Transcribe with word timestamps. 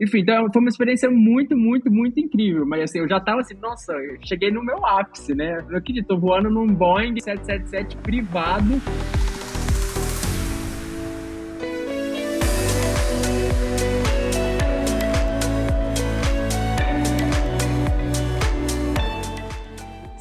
enfim, 0.00 0.20
então 0.20 0.46
foi 0.52 0.60
uma 0.60 0.68
experiência 0.68 1.10
muito, 1.10 1.56
muito, 1.56 1.90
muito 1.90 2.20
incrível. 2.20 2.64
Mas 2.64 2.82
assim, 2.82 3.00
eu 3.00 3.08
já 3.08 3.20
tava 3.20 3.40
assim, 3.40 3.54
nossa, 3.60 3.92
cheguei 4.22 4.50
no 4.50 4.64
meu 4.64 4.84
ápice, 4.86 5.34
né? 5.34 5.64
Eu 5.68 5.78
acredito, 5.78 6.06
tô 6.06 6.18
voando 6.18 6.48
num 6.48 6.66
Boeing 6.66 7.20
777 7.20 7.96
privado. 7.98 8.80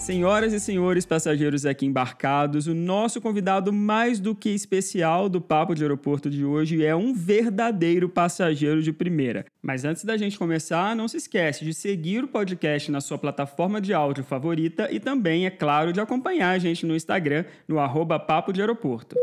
Senhoras 0.07 0.53
e 0.53 0.59
senhores 0.61 1.05
passageiros 1.05 1.65
aqui 1.65 1.85
embarcados, 1.85 2.65
o 2.65 2.73
nosso 2.73 3.19
convidado 3.19 3.73
mais 3.73 4.21
do 4.21 4.33
que 4.33 4.47
especial 4.47 5.27
do 5.27 5.41
Papo 5.41 5.75
de 5.75 5.83
Aeroporto 5.83 6.29
de 6.29 6.45
hoje 6.45 6.85
é 6.85 6.95
um 6.95 7.13
verdadeiro 7.13 8.07
passageiro 8.07 8.81
de 8.81 8.93
primeira. 8.93 9.45
Mas 9.61 9.83
antes 9.83 10.05
da 10.05 10.15
gente 10.15 10.39
começar, 10.39 10.95
não 10.95 11.09
se 11.09 11.17
esquece 11.17 11.65
de 11.65 11.73
seguir 11.73 12.23
o 12.23 12.27
podcast 12.29 12.89
na 12.89 13.01
sua 13.01 13.17
plataforma 13.17 13.81
de 13.81 13.93
áudio 13.93 14.23
favorita 14.23 14.87
e 14.89 14.97
também, 14.97 15.45
é 15.45 15.49
claro, 15.49 15.91
de 15.91 15.99
acompanhar 15.99 16.51
a 16.51 16.57
gente 16.57 16.85
no 16.85 16.95
Instagram, 16.95 17.43
no 17.67 17.77
arroba 17.77 18.17
Papo 18.17 18.53
de 18.53 18.61
Aeroporto. 18.61 19.17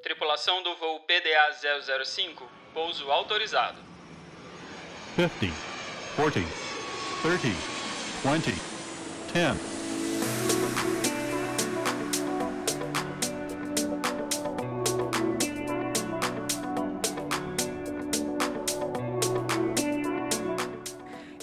Tripulação 0.00 0.62
do 0.62 0.76
voo 0.76 1.00
PDA 1.00 2.04
005, 2.04 2.48
pouso 2.72 3.10
autorizado. 3.10 3.78
50, 5.16 5.52
40, 6.14 6.40
30, 7.20 7.48
20, 8.22 8.54
10. 9.32 9.73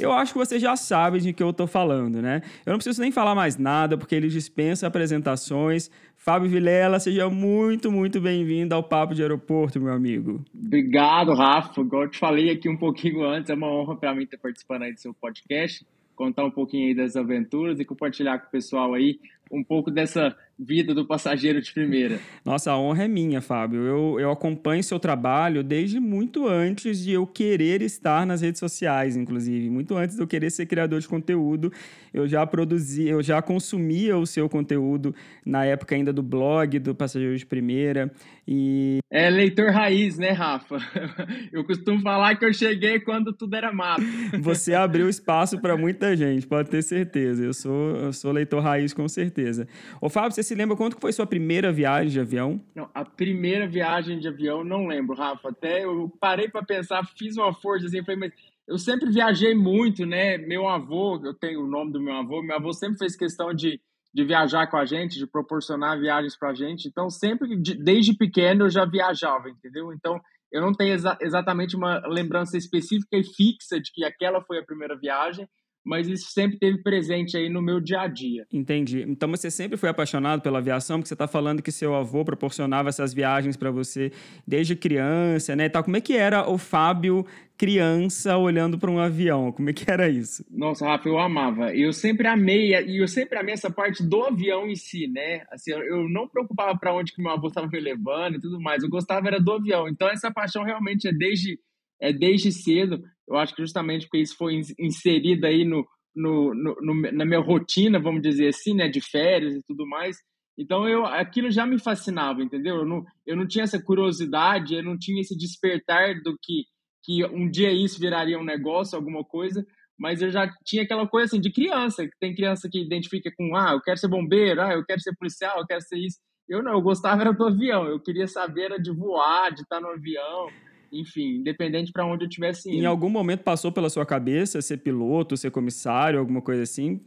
Eu 0.01 0.11
acho 0.11 0.33
que 0.33 0.39
você 0.39 0.59
já 0.59 0.75
sabe 0.75 1.19
de 1.19 1.31
que 1.31 1.43
eu 1.43 1.51
estou 1.51 1.67
falando, 1.67 2.21
né? 2.21 2.41
Eu 2.65 2.71
não 2.71 2.77
preciso 2.77 3.01
nem 3.01 3.11
falar 3.11 3.35
mais 3.35 3.57
nada, 3.57 3.97
porque 3.97 4.15
ele 4.15 4.27
dispensa 4.27 4.87
apresentações. 4.87 5.91
Fábio 6.15 6.49
Vilela, 6.49 6.99
seja 6.99 7.29
muito, 7.29 7.91
muito 7.91 8.19
bem-vindo 8.19 8.73
ao 8.75 8.83
Papo 8.83 9.13
de 9.13 9.21
Aeroporto, 9.21 9.79
meu 9.79 9.93
amigo. 9.93 10.43
Obrigado, 10.53 11.33
Rafa. 11.33 11.81
Igual 11.81 12.03
eu 12.03 12.09
te 12.09 12.19
falei 12.19 12.49
aqui 12.49 12.69
um 12.69 12.77
pouquinho 12.77 13.23
antes, 13.23 13.49
é 13.49 13.53
uma 13.53 13.67
honra 13.67 13.95
para 13.95 14.13
mim 14.13 14.23
estar 14.23 14.37
participando 14.37 14.83
aí 14.83 14.93
do 14.93 14.99
seu 14.99 15.13
podcast, 15.13 15.85
contar 16.15 16.45
um 16.45 16.51
pouquinho 16.51 16.87
aí 16.87 16.95
das 16.95 17.15
aventuras 17.15 17.79
e 17.79 17.85
compartilhar 17.85 18.39
com 18.39 18.47
o 18.47 18.51
pessoal 18.51 18.93
aí 18.93 19.19
um 19.51 19.63
pouco 19.63 19.91
dessa 19.91 20.35
vida 20.63 20.93
do 20.93 21.05
passageiro 21.05 21.59
de 21.59 21.73
primeira. 21.73 22.19
Nossa, 22.45 22.71
a 22.71 22.77
honra 22.77 23.05
é 23.05 23.07
minha, 23.07 23.41
Fábio. 23.41 23.81
Eu, 23.81 24.19
eu 24.19 24.31
acompanho 24.31 24.83
seu 24.83 24.99
trabalho 24.99 25.63
desde 25.63 25.99
muito 25.99 26.47
antes 26.47 27.03
de 27.03 27.11
eu 27.11 27.25
querer 27.25 27.81
estar 27.81 28.25
nas 28.25 28.41
redes 28.41 28.59
sociais, 28.59 29.17
inclusive. 29.17 29.69
Muito 29.69 29.97
antes 29.97 30.15
de 30.15 30.21
eu 30.21 30.27
querer 30.27 30.51
ser 30.51 30.67
criador 30.67 30.99
de 30.99 31.07
conteúdo, 31.07 31.73
eu 32.13 32.27
já 32.27 32.45
produzia, 32.45 33.11
eu 33.11 33.23
já 33.23 33.41
consumia 33.41 34.17
o 34.17 34.25
seu 34.27 34.47
conteúdo 34.47 35.15
na 35.45 35.65
época 35.65 35.95
ainda 35.95 36.13
do 36.13 36.21
blog 36.21 36.77
do 36.77 36.93
Passageiro 36.93 37.35
de 37.35 37.45
Primeira. 37.45 38.11
E... 38.47 38.99
É 39.09 39.29
leitor 39.29 39.71
raiz, 39.71 40.17
né, 40.17 40.31
Rafa? 40.31 40.77
Eu 41.51 41.63
costumo 41.63 42.01
falar 42.01 42.35
que 42.35 42.45
eu 42.45 42.53
cheguei 42.53 42.99
quando 42.99 43.31
tudo 43.33 43.55
era 43.55 43.71
mato. 43.71 44.01
Você 44.39 44.73
abriu 44.73 45.07
espaço 45.07 45.59
para 45.59 45.77
muita 45.77 46.15
gente, 46.15 46.47
pode 46.47 46.69
ter 46.69 46.81
certeza. 46.81 47.43
Eu 47.43 47.53
sou, 47.53 47.95
eu 47.97 48.13
sou 48.13 48.31
leitor 48.31 48.61
raiz 48.61 48.93
com 48.93 49.07
certeza. 49.07 49.67
Ô, 49.99 50.09
Fábio, 50.09 50.31
você 50.31 50.43
se 50.51 50.55
lembra 50.55 50.75
quanto 50.75 50.99
foi 50.99 51.13
sua 51.13 51.25
primeira 51.25 51.71
viagem 51.71 52.09
de 52.09 52.19
avião? 52.19 52.61
Não, 52.75 52.89
a 52.93 53.05
primeira 53.05 53.65
viagem 53.65 54.19
de 54.19 54.27
avião, 54.27 54.65
não 54.65 54.85
lembro, 54.85 55.15
Rafa. 55.15 55.47
Até 55.47 55.85
eu 55.85 56.11
parei 56.19 56.49
para 56.49 56.61
pensar, 56.61 57.05
fiz 57.17 57.37
uma 57.37 57.53
força 57.53 57.85
assim, 57.85 58.03
falei, 58.03 58.19
mas 58.19 58.33
eu 58.67 58.77
sempre 58.77 59.09
viajei 59.09 59.55
muito, 59.55 60.05
né? 60.05 60.37
Meu 60.37 60.67
avô, 60.67 61.21
eu 61.23 61.33
tenho 61.33 61.63
o 61.63 61.67
nome 61.67 61.93
do 61.93 62.01
meu 62.01 62.15
avô, 62.15 62.43
meu 62.43 62.57
avô 62.57 62.73
sempre 62.73 62.97
fez 62.97 63.15
questão 63.15 63.53
de, 63.53 63.79
de 64.13 64.25
viajar 64.25 64.67
com 64.67 64.75
a 64.75 64.83
gente, 64.83 65.17
de 65.17 65.25
proporcionar 65.25 65.97
viagens 65.97 66.37
para 66.37 66.49
a 66.49 66.53
gente. 66.53 66.85
Então, 66.85 67.09
sempre, 67.09 67.55
desde 67.55 68.13
pequeno, 68.13 68.65
eu 68.65 68.69
já 68.69 68.83
viajava, 68.83 69.49
entendeu? 69.49 69.93
Então, 69.93 70.19
eu 70.51 70.61
não 70.61 70.73
tenho 70.73 70.93
exa 70.93 71.17
exatamente 71.21 71.77
uma 71.77 72.05
lembrança 72.07 72.57
específica 72.57 73.15
e 73.15 73.23
fixa 73.23 73.79
de 73.79 73.89
que 73.89 74.03
aquela 74.03 74.41
foi 74.41 74.59
a 74.59 74.65
primeira 74.65 74.97
viagem, 74.97 75.47
mas 75.83 76.07
isso 76.07 76.31
sempre 76.31 76.57
teve 76.57 76.77
presente 76.83 77.35
aí 77.35 77.49
no 77.49 77.61
meu 77.61 77.79
dia 77.79 78.01
a 78.01 78.07
dia. 78.07 78.45
Entendi. 78.51 79.03
Então 79.07 79.29
você 79.29 79.49
sempre 79.49 79.77
foi 79.77 79.89
apaixonado 79.89 80.41
pela 80.41 80.59
aviação, 80.59 80.97
porque 80.97 81.07
você 81.07 81.15
está 81.15 81.27
falando 81.27 81.61
que 81.61 81.71
seu 81.71 81.95
avô 81.95 82.23
proporcionava 82.23 82.89
essas 82.89 83.13
viagens 83.13 83.57
para 83.57 83.71
você 83.71 84.11
desde 84.47 84.75
criança, 84.75 85.55
né? 85.55 85.65
E 85.65 85.69
tal. 85.69 85.83
Como 85.83 85.97
é 85.97 86.01
que 86.01 86.13
era 86.13 86.49
o 86.49 86.57
Fábio 86.57 87.25
criança 87.57 88.37
olhando 88.37 88.77
para 88.77 88.89
um 88.89 88.99
avião? 88.99 89.51
Como 89.51 89.69
é 89.69 89.73
que 89.73 89.89
era 89.89 90.09
isso? 90.09 90.45
Nossa, 90.49 90.85
Rafa, 90.85 91.07
eu 91.07 91.19
amava. 91.19 91.75
Eu 91.75 91.93
sempre 91.93 92.27
amei, 92.27 92.73
e 92.73 92.97
eu 92.97 93.07
sempre 93.07 93.37
amei 93.37 93.53
essa 93.53 93.69
parte 93.69 94.03
do 94.03 94.23
avião 94.23 94.67
em 94.67 94.75
si, 94.75 95.07
né? 95.07 95.43
Assim, 95.51 95.71
eu 95.71 96.09
não 96.09 96.27
preocupava 96.27 96.77
para 96.77 96.93
onde 96.93 97.13
que 97.13 97.21
meu 97.21 97.31
avô 97.31 97.47
estava 97.47 97.67
me 97.67 97.79
levando 97.79 98.35
e 98.35 98.39
tudo 98.39 98.59
mais. 98.59 98.83
Eu 98.83 98.89
gostava 98.89 99.27
era 99.27 99.39
do 99.39 99.51
avião. 99.51 99.87
Então 99.87 100.09
essa 100.09 100.31
paixão 100.31 100.63
realmente 100.63 101.07
é 101.07 101.13
desde 101.13 101.59
é 102.01 102.11
desde 102.11 102.51
cedo. 102.51 103.03
Eu 103.31 103.37
acho 103.37 103.55
que 103.55 103.61
justamente 103.61 104.05
porque 104.05 104.19
isso 104.19 104.35
foi 104.35 104.61
inserido 104.77 105.45
aí 105.45 105.63
no, 105.63 105.87
no, 106.15 106.53
no, 106.53 106.75
no, 106.81 107.11
na 107.11 107.25
minha 107.25 107.39
rotina, 107.39 107.99
vamos 107.99 108.21
dizer 108.21 108.49
assim, 108.49 108.73
né, 108.75 108.87
de 108.87 109.01
férias 109.01 109.55
e 109.55 109.61
tudo 109.65 109.87
mais. 109.87 110.17
Então 110.57 110.87
eu 110.87 111.05
aquilo 111.05 111.49
já 111.49 111.65
me 111.65 111.79
fascinava, 111.79 112.43
entendeu? 112.43 112.77
Eu 112.77 112.85
não, 112.85 113.03
eu 113.25 113.35
não 113.35 113.47
tinha 113.47 113.63
essa 113.63 113.81
curiosidade, 113.81 114.75
eu 114.75 114.83
não 114.83 114.97
tinha 114.97 115.21
esse 115.21 115.35
despertar 115.37 116.21
do 116.21 116.37
que 116.41 116.63
que 117.03 117.25
um 117.25 117.49
dia 117.49 117.71
isso 117.71 117.99
viraria 117.99 118.37
um 118.37 118.43
negócio, 118.43 118.95
alguma 118.95 119.23
coisa, 119.23 119.65
mas 119.97 120.21
eu 120.21 120.29
já 120.29 120.47
tinha 120.63 120.83
aquela 120.83 121.07
coisa 121.07 121.25
assim 121.25 121.41
de 121.41 121.51
criança, 121.51 122.03
que 122.03 122.11
tem 122.19 122.35
criança 122.35 122.69
que 122.71 122.79
identifica 122.79 123.31
com 123.35 123.55
ah, 123.55 123.71
eu 123.73 123.81
quero 123.81 123.97
ser 123.97 124.07
bombeiro, 124.07 124.61
ah, 124.61 124.73
eu 124.73 124.85
quero 124.85 125.01
ser 125.01 125.15
policial, 125.15 125.57
eu 125.57 125.65
quero 125.65 125.81
ser 125.81 125.97
isso. 125.97 126.19
Eu 126.47 126.61
não, 126.61 126.73
eu 126.73 126.81
gostava 126.81 127.21
era 127.21 127.33
do 127.33 127.47
avião, 127.47 127.87
eu 127.87 127.99
queria 127.99 128.27
saber 128.27 128.65
era 128.65 128.77
de 128.77 128.91
voar, 128.91 129.51
de 129.51 129.61
estar 129.61 129.81
no 129.81 129.87
avião 129.87 130.47
enfim, 130.91 131.37
independente 131.37 131.91
para 131.91 132.05
onde 132.05 132.25
eu 132.25 132.29
tivesse 132.29 132.69
indo. 132.69 132.81
Em 132.81 132.85
algum 132.85 133.09
momento 133.09 133.43
passou 133.43 133.71
pela 133.71 133.89
sua 133.89 134.05
cabeça 134.05 134.61
ser 134.61 134.77
piloto, 134.77 135.37
ser 135.37 135.51
comissário, 135.51 136.19
alguma 136.19 136.41
coisa 136.41 136.63
assim? 136.63 137.01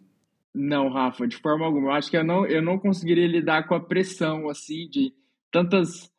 Não, 0.55 0.89
Rafa, 0.89 1.27
de 1.27 1.37
forma 1.37 1.67
alguma. 1.67 1.89
Eu 1.89 1.93
acho 1.93 2.11
que 2.11 2.17
eu 2.17 2.25
não, 2.25 2.47
eu 2.47 2.63
não 2.63 2.79
conseguiria 2.79 3.27
lidar 3.27 3.67
com 3.67 3.75
a 3.75 3.81
pressão, 3.81 4.49
assim, 4.49 4.89
de 4.89 5.13
tantas, 5.51 6.11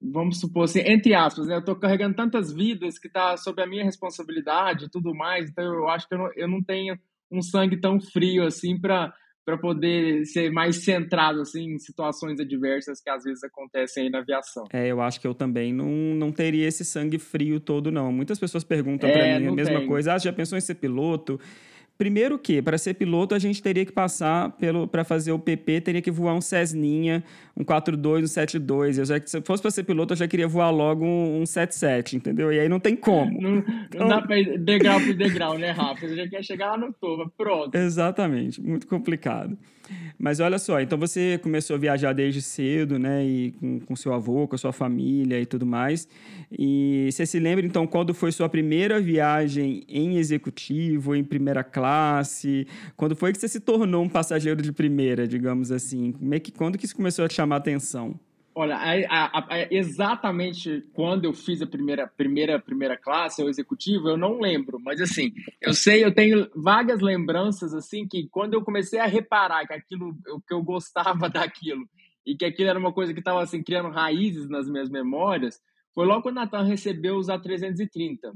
vamos 0.00 0.40
supor 0.40 0.64
assim, 0.64 0.80
entre 0.80 1.14
aspas, 1.14 1.46
né? 1.46 1.56
Eu 1.56 1.64
tô 1.64 1.76
carregando 1.76 2.16
tantas 2.16 2.52
vidas 2.52 2.98
que 2.98 3.08
tá 3.08 3.36
sob 3.36 3.62
a 3.62 3.66
minha 3.66 3.84
responsabilidade 3.84 4.86
e 4.86 4.90
tudo 4.90 5.14
mais, 5.14 5.50
então 5.50 5.64
eu 5.64 5.88
acho 5.88 6.08
que 6.08 6.14
eu 6.14 6.18
não, 6.18 6.32
eu 6.34 6.48
não 6.48 6.62
tenho 6.62 6.98
um 7.30 7.42
sangue 7.42 7.78
tão 7.78 8.00
frio, 8.00 8.44
assim, 8.44 8.78
para 8.78 9.12
para 9.44 9.58
poder 9.58 10.24
ser 10.26 10.50
mais 10.50 10.84
centrado 10.84 11.40
assim 11.40 11.74
em 11.74 11.78
situações 11.78 12.38
adversas 12.38 13.00
que 13.00 13.10
às 13.10 13.24
vezes 13.24 13.42
acontecem 13.42 14.04
aí 14.04 14.10
na 14.10 14.18
aviação. 14.18 14.64
É, 14.72 14.86
eu 14.86 15.00
acho 15.00 15.20
que 15.20 15.26
eu 15.26 15.34
também 15.34 15.72
não, 15.72 15.86
não 15.86 16.30
teria 16.30 16.66
esse 16.66 16.84
sangue 16.84 17.18
frio 17.18 17.58
todo 17.58 17.90
não. 17.90 18.12
Muitas 18.12 18.38
pessoas 18.38 18.62
perguntam 18.64 19.10
é, 19.10 19.12
para 19.12 19.40
mim 19.40 19.48
a 19.48 19.52
mesma 19.52 19.78
tem. 19.80 19.88
coisa: 19.88 20.14
"Ah, 20.14 20.18
já 20.18 20.32
pensou 20.32 20.56
em 20.56 20.60
ser 20.60 20.76
piloto?" 20.76 21.40
Primeiro 22.02 22.36
que, 22.36 22.60
para 22.60 22.76
ser 22.78 22.94
piloto, 22.94 23.32
a 23.32 23.38
gente 23.38 23.62
teria 23.62 23.86
que 23.86 23.92
passar 23.92 24.50
pelo 24.56 24.88
para 24.88 25.04
fazer 25.04 25.30
o 25.30 25.38
PP, 25.38 25.82
teria 25.82 26.02
que 26.02 26.10
voar 26.10 26.34
um 26.34 26.40
Cessninha, 26.40 27.22
um 27.56 27.62
42, 27.62 28.24
um 28.24 28.26
72. 28.26 28.98
Eu 28.98 29.04
já, 29.04 29.20
se 29.24 29.40
fosse 29.42 29.62
para 29.62 29.70
ser 29.70 29.84
piloto, 29.84 30.12
eu 30.12 30.16
já 30.16 30.26
queria 30.26 30.48
voar 30.48 30.70
logo 30.70 31.04
um, 31.04 31.42
um 31.42 31.46
77, 31.46 32.16
entendeu? 32.16 32.52
E 32.52 32.58
aí 32.58 32.68
não 32.68 32.80
tem 32.80 32.96
como. 32.96 33.40
Não, 33.40 33.58
então... 33.58 34.00
não 34.00 34.08
dá 34.08 34.20
para 34.20 34.36
ir 34.36 34.58
degrau 34.58 35.00
por 35.00 35.14
degrau, 35.14 35.56
né, 35.56 35.70
Rafa? 35.70 36.08
Você 36.08 36.16
já 36.16 36.26
quer 36.26 36.42
chegar 36.42 36.72
lá 36.72 36.76
no 36.76 36.92
topo, 36.92 37.32
pronto. 37.38 37.72
Exatamente, 37.72 38.60
muito 38.60 38.88
complicado. 38.88 39.56
Mas 40.18 40.40
olha 40.40 40.58
só, 40.58 40.80
então 40.80 40.98
você 40.98 41.38
começou 41.42 41.76
a 41.76 41.78
viajar 41.78 42.12
desde 42.12 42.40
cedo, 42.40 42.98
né? 42.98 43.24
E 43.24 43.52
com, 43.52 43.80
com 43.80 43.96
seu 43.96 44.12
avô, 44.12 44.46
com 44.46 44.54
a 44.54 44.58
sua 44.58 44.72
família 44.72 45.40
e 45.40 45.46
tudo 45.46 45.66
mais. 45.66 46.08
E 46.50 47.08
você 47.10 47.26
se 47.26 47.38
lembra, 47.38 47.64
então, 47.66 47.86
quando 47.86 48.14
foi 48.14 48.30
sua 48.32 48.48
primeira 48.48 49.00
viagem 49.00 49.84
em 49.88 50.16
executivo, 50.16 51.14
em 51.14 51.24
primeira 51.24 51.64
classe? 51.64 52.66
Quando 52.96 53.16
foi 53.16 53.32
que 53.32 53.38
você 53.38 53.48
se 53.48 53.60
tornou 53.60 54.04
um 54.04 54.08
passageiro 54.08 54.62
de 54.62 54.72
primeira, 54.72 55.26
digamos 55.26 55.72
assim? 55.72 56.12
Como 56.12 56.34
é 56.34 56.40
que, 56.40 56.52
quando 56.52 56.78
que 56.78 56.84
isso 56.84 56.96
começou 56.96 57.24
a 57.24 57.28
te 57.28 57.34
chamar 57.34 57.56
a 57.56 57.58
atenção? 57.58 58.18
Olha, 58.54 58.76
a, 58.76 59.38
a, 59.38 59.38
a, 59.38 59.68
exatamente 59.70 60.84
quando 60.92 61.24
eu 61.24 61.32
fiz 61.32 61.62
a 61.62 61.66
primeira, 61.66 62.06
primeira, 62.06 62.58
primeira 62.58 62.96
classe, 62.96 63.42
ou 63.42 63.48
executivo, 63.48 64.08
eu 64.08 64.16
não 64.16 64.40
lembro. 64.40 64.78
Mas 64.78 65.00
assim, 65.00 65.32
eu 65.60 65.72
sei, 65.72 66.04
eu 66.04 66.14
tenho 66.14 66.50
vagas 66.54 67.00
lembranças 67.00 67.72
assim 67.72 68.06
que 68.06 68.28
quando 68.28 68.54
eu 68.54 68.62
comecei 68.62 68.98
a 68.98 69.06
reparar 69.06 69.66
que 69.66 69.72
aquilo, 69.72 70.14
que 70.46 70.52
eu 70.52 70.62
gostava 70.62 71.28
daquilo 71.30 71.88
e 72.26 72.36
que 72.36 72.44
aquilo 72.44 72.68
era 72.68 72.78
uma 72.78 72.92
coisa 72.92 73.12
que 73.12 73.20
estava 73.20 73.42
assim 73.42 73.62
criando 73.62 73.90
raízes 73.90 74.48
nas 74.48 74.68
minhas 74.68 74.90
memórias, 74.90 75.60
foi 75.94 76.06
logo 76.06 76.22
quando 76.22 76.36
o 76.36 76.40
Natan 76.40 76.62
recebeu 76.62 77.16
os 77.16 77.28
A330. 77.28 78.32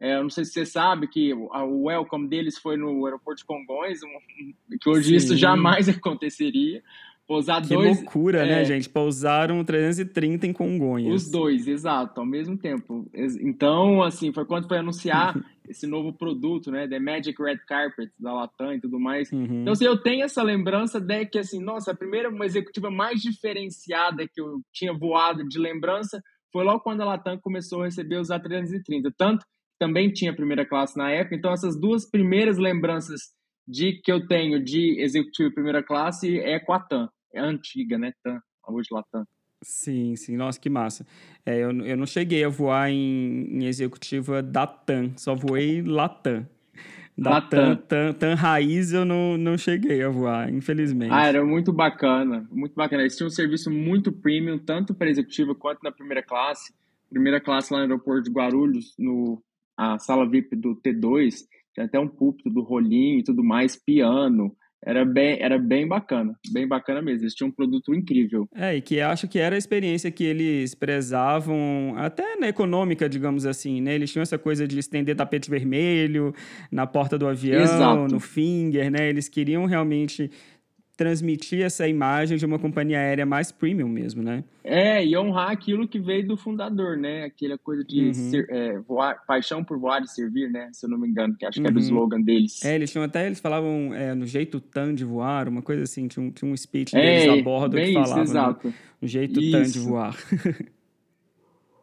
É, 0.00 0.16
eu 0.16 0.22
não 0.22 0.30
sei 0.30 0.46
se 0.46 0.52
você 0.52 0.64
sabe 0.64 1.06
que 1.06 1.32
o 1.34 1.84
welcome 1.84 2.26
deles 2.26 2.56
foi 2.56 2.76
no 2.76 3.04
aeroporto 3.04 3.40
de 3.40 3.44
Congonhas, 3.44 4.00
um, 4.02 4.78
que 4.80 4.88
hoje 4.88 5.10
Sim. 5.10 5.16
isso 5.16 5.36
jamais 5.36 5.88
aconteceria. 5.90 6.82
Pousar 7.30 7.62
que 7.62 7.72
dois. 7.72 7.96
Que 7.96 8.02
loucura, 8.02 8.44
né, 8.44 8.50
é, 8.50 8.56
né, 8.56 8.64
gente? 8.64 8.88
Pousaram 8.88 9.62
330 9.62 10.48
em 10.48 10.52
Congonhas. 10.52 11.14
Os 11.14 11.30
dois, 11.30 11.68
exato, 11.68 12.18
ao 12.18 12.26
mesmo 12.26 12.58
tempo. 12.58 13.08
Então, 13.14 14.02
assim, 14.02 14.32
foi 14.32 14.44
quando 14.44 14.66
foi 14.66 14.78
anunciar. 14.78 15.36
esse 15.70 15.86
novo 15.86 16.12
produto, 16.12 16.68
né? 16.72 16.88
The 16.88 16.98
Magic 16.98 17.40
Red 17.40 17.58
Carpet 17.58 18.10
da 18.18 18.32
Latam 18.32 18.74
e 18.74 18.80
tudo 18.80 18.98
mais. 18.98 19.30
Uhum. 19.30 19.60
Então, 19.60 19.72
assim, 19.72 19.84
eu 19.84 19.96
tenho 19.96 20.24
essa 20.24 20.42
lembrança 20.42 21.00
de 21.00 21.24
que, 21.26 21.38
assim, 21.38 21.62
nossa, 21.62 21.92
a 21.92 21.96
primeira 21.96 22.28
uma 22.28 22.44
executiva 22.44 22.90
mais 22.90 23.20
diferenciada 23.20 24.26
que 24.26 24.40
eu 24.40 24.60
tinha 24.72 24.92
voado 24.92 25.46
de 25.46 25.60
lembrança 25.60 26.20
foi 26.52 26.64
logo 26.64 26.80
quando 26.80 27.02
a 27.02 27.04
Latam 27.04 27.38
começou 27.38 27.82
a 27.82 27.84
receber 27.84 28.16
os 28.16 28.30
A330. 28.30 29.12
Tanto 29.16 29.44
que 29.44 29.78
também 29.78 30.10
tinha 30.10 30.34
primeira 30.34 30.66
classe 30.66 30.98
na 30.98 31.08
época. 31.08 31.36
Então, 31.36 31.52
essas 31.52 31.78
duas 31.78 32.10
primeiras 32.10 32.58
lembranças 32.58 33.20
de 33.68 33.92
que 34.02 34.10
eu 34.10 34.26
tenho 34.26 34.60
de 34.64 35.00
executivo 35.00 35.54
primeira 35.54 35.84
classe 35.84 36.36
é 36.40 36.58
com 36.58 36.72
a 36.72 36.80
TAM. 36.80 37.08
É 37.32 37.40
antiga, 37.40 37.98
né? 37.98 38.12
TAM, 38.22 38.40
hoje 38.68 38.88
Latam. 38.90 39.24
Sim, 39.62 40.16
sim. 40.16 40.36
Nossa, 40.36 40.58
que 40.58 40.70
massa. 40.70 41.06
É, 41.44 41.58
eu, 41.58 41.70
eu 41.84 41.96
não 41.96 42.06
cheguei 42.06 42.42
a 42.44 42.48
voar 42.48 42.90
em, 42.90 43.58
em 43.58 43.66
executiva 43.66 44.42
da 44.42 44.66
TAM, 44.66 45.12
só 45.16 45.34
voei 45.34 45.82
Latam. 45.82 46.46
Da 47.16 47.32
Latam. 47.32 47.76
TAM, 47.76 47.76
TAM, 47.76 48.12
TAM 48.14 48.34
raiz 48.34 48.92
eu 48.92 49.04
não, 49.04 49.36
não 49.36 49.58
cheguei 49.58 50.02
a 50.02 50.08
voar, 50.08 50.52
infelizmente. 50.52 51.12
Ah, 51.12 51.26
era 51.26 51.44
muito 51.44 51.72
bacana, 51.72 52.48
muito 52.50 52.74
bacana. 52.74 53.02
Eles 53.02 53.16
tinham 53.16 53.28
um 53.28 53.30
serviço 53.30 53.70
muito 53.70 54.10
premium, 54.10 54.58
tanto 54.58 54.94
para 54.94 55.10
executiva 55.10 55.54
quanto 55.54 55.82
na 55.82 55.92
primeira 55.92 56.22
classe. 56.22 56.72
Primeira 57.10 57.40
classe 57.40 57.72
lá 57.72 57.80
no 57.80 57.84
aeroporto 57.84 58.22
de 58.22 58.30
Guarulhos, 58.30 58.94
no 58.98 59.42
a 59.76 59.98
sala 59.98 60.28
VIP 60.28 60.56
do 60.56 60.76
T2, 60.76 61.46
tinha 61.72 61.86
até 61.86 61.98
um 61.98 62.06
púlpito 62.06 62.50
do 62.50 62.60
rolinho 62.60 63.20
e 63.20 63.24
tudo 63.24 63.42
mais, 63.42 63.76
piano. 63.76 64.54
Era 64.82 65.04
bem, 65.04 65.38
era 65.40 65.58
bem 65.58 65.86
bacana, 65.86 66.34
bem 66.52 66.66
bacana 66.66 67.02
mesmo. 67.02 67.22
Eles 67.22 67.34
tinham 67.34 67.48
um 67.48 67.52
produto 67.52 67.94
incrível. 67.94 68.48
É, 68.54 68.76
e 68.76 68.80
que 68.80 69.00
acho 69.00 69.28
que 69.28 69.38
era 69.38 69.54
a 69.54 69.58
experiência 69.58 70.10
que 70.10 70.24
eles 70.24 70.74
prezavam, 70.74 71.94
até 71.96 72.36
na 72.36 72.48
econômica, 72.48 73.08
digamos 73.08 73.44
assim, 73.44 73.80
né? 73.80 73.94
Eles 73.94 74.10
tinham 74.10 74.22
essa 74.22 74.38
coisa 74.38 74.66
de 74.66 74.78
estender 74.78 75.14
tapete 75.14 75.50
vermelho 75.50 76.34
na 76.72 76.86
porta 76.86 77.18
do 77.18 77.28
avião, 77.28 77.60
Exato. 77.62 78.08
no 78.08 78.18
finger, 78.18 78.90
né? 78.90 79.08
Eles 79.08 79.28
queriam 79.28 79.66
realmente 79.66 80.30
transmitir 81.00 81.62
essa 81.64 81.88
imagem 81.88 82.36
de 82.36 82.44
uma 82.44 82.58
companhia 82.58 82.98
aérea 82.98 83.24
mais 83.24 83.50
premium 83.50 83.88
mesmo, 83.88 84.22
né? 84.22 84.44
É, 84.62 85.02
e 85.02 85.16
honrar 85.16 85.50
aquilo 85.50 85.88
que 85.88 85.98
veio 85.98 86.28
do 86.28 86.36
fundador, 86.36 86.94
né? 86.98 87.24
Aquela 87.24 87.56
coisa 87.56 87.82
de 87.82 88.08
Uhum. 88.08 88.12
ser- 88.12 88.46
é, 88.50 88.78
voar, 88.80 89.24
paixão 89.26 89.64
por 89.64 89.78
voar 89.78 90.02
e 90.02 90.06
servir, 90.06 90.50
né? 90.50 90.68
Se 90.74 90.84
eu 90.84 90.90
não 90.90 90.98
me 90.98 91.08
engano, 91.08 91.34
que 91.38 91.46
acho 91.46 91.58
que 91.58 91.66
era 91.66 91.74
o 91.74 91.78
Uhum. 91.78 91.84
slogan 91.84 92.20
deles. 92.20 92.62
É, 92.62 92.74
eles 92.74 92.90
tinham 92.92 93.02
até, 93.02 93.24
eles 93.24 93.40
falavam 93.40 93.94
é, 93.94 94.14
no 94.14 94.26
jeito 94.26 94.60
tan 94.60 94.94
de 94.94 95.02
voar, 95.06 95.48
uma 95.48 95.62
coisa 95.62 95.84
assim, 95.84 96.06
tinha 96.06 96.22
um, 96.22 96.30
tinha 96.30 96.50
um 96.52 96.54
speech 96.54 96.94
É, 96.94 97.00
deles 97.00 97.28
a 97.28 97.36
bordo 97.42 97.78
que 97.80 97.94
falava, 97.94 98.22
isso, 98.22 98.34
né? 98.34 98.40
exato. 98.40 98.74
No 99.00 99.08
jeito 99.08 99.40
tan 99.50 99.62
de 99.62 99.68
Isso. 99.78 99.84
voar. 99.88 100.14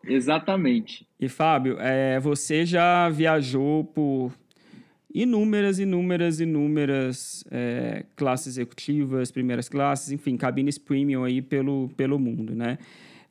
Exatamente. 0.03 1.07
E 1.19 1.27
Fábio, 1.27 1.77
é, 1.79 2.19
você 2.19 2.65
já 2.67 3.09
viajou 3.09 3.83
por 3.83 4.31
inúmeras, 5.21 5.79
inúmeras, 5.79 6.39
inúmeras 6.39 7.43
é, 7.49 8.05
classes 8.15 8.47
executivas, 8.57 9.31
primeiras 9.31 9.67
classes, 9.67 10.11
enfim, 10.11 10.37
cabines 10.37 10.77
premium 10.77 11.23
aí 11.23 11.41
pelo, 11.41 11.89
pelo 11.97 12.19
mundo, 12.19 12.55
né? 12.55 12.77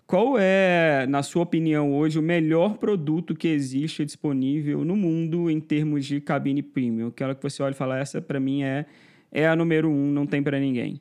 Qual 0.04 0.36
é, 0.38 1.06
na 1.08 1.22
sua 1.22 1.42
opinião, 1.42 1.92
hoje 1.92 2.18
o 2.18 2.22
melhor 2.22 2.78
produto 2.78 3.34
que 3.34 3.48
existe 3.48 4.04
disponível 4.04 4.84
no 4.84 4.96
mundo 4.96 5.50
em 5.50 5.60
termos 5.60 6.04
de 6.06 6.20
cabine 6.20 6.62
premium? 6.62 7.08
Aquela 7.08 7.34
que 7.34 7.42
você 7.42 7.62
olha 7.62 7.72
e 7.72 7.76
fala, 7.76 7.98
essa 7.98 8.20
para 8.20 8.38
mim 8.38 8.62
é, 8.62 8.86
é 9.32 9.46
a 9.46 9.56
número 9.56 9.88
um, 9.88 10.10
não 10.10 10.26
tem 10.26 10.42
para 10.42 10.58
ninguém. 10.58 11.00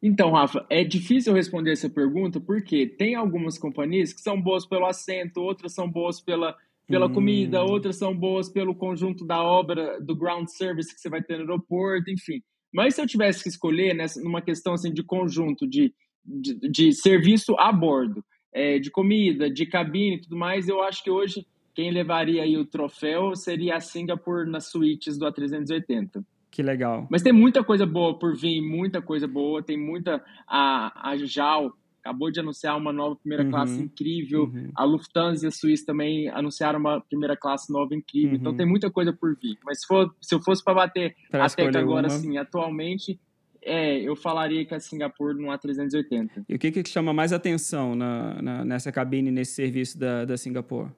Então, 0.00 0.32
Rafa, 0.32 0.66
é 0.68 0.82
difícil 0.82 1.32
responder 1.32 1.72
essa 1.72 1.88
pergunta 1.88 2.40
porque 2.40 2.86
tem 2.86 3.14
algumas 3.14 3.56
companhias 3.56 4.12
que 4.12 4.20
são 4.20 4.40
boas 4.40 4.66
pelo 4.66 4.86
assento, 4.86 5.40
outras 5.40 5.72
são 5.72 5.88
boas 5.88 6.20
pela, 6.20 6.56
pela 6.86 7.06
Hum. 7.06 7.12
comida, 7.12 7.62
outras 7.62 7.96
são 7.96 8.16
boas 8.16 8.48
pelo 8.48 8.74
conjunto 8.74 9.24
da 9.24 9.42
obra, 9.42 10.00
do 10.00 10.16
ground 10.16 10.48
service 10.48 10.94
que 10.94 11.00
você 11.00 11.08
vai 11.08 11.22
ter 11.22 11.34
no 11.36 11.42
aeroporto, 11.42 12.10
enfim. 12.10 12.42
Mas 12.72 12.94
se 12.94 13.02
eu 13.02 13.06
tivesse 13.06 13.42
que 13.42 13.48
escolher 13.48 13.94
nessa, 13.94 14.20
numa 14.22 14.42
questão 14.42 14.74
assim, 14.74 14.92
de 14.92 15.02
conjunto, 15.02 15.66
de, 15.66 15.94
de, 16.24 16.70
de 16.70 16.92
serviço 16.92 17.54
a 17.58 17.70
bordo, 17.70 18.24
é, 18.52 18.78
de 18.78 18.90
comida, 18.90 19.50
de 19.50 19.66
cabine 19.66 20.16
e 20.16 20.20
tudo 20.20 20.36
mais, 20.36 20.68
eu 20.68 20.82
acho 20.82 21.02
que 21.02 21.10
hoje 21.10 21.46
quem 21.74 21.90
levaria 21.90 22.42
aí 22.42 22.56
o 22.56 22.66
troféu 22.66 23.34
seria 23.34 23.76
a 23.76 23.80
Singapore 23.80 24.50
nas 24.50 24.70
suítes 24.70 25.16
do 25.18 25.26
A380. 25.26 26.22
Que 26.50 26.62
legal. 26.62 27.06
Mas 27.10 27.22
tem 27.22 27.32
muita 27.32 27.64
coisa 27.64 27.86
boa 27.86 28.18
por 28.18 28.36
vir, 28.36 28.60
muita 28.60 29.00
coisa 29.00 29.26
boa. 29.26 29.62
Tem 29.62 29.78
muita. 29.78 30.22
A, 30.46 31.10
a 31.10 31.16
JAL 31.16 31.72
acabou 32.04 32.30
de 32.32 32.40
anunciar 32.40 32.76
uma 32.76 32.92
nova 32.92 33.14
primeira 33.16 33.44
Uhum, 33.44 33.50
classe 33.50 33.80
incrível. 33.80 34.44
uhum. 34.44 34.70
A 34.74 34.84
Lufthansa 34.84 35.44
e 35.46 35.48
a 35.48 35.50
Suíça 35.52 35.86
também 35.86 36.28
anunciaram 36.28 36.80
uma 36.80 37.00
primeira 37.00 37.36
classe 37.36 37.72
nova 37.72 37.94
incrível. 37.94 38.30
Uhum. 38.32 38.36
Então 38.36 38.56
tem 38.56 38.66
muita 38.66 38.90
coisa 38.90 39.12
por 39.12 39.36
vir. 39.40 39.56
Mas 39.64 39.80
se, 39.80 39.86
for, 39.86 40.12
se 40.20 40.34
eu 40.34 40.40
fosse 40.40 40.64
para 40.64 40.74
bater 40.74 41.14
Pra 41.30 41.44
até 41.44 41.54
que 41.54 41.62
escolher 41.62 41.78
agora, 41.82 42.08
uma. 42.08 42.14
assim, 42.14 42.36
atualmente, 42.36 43.20
é, 43.62 44.00
eu 44.00 44.16
falaria 44.16 44.64
que 44.66 44.74
a 44.74 44.80
Singapura 44.80 45.32
no 45.34 45.46
A380. 45.48 46.44
E 46.48 46.54
o 46.56 46.58
que, 46.58 46.72
que 46.72 46.88
chama 46.88 47.12
mais 47.12 47.32
atenção 47.32 47.94
na, 47.94 48.42
na- 48.42 48.64
nessa 48.64 48.90
cabine, 48.90 49.30
nesse 49.30 49.54
serviço 49.54 49.96
da, 49.96 50.24
da 50.24 50.36
Singapore? 50.36 50.90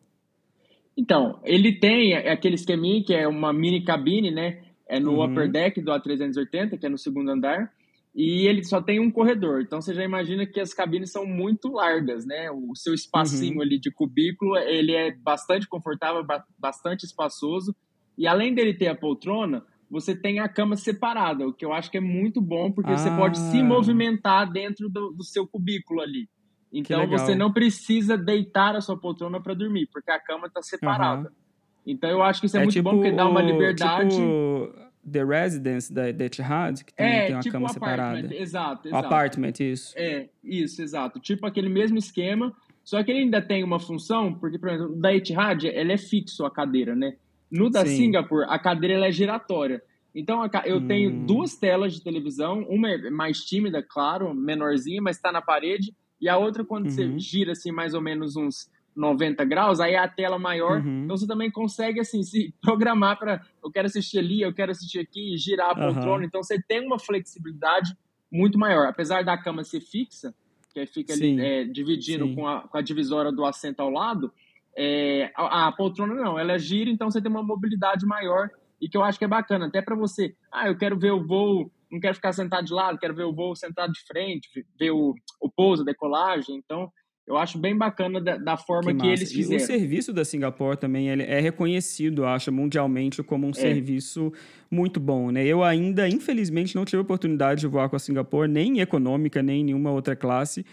Então, 0.96 1.40
ele 1.44 1.72
tem 1.72 2.14
aquele 2.16 2.54
esqueminha 2.54 3.02
que 3.04 3.12
é 3.12 3.26
uma 3.28 3.52
mini 3.52 3.82
cabine, 3.84 4.30
né? 4.30 4.62
É 4.88 5.00
no 5.00 5.14
Uhum. 5.18 5.24
upper 5.24 5.50
deck 5.50 5.80
do 5.80 5.90
A380, 5.90 6.78
que 6.78 6.86
é 6.86 6.88
no 6.88 6.96
segundo 6.98 7.30
andar, 7.30 7.72
e 8.14 8.46
ele 8.46 8.62
só 8.62 8.80
tem 8.80 9.00
um 9.00 9.10
corredor. 9.10 9.60
Então 9.60 9.80
você 9.80 9.92
já 9.92 10.04
imagina 10.04 10.46
que 10.46 10.60
as 10.60 10.72
cabines 10.72 11.10
são 11.10 11.26
muito 11.26 11.68
largas, 11.72 12.24
né? 12.24 12.50
O 12.50 12.74
seu 12.76 12.94
espacinho 12.94 13.56
Uhum. 13.56 13.62
ali 13.62 13.78
de 13.80 13.90
cubículo, 13.92 14.56
ele 14.56 14.92
é 14.92 15.10
bastante 15.16 15.66
confortável, 15.68 16.24
ba- 16.24 16.44
bastante 16.58 17.04
espaçoso. 17.04 17.74
E 18.16 18.26
além 18.26 18.54
dele 18.54 18.72
ter 18.74 18.86
a 18.88 18.94
poltrona, 18.94 19.64
você 19.90 20.14
tem 20.14 20.38
a 20.38 20.48
cama 20.48 20.76
separada, 20.76 21.46
o 21.46 21.52
que 21.52 21.64
eu 21.64 21.72
acho 21.72 21.90
que 21.90 21.98
é 21.98 22.00
muito 22.00 22.40
bom, 22.40 22.70
porque 22.70 22.92
você 22.96 23.10
pode 23.10 23.38
se 23.38 23.60
Ah. 23.60 23.64
movimentar 23.64 24.50
dentro 24.50 24.88
do, 24.88 25.10
do 25.12 25.24
seu 25.24 25.46
cubículo 25.46 26.00
ali. 26.00 26.28
Então 26.72 27.06
você 27.08 27.34
não 27.34 27.52
precisa 27.52 28.16
deitar 28.16 28.74
a 28.76 28.80
sua 28.80 28.98
poltrona 28.98 29.40
para 29.40 29.54
dormir, 29.54 29.88
porque 29.92 30.10
a 30.10 30.18
cama 30.20 30.46
está 30.48 30.60
separada. 30.62 31.30
Então 31.86 32.08
eu 32.10 32.22
acho 32.22 32.40
que 32.40 32.46
isso 32.46 32.56
é, 32.56 32.62
muito 32.64 32.82
bom, 32.82 32.92
porque 32.96 33.12
dá 33.12 33.28
uma 33.28 33.42
liberdade. 33.42 34.16
Tipo 34.16 34.83
The 35.10 35.24
Residence 35.24 35.92
da, 35.92 36.10
da 36.12 36.24
Etihad, 36.24 36.84
que 36.84 36.94
também 36.94 37.12
é, 37.18 37.26
tem 37.26 37.34
uma 37.34 37.42
tipo 37.42 37.52
cama 37.52 37.68
separada. 37.68 38.34
Exato, 38.34 38.88
exato. 38.88 39.06
apartment, 39.06 39.52
isso. 39.60 39.92
É, 39.96 40.28
isso, 40.42 40.80
exato. 40.82 41.20
Tipo 41.20 41.46
aquele 41.46 41.68
mesmo 41.68 41.98
esquema, 41.98 42.54
só 42.82 43.02
que 43.02 43.10
ele 43.10 43.20
ainda 43.20 43.40
tem 43.42 43.62
uma 43.64 43.78
função, 43.80 44.34
porque, 44.34 44.58
por 44.58 44.68
exemplo, 44.70 44.96
da 44.96 45.14
Etihad, 45.14 45.64
ele 45.66 45.92
é 45.92 45.98
fixo 45.98 46.44
a 46.44 46.50
cadeira, 46.50 46.94
né? 46.94 47.14
No 47.50 47.70
da 47.70 47.84
Sim. 47.84 47.96
Singapore, 47.96 48.46
a 48.48 48.58
cadeira 48.58 48.94
ela 48.94 49.06
é 49.06 49.12
giratória. 49.12 49.82
Então, 50.14 50.48
eu 50.64 50.76
Hum. 50.78 50.86
tenho 50.86 51.26
duas 51.26 51.54
telas 51.56 51.92
de 51.92 52.02
televisão, 52.02 52.60
uma 52.68 52.90
é 52.90 53.10
mais 53.10 53.38
tímida, 53.38 53.82
claro, 53.82 54.32
menorzinha, 54.34 55.02
mas 55.02 55.16
está 55.16 55.30
na 55.32 55.42
parede, 55.42 55.92
e 56.20 56.28
a 56.28 56.38
outra, 56.38 56.64
quando 56.64 56.88
você 56.88 57.04
Uhum. 57.04 57.18
gira, 57.18 57.52
assim, 57.52 57.72
mais 57.72 57.94
ou 57.94 58.00
menos 58.00 58.36
uns 58.36 58.68
90 58.96 59.44
graus, 59.44 59.80
aí 59.80 59.94
é 59.94 59.98
a 59.98 60.08
tela 60.08 60.38
maior, 60.38 60.80
Uhum. 60.80 61.04
então 61.04 61.16
você 61.16 61.26
também 61.26 61.50
consegue, 61.50 62.00
assim, 62.00 62.22
se 62.22 62.54
programar 62.62 63.18
para 63.18 63.40
eu 63.62 63.70
quero 63.70 63.86
assistir 63.86 64.18
ali, 64.18 64.42
eu 64.42 64.54
quero 64.54 64.70
assistir 64.70 65.00
aqui, 65.00 65.36
girar 65.36 65.70
a 65.70 65.74
poltrona, 65.74 66.24
então 66.24 66.42
você 66.42 66.60
tem 66.62 66.86
uma 66.86 66.98
flexibilidade 66.98 67.96
muito 68.30 68.58
maior. 68.58 68.86
Apesar 68.86 69.24
da 69.24 69.36
cama 69.36 69.64
ser 69.64 69.80
fixa, 69.80 70.34
que 70.72 70.84
fica 70.86 71.12
ali 71.12 71.40
é, 71.40 71.64
dividindo 71.64 72.26
Sim. 72.26 72.34
com 72.34 72.48
a, 72.48 72.62
com 72.62 72.76
a 72.76 72.82
divisória 72.82 73.30
do 73.30 73.44
assento 73.44 73.80
ao 73.80 73.90
lado, 73.90 74.32
é, 74.76 75.30
a, 75.36 75.68
a 75.68 75.72
poltrona 75.72 76.14
não, 76.14 76.38
ela 76.38 76.58
gira, 76.58 76.90
então 76.90 77.10
você 77.10 77.20
tem 77.22 77.30
uma 77.30 77.42
mobilidade 77.42 78.04
maior 78.04 78.50
e 78.80 78.88
que 78.88 78.96
eu 78.96 79.04
acho 79.04 79.18
que 79.18 79.24
é 79.24 79.28
bacana, 79.28 79.66
até 79.66 79.80
para 79.80 79.94
você, 79.94 80.34
ah, 80.52 80.68
eu 80.68 80.76
quero 80.76 80.98
ver 80.98 81.12
o 81.12 81.24
voo, 81.24 81.70
não 81.90 82.00
quero 82.00 82.14
ficar 82.16 82.32
sentado 82.32 82.66
de 82.66 82.72
lado, 82.72 82.98
quero 82.98 83.14
ver 83.14 83.22
o 83.22 83.32
voo 83.32 83.54
sentado 83.54 83.92
de 83.92 84.00
frente, 84.04 84.48
ver 84.78 84.90
o, 84.90 85.14
o 85.40 85.48
pouso, 85.48 85.82
a 85.82 85.86
decolagem, 85.86 86.56
então 86.56 86.90
eu 87.26 87.36
acho 87.36 87.58
bem 87.58 87.76
bacana 87.76 88.20
da, 88.20 88.36
da 88.36 88.56
forma 88.56 88.94
que, 88.94 89.06
massa. 89.06 89.12
eles 89.12 89.30
E 89.30 89.46
o 89.46 89.58
fizeram. 89.58 89.58
serviço 89.58 90.12
da 90.12 90.24
Singapore 90.24 90.76
também 90.76 91.08
ele 91.08 91.22
é 91.22 91.40
reconhecido, 91.40 92.24
acho, 92.26 92.52
mundialmente 92.52 93.22
como 93.22 93.46
um 93.46 93.52
É. 93.54 93.54
serviço 93.54 94.32
muito 94.70 95.00
bom, 95.00 95.30
né? 95.30 95.44
Eu 95.46 95.62
ainda, 95.64 96.08
infelizmente, 96.08 96.74
não 96.76 96.84
tive 96.84 97.00
oportunidade 97.02 97.60
de 97.62 97.66
voar 97.66 97.88
com 97.88 97.96
a 97.96 97.98
Singapore, 97.98 98.50
nem 98.50 98.78
em 98.78 98.80
econômica, 98.80 99.42
nem 99.42 99.60
em 99.60 99.64
nenhuma 99.64 99.90
outra 99.92 100.14
classe, 100.16 100.64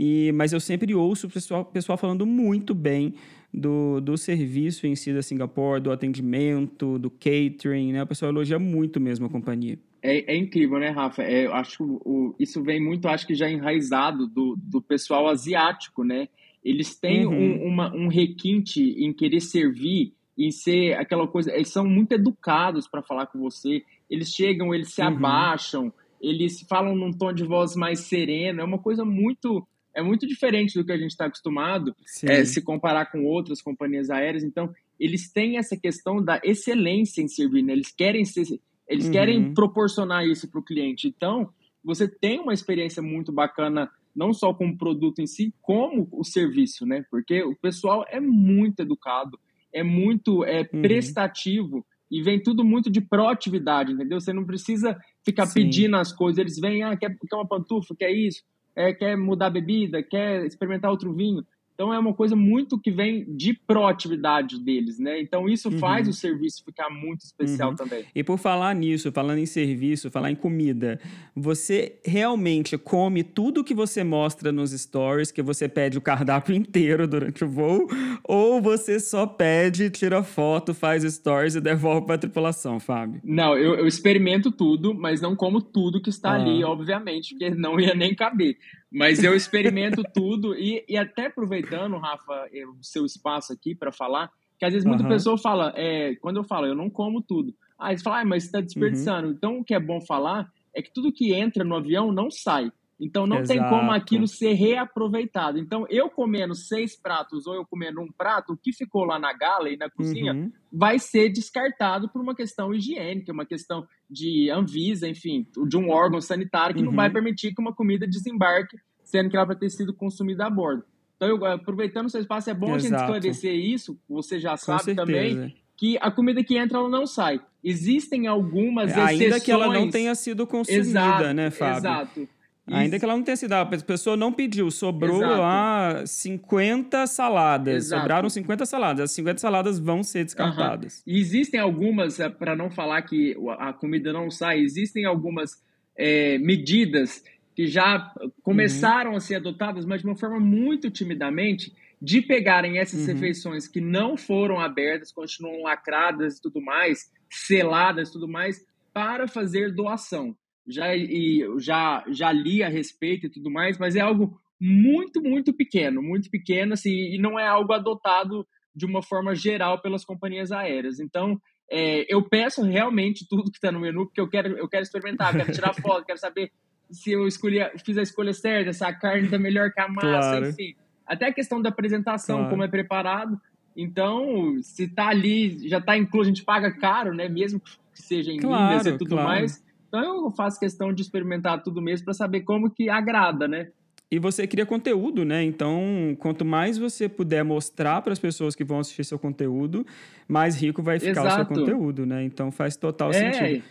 e, 0.00 0.32
mas 0.32 0.52
eu 0.52 0.60
sempre 0.60 0.94
ouço 0.94 1.26
o 1.26 1.30
pessoal, 1.30 1.64
pessoal 1.64 1.98
falando 1.98 2.24
muito 2.24 2.74
bem 2.74 3.14
do, 3.52 4.00
do 4.00 4.16
serviço 4.16 4.86
em 4.86 4.94
si 4.96 5.12
da 5.12 5.22
Singapore, 5.22 5.80
do 5.82 5.90
atendimento, 5.92 6.98
do 6.98 7.10
catering, 7.10 7.92
né? 7.92 8.02
O 8.02 8.06
pessoal 8.06 8.30
elogia 8.30 8.58
muito 8.58 8.98
mesmo 9.00 9.26
a 9.26 9.28
companhia. 9.28 9.78
É, 10.02 10.32
é 10.34 10.36
incrível, 10.36 10.78
né, 10.78 10.88
Rafa? 10.90 11.22
É, 11.22 11.46
eu 11.46 11.52
acho 11.52 11.84
o- 12.04 12.34
isso 12.38 12.62
vem 12.62 12.80
muito, 12.82 13.06
acho 13.08 13.26
que 13.26 13.34
já 13.34 13.50
enraizado 13.50 14.26
do, 14.26 14.56
do 14.56 14.80
pessoal 14.80 15.28
asiático, 15.28 16.02
né? 16.04 16.28
Eles 16.64 16.94
têm 16.98 17.26
Uhum. 17.26 17.34
um, 17.62 17.66
uma- 17.68 17.94
um 17.94 18.08
requinte 18.08 18.80
em 18.82 19.12
querer 19.12 19.40
servir, 19.40 20.14
em 20.38 20.50
ser 20.50 20.94
aquela 20.94 21.26
coisa. 21.26 21.52
Eles 21.54 21.68
são 21.68 21.84
muito 21.86 22.12
educados 22.12 22.88
para 22.88 23.02
falar 23.02 23.26
com 23.26 23.38
você. 23.38 23.82
Eles 24.08 24.28
chegam, 24.30 24.74
eles 24.74 24.92
se 24.94 25.02
Uhum. 25.02 25.08
abaixam, 25.08 25.92
eles 26.20 26.64
falam 26.68 26.94
num 26.94 27.12
tom 27.12 27.32
de 27.32 27.44
voz 27.44 27.74
mais 27.76 28.00
sereno. 28.00 28.60
É 28.60 28.64
uma 28.64 28.78
coisa 28.78 29.04
muito 29.04 29.66
é 29.94 30.02
muito 30.02 30.26
diferente 30.26 30.78
do 30.78 30.84
que 30.84 30.92
a 30.92 30.96
gente 30.96 31.10
está 31.10 31.26
acostumado 31.26 31.94
é, 32.24 32.44
se 32.44 32.62
comparar 32.62 33.06
com 33.06 33.24
outras 33.24 33.60
companhias 33.60 34.10
aéreas. 34.10 34.44
Então, 34.44 34.72
eles 34.98 35.32
têm 35.32 35.58
essa 35.58 35.76
questão 35.76 36.22
da 36.22 36.40
excelência 36.44 37.22
em 37.22 37.28
servir, 37.28 37.62
né? 37.62 37.72
Eles 37.72 37.90
querem 37.90 38.24
ser, 38.24 38.60
eles 38.88 39.06
uhum. 39.06 39.12
querem 39.12 39.54
proporcionar 39.54 40.26
isso 40.26 40.48
para 40.48 40.60
o 40.60 40.64
cliente. 40.64 41.08
Então, 41.08 41.50
você 41.82 42.06
tem 42.06 42.38
uma 42.40 42.52
experiência 42.52 43.02
muito 43.02 43.32
bacana, 43.32 43.90
não 44.14 44.32
só 44.32 44.52
com 44.52 44.68
o 44.68 44.76
produto 44.76 45.20
em 45.20 45.26
si, 45.26 45.54
como 45.62 46.08
o 46.12 46.24
serviço, 46.24 46.86
né? 46.86 47.04
Porque 47.10 47.42
o 47.42 47.56
pessoal 47.56 48.04
é 48.08 48.20
muito 48.20 48.80
educado, 48.80 49.38
é 49.72 49.82
muito 49.82 50.44
é, 50.44 50.60
uhum. 50.60 50.82
prestativo 50.82 51.84
e 52.10 52.22
vem 52.22 52.42
tudo 52.42 52.64
muito 52.64 52.90
de 52.90 53.00
proatividade, 53.00 53.92
entendeu? 53.92 54.20
Você 54.20 54.32
não 54.32 54.44
precisa 54.44 54.98
ficar 55.24 55.46
Sim. 55.46 55.54
pedindo 55.54 55.96
as 55.96 56.12
coisas. 56.12 56.38
Eles 56.38 56.58
vêm, 56.58 56.82
ah, 56.82 56.96
quer, 56.96 57.16
quer 57.16 57.36
uma 57.36 57.46
pantufa, 57.46 57.94
quer 57.94 58.10
isso, 58.10 58.42
é, 58.74 58.92
quer 58.92 59.16
mudar 59.16 59.46
a 59.46 59.50
bebida, 59.50 60.02
quer 60.02 60.44
experimentar 60.44 60.90
outro 60.90 61.12
vinho. 61.12 61.46
Então 61.80 61.94
é 61.94 61.98
uma 61.98 62.12
coisa 62.12 62.36
muito 62.36 62.78
que 62.78 62.90
vem 62.90 63.24
de 63.26 63.54
proatividade 63.54 64.60
deles, 64.60 64.98
né? 64.98 65.18
Então 65.18 65.48
isso 65.48 65.70
uhum. 65.70 65.78
faz 65.78 66.06
o 66.06 66.12
serviço 66.12 66.62
ficar 66.62 66.90
muito 66.90 67.22
especial 67.22 67.70
uhum. 67.70 67.74
também. 67.74 68.04
E 68.14 68.22
por 68.22 68.38
falar 68.38 68.74
nisso, 68.74 69.10
falando 69.10 69.38
em 69.38 69.46
serviço, 69.46 70.10
falar 70.10 70.30
em 70.30 70.34
comida, 70.34 71.00
você 71.34 71.98
realmente 72.04 72.76
come 72.76 73.24
tudo 73.24 73.64
que 73.64 73.72
você 73.72 74.04
mostra 74.04 74.52
nos 74.52 74.72
stories, 74.72 75.32
que 75.32 75.40
você 75.40 75.70
pede 75.70 75.96
o 75.96 76.02
cardápio 76.02 76.52
inteiro 76.54 77.08
durante 77.08 77.44
o 77.44 77.48
voo, 77.48 77.88
ou 78.24 78.60
você 78.60 79.00
só 79.00 79.26
pede, 79.26 79.88
tira 79.88 80.22
foto, 80.22 80.74
faz 80.74 81.02
stories 81.02 81.54
e 81.54 81.62
devolve 81.62 82.04
para 82.04 82.16
a 82.16 82.18
tripulação, 82.18 82.78
Fábio? 82.78 83.22
Não, 83.24 83.56
eu, 83.56 83.76
eu, 83.76 83.86
experimento 83.86 84.52
tudo, 84.52 84.92
mas 84.92 85.22
não 85.22 85.34
como 85.34 85.62
tudo 85.62 86.02
que 86.02 86.10
está 86.10 86.32
ah. 86.32 86.34
ali, 86.34 86.62
obviamente, 86.62 87.30
porque 87.30 87.48
não 87.48 87.80
ia 87.80 87.94
nem 87.94 88.14
caber. 88.14 88.58
Mas 88.92 89.22
eu 89.22 89.34
experimento 89.34 90.02
tudo 90.12 90.54
e, 90.54 90.84
e 90.88 90.96
até 90.96 91.26
aproveitando, 91.26 91.96
Rafa, 91.96 92.48
o 92.78 92.82
seu 92.82 93.06
espaço 93.06 93.52
aqui 93.52 93.74
para 93.74 93.92
falar, 93.92 94.30
que 94.58 94.64
às 94.64 94.72
vezes 94.72 94.86
muita 94.86 95.04
uhum. 95.04 95.08
pessoa 95.08 95.38
fala, 95.38 95.72
é, 95.76 96.16
quando 96.16 96.38
eu 96.38 96.44
falo, 96.44 96.66
eu 96.66 96.74
não 96.74 96.90
como 96.90 97.22
tudo. 97.22 97.54
Aí 97.78 97.96
você 97.96 98.02
fala, 98.02 98.20
ah, 98.20 98.24
mas 98.24 98.42
você 98.42 98.48
está 98.48 98.60
desperdiçando. 98.60 99.28
Uhum. 99.28 99.34
Então 99.34 99.58
o 99.58 99.64
que 99.64 99.74
é 99.74 99.80
bom 99.80 100.00
falar 100.00 100.50
é 100.74 100.82
que 100.82 100.92
tudo 100.92 101.12
que 101.12 101.32
entra 101.32 101.64
no 101.64 101.76
avião 101.76 102.12
não 102.12 102.30
sai. 102.30 102.70
Então 103.00 103.26
não 103.26 103.38
Exato. 103.38 103.58
tem 103.58 103.68
como 103.68 103.90
aquilo 103.90 104.28
ser 104.28 104.52
reaproveitado. 104.52 105.58
Então 105.58 105.86
eu 105.88 106.10
comendo 106.10 106.54
seis 106.54 106.94
pratos 106.94 107.46
ou 107.46 107.54
eu 107.54 107.64
comendo 107.64 108.00
um 108.00 108.12
prato, 108.12 108.52
o 108.52 108.56
que 108.56 108.72
ficou 108.72 109.04
lá 109.04 109.18
na 109.18 109.32
gala 109.32 109.70
e 109.70 109.76
na 109.76 109.88
cozinha 109.88 110.34
uhum. 110.34 110.52
vai 110.70 110.98
ser 110.98 111.30
descartado 111.30 112.10
por 112.10 112.20
uma 112.20 112.34
questão 112.34 112.74
higiênica, 112.74 113.32
uma 113.32 113.46
questão 113.46 113.86
de 114.08 114.50
Anvisa, 114.50 115.08
enfim, 115.08 115.46
de 115.66 115.76
um 115.76 115.90
órgão 115.90 116.20
sanitário 116.20 116.74
que 116.74 116.82
uhum. 116.82 116.88
não 116.88 116.94
vai 116.96 117.08
uhum. 117.08 117.14
permitir 117.14 117.54
que 117.54 117.60
uma 117.60 117.74
comida 117.74 118.06
desembarque, 118.06 118.76
sendo 119.02 119.30
que 119.30 119.36
ela 119.36 119.46
vai 119.46 119.56
ter 119.56 119.70
sido 119.70 119.94
consumida 119.94 120.46
a 120.46 120.50
bordo. 120.50 120.84
Então, 121.16 121.28
eu, 121.28 121.44
aproveitando 121.44 122.06
o 122.06 122.08
seu 122.08 122.20
espaço, 122.20 122.48
é 122.48 122.54
bom 122.54 122.74
Exato. 122.74 122.76
a 122.76 122.88
gente 122.88 123.00
esclarecer 123.00 123.54
isso, 123.54 123.98
você 124.08 124.38
já 124.40 124.56
sabe 124.56 124.94
também, 124.94 125.54
que 125.76 125.98
a 126.00 126.10
comida 126.10 126.42
que 126.42 126.56
entra 126.56 126.78
ela 126.78 126.88
não 126.88 127.06
sai. 127.06 127.40
Existem 127.62 128.26
algumas 128.26 128.90
exceções. 128.90 129.20
Ainda 129.20 129.40
que 129.40 129.52
ela 129.52 129.70
não 129.72 129.90
tenha 129.90 130.14
sido 130.14 130.46
consumida, 130.46 130.80
exato, 130.80 131.34
né, 131.34 131.50
Fábio? 131.50 131.78
Exato. 131.78 132.28
Ainda 132.72 132.98
que 132.98 133.04
ela 133.04 133.16
não 133.16 133.22
tenha 133.22 133.36
sido, 133.36 133.52
a 133.52 133.66
pessoa 133.66 134.16
não 134.16 134.32
pediu, 134.32 134.70
sobrou 134.70 135.18
Exato. 135.18 135.40
lá 135.40 136.06
50 136.06 137.06
saladas, 137.06 137.86
Exato. 137.86 138.02
sobraram 138.02 138.30
50 138.30 138.66
saladas, 138.66 139.04
as 139.04 139.12
50 139.12 139.38
saladas 139.38 139.78
vão 139.78 140.02
ser 140.02 140.24
descartadas. 140.24 141.02
Uhum. 141.06 141.14
E 141.14 141.18
existem 141.20 141.58
algumas, 141.58 142.20
é, 142.20 142.28
para 142.28 142.54
não 142.54 142.70
falar 142.70 143.02
que 143.02 143.36
a 143.58 143.72
comida 143.72 144.12
não 144.12 144.30
sai, 144.30 144.60
existem 144.60 145.04
algumas 145.04 145.62
é, 145.96 146.38
medidas 146.38 147.24
que 147.54 147.66
já 147.66 148.12
começaram 148.42 149.12
uhum. 149.12 149.16
a 149.16 149.20
ser 149.20 149.36
adotadas, 149.36 149.84
mas 149.84 150.00
de 150.00 150.06
uma 150.06 150.16
forma 150.16 150.38
muito 150.38 150.90
timidamente, 150.90 151.72
de 152.00 152.22
pegarem 152.22 152.78
essas 152.78 153.00
uhum. 153.00 153.14
refeições 153.14 153.68
que 153.68 153.80
não 153.80 154.16
foram 154.16 154.58
abertas, 154.58 155.12
continuam 155.12 155.62
lacradas 155.62 156.38
e 156.38 156.42
tudo 156.42 156.60
mais, 156.60 157.10
seladas 157.28 158.08
e 158.08 158.12
tudo 158.12 158.26
mais, 158.26 158.64
para 158.92 159.28
fazer 159.28 159.74
doação 159.74 160.34
já, 160.70 160.94
e, 160.96 161.44
já, 161.58 162.04
já 162.08 162.32
li 162.32 162.62
a 162.62 162.68
respeito 162.68 163.26
e 163.26 163.30
tudo 163.30 163.50
mais, 163.50 163.78
mas 163.78 163.96
é 163.96 164.00
algo 164.00 164.40
muito, 164.60 165.22
muito 165.22 165.52
pequeno, 165.52 166.02
muito 166.02 166.30
pequeno, 166.30 166.74
assim, 166.74 166.90
e 166.90 167.18
não 167.18 167.38
é 167.38 167.46
algo 167.46 167.72
adotado 167.72 168.46
de 168.74 168.86
uma 168.86 169.02
forma 169.02 169.34
geral 169.34 169.80
pelas 169.80 170.04
companhias 170.04 170.52
aéreas. 170.52 171.00
Então, 171.00 171.40
é, 171.70 172.04
eu 172.12 172.22
peço 172.22 172.62
realmente 172.62 173.26
tudo 173.28 173.50
que 173.50 173.56
está 173.56 173.72
no 173.72 173.80
menu, 173.80 174.06
porque 174.06 174.20
eu 174.20 174.28
quero, 174.28 174.56
eu 174.56 174.68
quero 174.68 174.82
experimentar, 174.82 175.36
quero 175.36 175.52
tirar 175.52 175.72
foto, 175.80 176.04
quero 176.04 176.18
saber 176.18 176.52
se 176.90 177.12
eu 177.12 177.26
escolhi, 177.26 177.58
fiz 177.84 177.96
a 177.96 178.02
escolha 178.02 178.32
certa, 178.32 178.72
se 178.72 178.84
a 178.84 178.92
carne 178.92 179.24
está 179.24 179.38
melhor 179.38 179.72
que 179.72 179.80
a 179.80 179.88
massa, 179.88 180.08
claro. 180.08 180.48
enfim. 180.48 180.74
Até 181.06 181.26
a 181.26 181.32
questão 181.32 181.60
da 181.62 181.68
apresentação, 181.68 182.38
claro. 182.38 182.50
como 182.50 182.62
é 182.62 182.68
preparado. 182.68 183.40
Então, 183.76 184.56
se 184.62 184.84
está 184.84 185.08
ali, 185.08 185.68
já 185.68 185.78
está 185.78 185.96
incluso, 185.96 186.28
a 186.28 186.32
gente 186.32 186.44
paga 186.44 186.72
caro, 186.72 187.14
né? 187.14 187.28
Mesmo 187.28 187.60
que 187.60 187.70
seja 187.94 188.32
em 188.32 188.38
claro, 188.38 188.88
e 188.88 188.98
tudo 188.98 189.16
mais. 189.16 189.62
Então 189.90 190.24
eu 190.24 190.30
faço 190.30 190.60
questão 190.60 190.92
de 190.92 191.02
experimentar 191.02 191.60
tudo 191.64 191.82
mesmo 191.82 192.04
para 192.04 192.14
saber 192.14 192.42
como 192.42 192.70
que 192.70 192.88
agrada, 192.88 193.48
né? 193.48 193.70
E 194.08 194.18
você 194.18 194.46
cria 194.46 194.64
conteúdo, 194.66 195.24
né? 195.24 195.42
Então, 195.42 196.16
quanto 196.18 196.44
mais 196.44 196.78
você 196.78 197.08
puder 197.08 197.44
mostrar 197.44 198.02
para 198.02 198.12
as 198.12 198.18
pessoas 198.18 198.56
que 198.56 198.64
vão 198.64 198.80
assistir 198.80 199.04
seu 199.04 199.18
conteúdo, 199.18 199.86
mais 200.26 200.60
rico 200.60 200.82
vai 200.82 200.98
ficar 200.98 201.22
Exato. 201.22 201.28
o 201.28 201.36
seu 201.36 201.46
conteúdo, 201.46 202.06
né? 202.06 202.24
Então 202.24 202.50
faz 202.50 202.76
total 202.76 203.10
é. 203.10 203.32
sentido. 203.32 203.64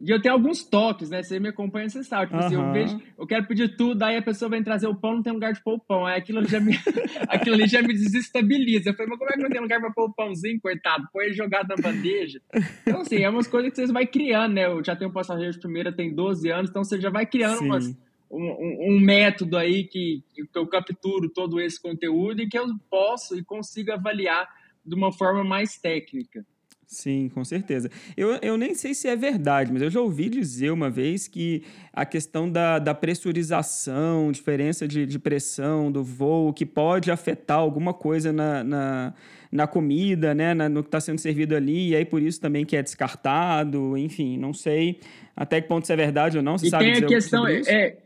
E 0.00 0.10
eu 0.10 0.22
tenho 0.22 0.34
alguns 0.34 0.62
toques, 0.62 1.10
né? 1.10 1.22
Você 1.22 1.40
me 1.40 1.48
acompanha, 1.48 1.88
você 1.88 2.04
sabe. 2.04 2.26
Tipo 2.26 2.38
uhum. 2.38 2.46
assim, 2.46 2.54
eu 2.54 2.72
vejo, 2.72 3.02
eu 3.18 3.26
quero 3.26 3.46
pedir 3.46 3.76
tudo, 3.76 4.00
aí 4.04 4.16
a 4.16 4.22
pessoa 4.22 4.48
vem 4.48 4.62
trazer 4.62 4.86
o 4.86 4.94
pão, 4.94 5.16
não 5.16 5.22
tem 5.22 5.32
lugar 5.32 5.52
de 5.52 5.62
pôr 5.62 5.74
o 5.74 5.80
pão. 5.80 6.06
Aí 6.06 6.18
aquilo, 6.18 6.46
já 6.46 6.60
me, 6.60 6.72
aquilo 7.28 7.56
ali 7.56 7.66
já 7.66 7.82
me 7.82 7.92
desestabiliza. 7.92 8.90
Eu 8.90 8.94
falei, 8.94 9.10
mas 9.10 9.18
como 9.18 9.30
é 9.30 9.34
que 9.34 9.42
não 9.42 9.50
tem 9.50 9.60
lugar 9.60 9.80
para 9.80 9.92
pôr 9.92 10.04
o 10.04 10.14
pãozinho, 10.14 10.60
coitado? 10.60 11.08
Põe 11.12 11.26
ele 11.26 11.34
jogado 11.34 11.68
na 11.68 11.76
bandeja. 11.76 12.40
Então, 12.86 13.00
assim, 13.00 13.16
é 13.16 13.28
umas 13.28 13.48
coisas 13.48 13.72
que 13.72 13.86
você 13.86 13.92
vai 13.92 14.06
criando, 14.06 14.54
né? 14.54 14.66
Eu 14.66 14.84
já 14.84 14.94
tenho 14.94 15.10
um 15.10 15.12
passageiro 15.12 15.52
de 15.52 15.58
primeira, 15.58 15.92
tem 15.92 16.14
12 16.14 16.48
anos, 16.48 16.70
então 16.70 16.84
você 16.84 17.00
já 17.00 17.10
vai 17.10 17.26
criando 17.26 17.60
umas, 17.62 17.88
um, 18.30 18.94
um, 18.94 19.00
método 19.00 19.56
aí 19.56 19.84
que, 19.84 20.22
que 20.32 20.46
eu 20.54 20.66
capturo 20.66 21.28
todo 21.28 21.60
esse 21.60 21.80
conteúdo 21.80 22.40
e 22.40 22.48
que 22.48 22.58
eu 22.58 22.66
posso 22.88 23.36
e 23.36 23.44
consigo 23.44 23.92
avaliar 23.92 24.48
de 24.84 24.94
uma 24.94 25.12
forma 25.12 25.42
mais 25.42 25.76
técnica. 25.76 26.44
Sim, 26.88 27.28
com 27.28 27.44
certeza. 27.44 27.90
Eu, 28.16 28.38
eu 28.40 28.56
nem 28.56 28.74
sei 28.74 28.94
se 28.94 29.06
é 29.08 29.14
verdade, 29.14 29.70
mas 29.70 29.82
eu 29.82 29.90
já 29.90 30.00
ouvi 30.00 30.30
dizer 30.30 30.70
uma 30.70 30.88
vez 30.88 31.28
que 31.28 31.62
a 31.92 32.06
questão 32.06 32.50
da, 32.50 32.78
da 32.78 32.94
pressurização, 32.94 34.32
diferença 34.32 34.88
de, 34.88 35.04
de 35.04 35.18
pressão 35.18 35.92
do 35.92 36.02
voo, 36.02 36.50
que 36.50 36.64
pode 36.64 37.10
afetar 37.10 37.58
alguma 37.58 37.92
coisa 37.92 38.32
na, 38.32 38.64
na, 38.64 39.14
na 39.52 39.66
comida, 39.66 40.34
né, 40.34 40.54
na, 40.54 40.66
no 40.66 40.82
que 40.82 40.88
está 40.88 40.98
sendo 40.98 41.18
servido 41.18 41.54
ali, 41.54 41.90
e 41.90 41.96
aí 41.96 42.06
por 42.06 42.22
isso 42.22 42.40
também 42.40 42.64
que 42.64 42.74
é 42.74 42.82
descartado, 42.82 43.94
enfim, 43.98 44.38
não 44.38 44.54
sei 44.54 44.98
até 45.36 45.60
que 45.60 45.68
ponto 45.68 45.84
isso 45.84 45.92
é 45.92 45.96
verdade 45.96 46.38
ou 46.38 46.42
não. 46.42 46.56
Você 46.56 46.68
e 46.68 46.70
sabe 46.70 46.84
tem 46.90 47.04
a 47.04 47.06
questão, 47.06 47.46
é, 47.46 47.98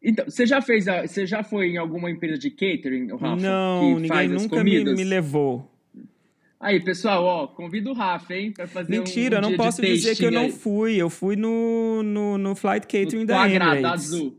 então, 0.00 0.26
você 0.26 0.46
já 0.46 0.62
fez, 0.62 0.86
a, 0.86 1.04
você 1.04 1.26
já 1.26 1.42
foi 1.42 1.70
em 1.70 1.76
alguma 1.76 2.08
empresa 2.08 2.38
de 2.38 2.50
catering, 2.50 3.08
Rafa? 3.16 3.34
Não, 3.34 3.98
ninguém 3.98 4.28
nunca 4.28 4.62
me, 4.62 4.84
me 4.84 5.02
levou. 5.02 5.75
Aí, 6.58 6.80
pessoal, 6.80 7.22
ó, 7.24 7.46
convido 7.46 7.90
o 7.90 7.92
Rafa, 7.92 8.34
hein, 8.34 8.50
pra 8.50 8.66
fazer 8.66 8.90
Mentira, 8.90 9.36
um, 9.36 9.40
um 9.40 9.44
eu 9.44 9.50
não 9.50 9.56
posso 9.56 9.82
dizer 9.82 10.16
que 10.16 10.24
eu 10.24 10.30
não 10.30 10.50
fui. 10.50 10.96
Eu 10.96 11.10
fui 11.10 11.36
no, 11.36 12.02
no, 12.02 12.38
no 12.38 12.54
Flight 12.54 12.86
Catering 12.86 13.20
no 13.20 13.26
da 13.26 13.46
Emirates. 13.46 13.84
Azul. 13.84 14.38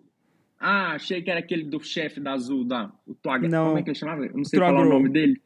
Ah, 0.59 0.93
achei 0.93 1.21
que 1.21 1.29
era 1.29 1.39
aquele 1.39 1.63
do 1.63 1.79
chefe 1.83 2.19
da 2.19 2.33
Azul, 2.33 2.63
da, 2.63 2.91
o 3.05 3.13
Tuagra. 3.13 3.47
Não. 3.47 3.67
Como 3.67 3.77
é 3.77 3.83
que 3.83 3.89
ele 3.89 3.97
chamava? 3.97 4.25
Eu 4.25 4.35
não 4.35 4.43
sei 4.43 4.59
falar 4.59 4.81
o 4.81 4.89
nome 4.89 5.09
dele. 5.09 5.39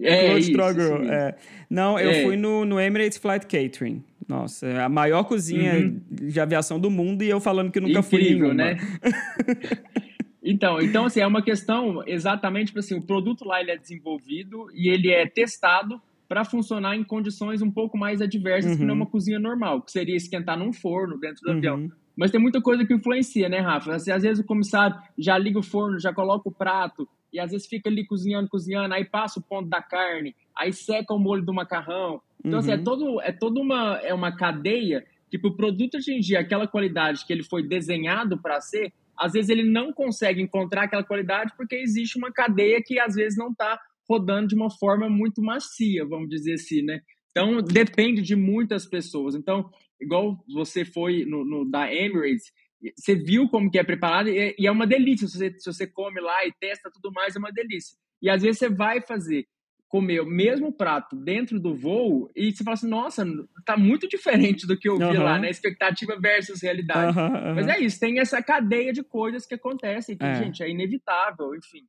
É, 0.00 0.38
isso, 0.38 0.52
isso 0.52 1.12
é. 1.12 1.34
Não, 1.68 1.98
eu 1.98 2.10
é. 2.10 2.22
fui 2.22 2.36
no, 2.36 2.64
no 2.64 2.80
Emirates 2.80 3.18
Flight 3.18 3.46
Catering. 3.46 4.02
Nossa, 4.28 4.66
é 4.66 4.80
a 4.80 4.88
maior 4.88 5.24
cozinha 5.24 5.74
uhum. 5.74 6.00
de 6.10 6.38
aviação 6.38 6.78
do 6.78 6.90
mundo 6.90 7.22
e 7.22 7.28
eu 7.30 7.40
falando 7.40 7.72
que 7.72 7.80
nunca 7.80 7.98
Incrível, 7.98 8.48
fui 8.48 8.54
nenhuma. 8.54 8.54
né? 8.54 8.76
Então, 10.50 10.80
então 10.80 11.04
assim, 11.04 11.20
é 11.20 11.26
uma 11.26 11.42
questão 11.42 12.02
exatamente 12.06 12.68
tipo 12.68 12.78
assim, 12.78 12.94
o 12.94 13.02
produto 13.02 13.44
lá 13.44 13.60
ele 13.60 13.70
é 13.70 13.76
desenvolvido 13.76 14.66
e 14.72 14.88
ele 14.88 15.12
é 15.12 15.26
testado 15.26 16.00
para 16.26 16.42
funcionar 16.42 16.96
em 16.96 17.04
condições 17.04 17.60
um 17.60 17.70
pouco 17.70 17.98
mais 17.98 18.22
adversas 18.22 18.72
uhum. 18.72 18.78
que 18.78 18.84
não 18.84 18.94
uma 18.94 19.06
cozinha 19.06 19.38
normal, 19.38 19.82
que 19.82 19.92
seria 19.92 20.16
esquentar 20.16 20.58
num 20.58 20.72
forno 20.72 21.18
dentro 21.18 21.42
do 21.42 21.50
uhum. 21.50 21.58
avião. 21.58 21.92
Mas 22.16 22.30
tem 22.30 22.40
muita 22.40 22.62
coisa 22.62 22.84
que 22.86 22.94
influencia, 22.94 23.46
né, 23.48 23.60
Rafa? 23.60 23.94
Assim, 23.94 24.10
às 24.10 24.22
vezes 24.22 24.42
o 24.42 24.46
comissário 24.46 24.96
já 25.18 25.36
liga 25.36 25.58
o 25.58 25.62
forno, 25.62 26.00
já 26.00 26.12
coloca 26.14 26.48
o 26.48 26.52
prato, 26.52 27.06
e 27.30 27.38
às 27.38 27.50
vezes 27.50 27.66
fica 27.66 27.90
ali 27.90 28.06
cozinhando, 28.06 28.48
cozinhando, 28.48 28.94
aí 28.94 29.04
passa 29.04 29.38
o 29.38 29.42
ponto 29.42 29.68
da 29.68 29.82
carne, 29.82 30.34
aí 30.56 30.72
seca 30.72 31.12
o 31.12 31.18
molho 31.18 31.44
do 31.44 31.52
macarrão. 31.52 32.22
Então, 32.40 32.52
uhum. 32.52 32.58
assim, 32.58 32.72
é, 32.72 32.76
uhum. 32.76 32.84
todo, 32.84 33.20
é 33.20 33.32
toda 33.32 33.60
uma, 33.60 33.98
é 34.02 34.14
uma 34.14 34.34
cadeia 34.34 35.04
que 35.30 35.38
para 35.38 35.50
o 35.50 35.56
produto 35.56 35.98
atingir 35.98 36.36
aquela 36.36 36.66
qualidade 36.66 37.26
que 37.26 37.32
ele 37.32 37.42
foi 37.42 37.62
desenhado 37.62 38.38
para 38.38 38.60
ser, 38.60 38.92
às 39.18 39.32
vezes 39.32 39.50
ele 39.50 39.64
não 39.64 39.92
consegue 39.92 40.40
encontrar 40.40 40.84
aquela 40.84 41.04
qualidade 41.04 41.52
porque 41.56 41.76
existe 41.76 42.16
uma 42.16 42.32
cadeia 42.32 42.82
que 42.84 42.98
às 42.98 43.14
vezes 43.14 43.36
não 43.36 43.50
está 43.50 43.78
rodando 44.08 44.48
de 44.48 44.54
uma 44.54 44.70
forma 44.70 45.08
muito 45.10 45.42
macia, 45.42 46.06
vamos 46.06 46.28
dizer 46.28 46.54
assim, 46.54 46.82
né? 46.82 47.00
Então 47.30 47.60
depende 47.62 48.22
de 48.22 48.34
muitas 48.34 48.86
pessoas. 48.86 49.34
Então, 49.34 49.70
igual 50.00 50.42
você 50.52 50.84
foi 50.84 51.24
no, 51.24 51.44
no 51.44 51.70
da 51.70 51.92
Emirates, 51.92 52.52
você 52.96 53.14
viu 53.14 53.48
como 53.48 53.70
que 53.70 53.78
é 53.78 53.84
preparado 53.84 54.28
e, 54.28 54.54
é 54.58 54.70
uma 54.70 54.86
delícia. 54.86 55.26
Se 55.26 55.36
você, 55.36 55.58
se 55.58 55.72
você 55.72 55.86
come 55.86 56.20
lá 56.20 56.46
e 56.46 56.52
testa 56.58 56.90
tudo 56.92 57.12
mais, 57.12 57.36
é 57.36 57.38
uma 57.38 57.52
delícia. 57.52 57.96
E 58.22 58.30
às 58.30 58.42
vezes 58.42 58.58
você 58.58 58.68
vai 58.68 59.00
fazer 59.00 59.46
comer 59.88 60.20
o 60.20 60.26
mesmo 60.26 60.70
prato 60.70 61.16
dentro 61.16 61.58
do 61.58 61.74
voo 61.74 62.30
e 62.36 62.52
você 62.52 62.62
fala 62.62 62.74
assim, 62.74 62.88
nossa, 62.88 63.24
tá 63.64 63.76
muito 63.76 64.06
diferente 64.06 64.66
do 64.66 64.78
que 64.78 64.88
eu 64.88 64.98
vi 64.98 65.04
uhum. 65.04 65.22
lá, 65.22 65.38
né? 65.38 65.48
Expectativa 65.48 66.18
versus 66.20 66.62
realidade. 66.62 67.18
Uhum, 67.18 67.24
uhum. 67.24 67.54
Mas 67.54 67.68
é 67.68 67.80
isso, 67.80 67.98
tem 67.98 68.20
essa 68.20 68.42
cadeia 68.42 68.92
de 68.92 69.02
coisas 69.02 69.46
que 69.46 69.54
acontecem, 69.54 70.16
que, 70.16 70.24
é. 70.24 70.34
gente, 70.34 70.62
é 70.62 70.68
inevitável, 70.68 71.54
enfim. 71.54 71.86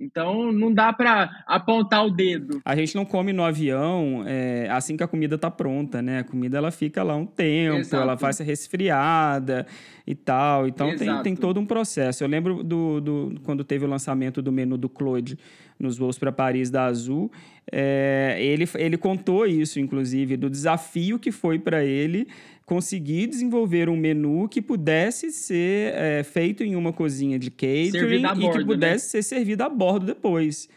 Então 0.00 0.50
não 0.50 0.72
dá 0.72 0.92
para 0.92 1.44
apontar 1.46 2.06
o 2.06 2.10
dedo. 2.10 2.60
A 2.64 2.74
gente 2.74 2.94
não 2.94 3.04
come 3.04 3.34
no 3.34 3.44
avião 3.44 4.24
é, 4.26 4.66
assim 4.70 4.96
que 4.96 5.02
a 5.02 5.06
comida 5.06 5.36
tá 5.36 5.50
pronta, 5.50 6.00
né? 6.00 6.20
A 6.20 6.24
comida 6.24 6.56
ela 6.56 6.70
fica 6.70 7.02
lá 7.02 7.14
um 7.14 7.26
tempo, 7.26 7.78
Exato. 7.78 8.02
ela 8.02 8.14
vai 8.14 8.32
ser 8.32 8.44
resfriada 8.44 9.66
e 10.06 10.14
tal. 10.14 10.66
Então 10.66 10.96
tem, 10.96 11.22
tem 11.22 11.36
todo 11.36 11.60
um 11.60 11.66
processo. 11.66 12.24
Eu 12.24 12.28
lembro 12.28 12.64
do, 12.64 13.00
do 13.00 13.34
quando 13.42 13.62
teve 13.62 13.84
o 13.84 13.88
lançamento 13.88 14.40
do 14.40 14.50
menu 14.50 14.78
do 14.78 14.88
Claude 14.88 15.38
nos 15.78 15.96
voos 15.96 16.18
para 16.18 16.30
Paris 16.30 16.70
da 16.70 16.84
Azul, 16.84 17.30
é, 17.72 18.36
ele, 18.38 18.68
ele 18.74 18.98
contou 18.98 19.46
isso, 19.46 19.80
inclusive, 19.80 20.36
do 20.36 20.50
desafio 20.50 21.18
que 21.18 21.32
foi 21.32 21.58
para 21.58 21.82
ele 21.82 22.28
conseguir 22.70 23.26
desenvolver 23.26 23.88
um 23.88 23.96
menu 23.96 24.48
que 24.48 24.62
pudesse 24.62 25.32
ser 25.32 25.92
é, 25.92 26.22
feito 26.22 26.62
em 26.62 26.76
uma 26.76 26.92
cozinha 26.92 27.36
de 27.36 27.50
catering 27.50 28.22
bordo, 28.22 28.40
e 28.44 28.48
que 28.48 28.58
né? 28.58 28.64
pudesse 28.64 29.06
né? 29.06 29.10
ser 29.10 29.22
servido 29.24 29.64
a 29.64 29.68
bordo 29.68 30.06
depois. 30.06 30.68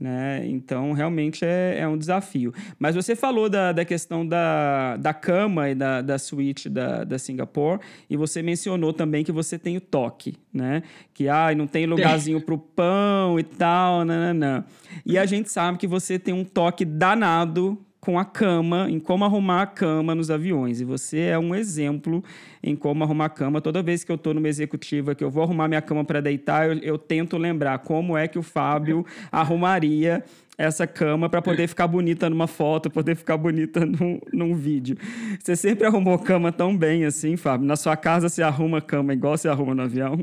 Né? 0.00 0.46
Então, 0.46 0.92
realmente 0.92 1.44
é, 1.44 1.80
é, 1.80 1.86
um 1.86 1.98
desafio. 1.98 2.54
Mas 2.78 2.94
você 2.94 3.14
falou 3.14 3.50
da, 3.50 3.70
da 3.70 3.84
questão 3.84 4.26
da, 4.26 4.96
da 4.96 5.12
cama 5.12 5.68
e 5.68 5.74
da, 5.74 6.00
da 6.00 6.18
suíte 6.18 6.70
da, 6.70 7.04
da 7.04 7.18
Singapore, 7.18 7.80
e 8.08 8.16
você 8.16 8.40
mencionou 8.40 8.94
também 8.94 9.22
que 9.22 9.30
você 9.30 9.58
tem 9.58 9.76
o 9.76 9.80
toque, 9.80 10.36
né? 10.50 10.82
Que 11.12 11.28
ah, 11.28 11.54
não 11.54 11.66
tem 11.66 11.84
lugarzinho 11.84 12.40
para 12.40 12.54
o 12.54 12.58
pão 12.58 13.38
e 13.38 13.42
tal, 13.42 14.06
nananã. 14.06 14.64
E 15.04 15.18
a 15.18 15.26
gente 15.26 15.50
sabe 15.50 15.76
que 15.76 15.86
você 15.86 16.18
tem 16.18 16.32
um 16.32 16.44
toque 16.44 16.86
danado 16.86 17.78
com 18.02 18.18
a 18.18 18.24
cama, 18.24 18.90
em 18.90 18.98
como 18.98 19.24
arrumar 19.24 19.62
a 19.62 19.66
cama 19.66 20.12
nos 20.12 20.28
aviões. 20.28 20.80
E 20.80 20.84
você 20.84 21.20
é 21.20 21.38
um 21.38 21.54
exemplo 21.54 22.22
em 22.60 22.74
como 22.74 23.04
arrumar 23.04 23.26
a 23.26 23.28
cama. 23.28 23.60
Toda 23.60 23.80
vez 23.80 24.02
que 24.02 24.10
eu 24.10 24.16
estou 24.16 24.34
numa 24.34 24.48
executiva, 24.48 25.14
que 25.14 25.22
eu 25.22 25.30
vou 25.30 25.44
arrumar 25.44 25.68
minha 25.68 25.80
cama 25.80 26.04
para 26.04 26.20
deitar, 26.20 26.68
eu, 26.68 26.78
eu, 26.78 26.98
tento 26.98 27.38
lembrar 27.38 27.78
como 27.78 28.18
é 28.18 28.26
que 28.26 28.40
o 28.40 28.42
Fábio 28.42 29.06
arrumaria 29.30 30.24
essa 30.58 30.84
cama 30.84 31.28
para 31.28 31.40
poder 31.40 31.68
ficar 31.68 31.86
bonita 31.86 32.28
numa 32.28 32.48
foto, 32.48 32.90
poder 32.90 33.14
ficar 33.14 33.36
bonita 33.36 33.86
num, 33.86 34.18
num 34.32 34.52
vídeo. 34.52 34.98
Você 35.38 35.54
sempre 35.54 35.86
arrumou 35.86 36.18
cama 36.18 36.50
tão 36.50 36.76
bem 36.76 37.04
assim, 37.04 37.36
Fábio? 37.36 37.68
Na 37.68 37.76
sua 37.76 37.96
casa 37.96 38.28
você 38.28 38.42
arruma 38.42 38.80
cama 38.80 39.12
igual 39.12 39.38
você 39.38 39.48
arruma 39.48 39.76
no 39.76 39.82
avião? 39.82 40.18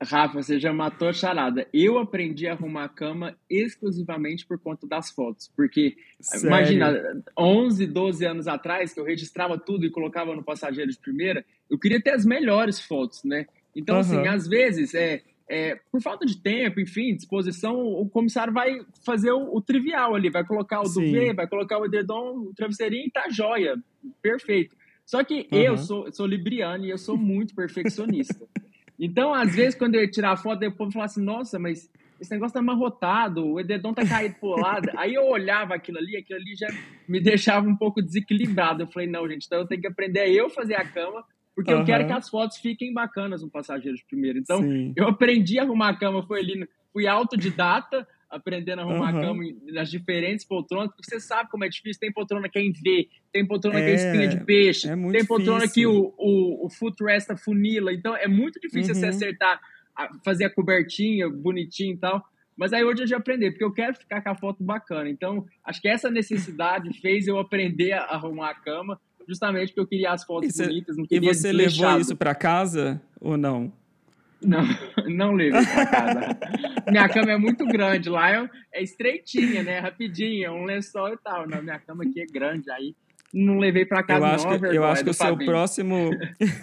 Rafa, 0.00 0.40
você 0.40 0.60
já 0.60 0.72
matou 0.72 1.08
a 1.08 1.12
charada. 1.12 1.66
Eu 1.72 1.98
aprendi 1.98 2.46
a 2.46 2.52
arrumar 2.52 2.84
a 2.84 2.88
cama 2.88 3.36
exclusivamente 3.50 4.46
por 4.46 4.58
conta 4.58 4.86
das 4.86 5.10
fotos. 5.10 5.50
Porque, 5.56 5.96
Sério? 6.20 6.46
imagina, 6.46 7.22
11, 7.36 7.86
12 7.86 8.24
anos 8.24 8.46
atrás, 8.46 8.92
que 8.92 9.00
eu 9.00 9.04
registrava 9.04 9.58
tudo 9.58 9.84
e 9.84 9.90
colocava 9.90 10.36
no 10.36 10.42
passageiro 10.42 10.90
de 10.90 10.98
primeira, 10.98 11.44
eu 11.68 11.78
queria 11.78 12.00
ter 12.00 12.10
as 12.10 12.24
melhores 12.24 12.80
fotos, 12.80 13.24
né? 13.24 13.46
Então, 13.74 13.96
uhum. 13.96 14.00
assim, 14.00 14.26
às 14.28 14.46
vezes, 14.46 14.94
é, 14.94 15.22
é, 15.48 15.80
por 15.90 16.00
falta 16.00 16.24
de 16.24 16.40
tempo, 16.40 16.80
enfim, 16.80 17.16
disposição, 17.16 17.76
o 17.76 18.08
comissário 18.08 18.52
vai 18.52 18.80
fazer 19.04 19.32
o, 19.32 19.56
o 19.56 19.60
trivial 19.60 20.14
ali, 20.14 20.30
vai 20.30 20.44
colocar 20.44 20.80
o 20.80 20.86
Sim. 20.86 21.06
duvet, 21.06 21.34
vai 21.34 21.48
colocar 21.48 21.78
o 21.78 21.84
edredom, 21.84 22.36
o 22.36 22.54
travesseirinho 22.54 23.06
e 23.06 23.10
tá 23.10 23.28
joia. 23.30 23.74
Perfeito. 24.22 24.76
Só 25.04 25.24
que 25.24 25.48
uhum. 25.50 25.58
eu 25.58 25.78
sou, 25.78 26.12
sou 26.12 26.26
libriano 26.26 26.84
e 26.84 26.90
eu 26.90 26.98
sou 26.98 27.16
muito 27.16 27.54
perfeccionista. 27.54 28.46
Então, 28.98 29.32
às 29.32 29.54
vezes, 29.54 29.74
quando 29.74 29.94
eu 29.94 30.00
ia 30.00 30.10
tirar 30.10 30.32
a 30.32 30.36
foto, 30.36 30.66
o 30.66 30.72
povo 30.72 30.90
falava 30.90 31.10
assim, 31.10 31.22
nossa, 31.22 31.58
mas 31.58 31.90
esse 32.20 32.30
negócio 32.32 32.54
tá 32.54 32.60
amarrotado, 32.60 33.46
o 33.46 33.60
edredom 33.60 33.94
tá 33.94 34.04
caído 34.04 34.34
pro 34.40 34.56
lado. 34.56 34.90
Aí 34.96 35.14
eu 35.14 35.24
olhava 35.26 35.74
aquilo 35.74 35.98
ali, 35.98 36.16
aquilo 36.16 36.40
ali 36.40 36.54
já 36.56 36.66
me 37.06 37.20
deixava 37.20 37.68
um 37.68 37.76
pouco 37.76 38.02
desequilibrado. 38.02 38.82
Eu 38.82 38.88
falei, 38.88 39.08
não, 39.08 39.28
gente, 39.28 39.46
então 39.46 39.60
eu 39.60 39.66
tenho 39.66 39.80
que 39.80 39.86
aprender 39.86 40.20
a 40.20 40.28
eu 40.28 40.50
fazer 40.50 40.74
a 40.74 40.84
cama, 40.84 41.24
porque 41.54 41.72
uhum. 41.72 41.80
eu 41.80 41.86
quero 41.86 42.06
que 42.06 42.12
as 42.12 42.28
fotos 42.28 42.58
fiquem 42.58 42.92
bacanas 42.92 43.42
no 43.42 43.50
Passageiros 43.50 44.02
primeiro. 44.02 44.38
Então, 44.38 44.60
Sim. 44.60 44.92
eu 44.96 45.06
aprendi 45.06 45.60
a 45.60 45.62
arrumar 45.62 45.90
a 45.90 45.96
cama, 45.96 46.26
foi 46.26 46.40
ali, 46.40 46.68
fui 46.92 47.06
autodidata, 47.06 48.06
aprendendo 48.30 48.80
a 48.80 48.82
arrumar 48.82 49.12
uhum. 49.12 49.18
a 49.18 49.22
cama 49.22 49.42
nas 49.72 49.90
diferentes 49.90 50.44
poltronas, 50.44 50.90
porque 50.90 51.10
você 51.10 51.20
sabe 51.20 51.50
como 51.50 51.64
é 51.64 51.68
difícil. 51.68 52.00
Tem 52.00 52.12
poltrona 52.12 52.48
que 52.48 52.58
é 52.58 52.62
em 52.62 52.72
V, 52.72 53.08
tem 53.32 53.46
poltrona 53.46 53.80
é, 53.80 53.84
que 53.84 53.90
é 53.90 53.94
espinha 53.94 54.28
de 54.28 54.44
peixe, 54.44 54.88
é 54.88 54.96
tem 54.96 55.24
poltrona 55.24 55.66
difícil. 55.66 55.82
que 55.82 55.86
o, 55.86 56.14
o, 56.18 56.66
o 56.66 56.70
footrest 56.70 57.28
funila. 57.42 57.92
Então 57.92 58.14
é 58.16 58.28
muito 58.28 58.60
difícil 58.60 58.94
uhum. 58.94 59.00
você 59.00 59.06
acertar, 59.06 59.60
fazer 60.24 60.44
a 60.44 60.50
cobertinha 60.50 61.28
bonitinho 61.28 61.94
e 61.94 61.98
tal. 61.98 62.22
Mas 62.56 62.72
aí 62.72 62.82
hoje 62.82 63.04
eu 63.04 63.06
já 63.06 63.18
aprendi, 63.18 63.50
porque 63.52 63.64
eu 63.64 63.72
quero 63.72 63.94
ficar 63.94 64.20
com 64.20 64.30
a 64.30 64.34
foto 64.34 64.64
bacana. 64.64 65.08
Então, 65.08 65.46
acho 65.64 65.80
que 65.80 65.88
essa 65.88 66.10
necessidade 66.10 66.92
fez 67.00 67.28
eu 67.28 67.38
aprender 67.38 67.92
a 67.92 68.02
arrumar 68.02 68.50
a 68.50 68.54
cama, 68.54 69.00
justamente 69.28 69.68
porque 69.68 69.80
eu 69.80 69.86
queria 69.86 70.10
as 70.10 70.24
fotos 70.24 70.56
bonitas, 70.56 70.96
não 70.96 71.06
queria 71.06 71.30
E 71.30 71.34
você 71.34 71.52
levou 71.52 72.00
isso 72.00 72.16
para 72.16 72.34
casa 72.34 73.00
ou 73.20 73.36
não? 73.36 73.72
Não, 74.42 74.62
não 75.08 75.32
levei 75.32 75.64
pra 75.64 75.86
casa. 75.86 76.38
minha 76.88 77.08
cama 77.08 77.32
é 77.32 77.38
muito 77.38 77.66
grande. 77.66 78.08
Lá 78.08 78.30
é, 78.30 78.50
é 78.72 78.82
estreitinha, 78.82 79.62
né? 79.62 79.78
Rapidinha, 79.80 80.52
um 80.52 80.64
lençol 80.64 81.12
e 81.12 81.16
tal. 81.18 81.48
Não, 81.48 81.62
minha 81.62 81.78
cama 81.78 82.04
aqui 82.04 82.20
é 82.20 82.26
grande. 82.26 82.70
Aí 82.70 82.94
não 83.32 83.58
levei 83.58 83.84
para 83.84 84.02
casa. 84.02 84.20
Eu 84.20 84.26
acho 84.26 84.48
não, 84.48 84.58
que, 84.58 84.76
eu 84.76 84.84
acho 84.84 85.04
que 85.04 85.10
o 85.10 85.14
seu 85.14 85.36
próximo, 85.36 86.10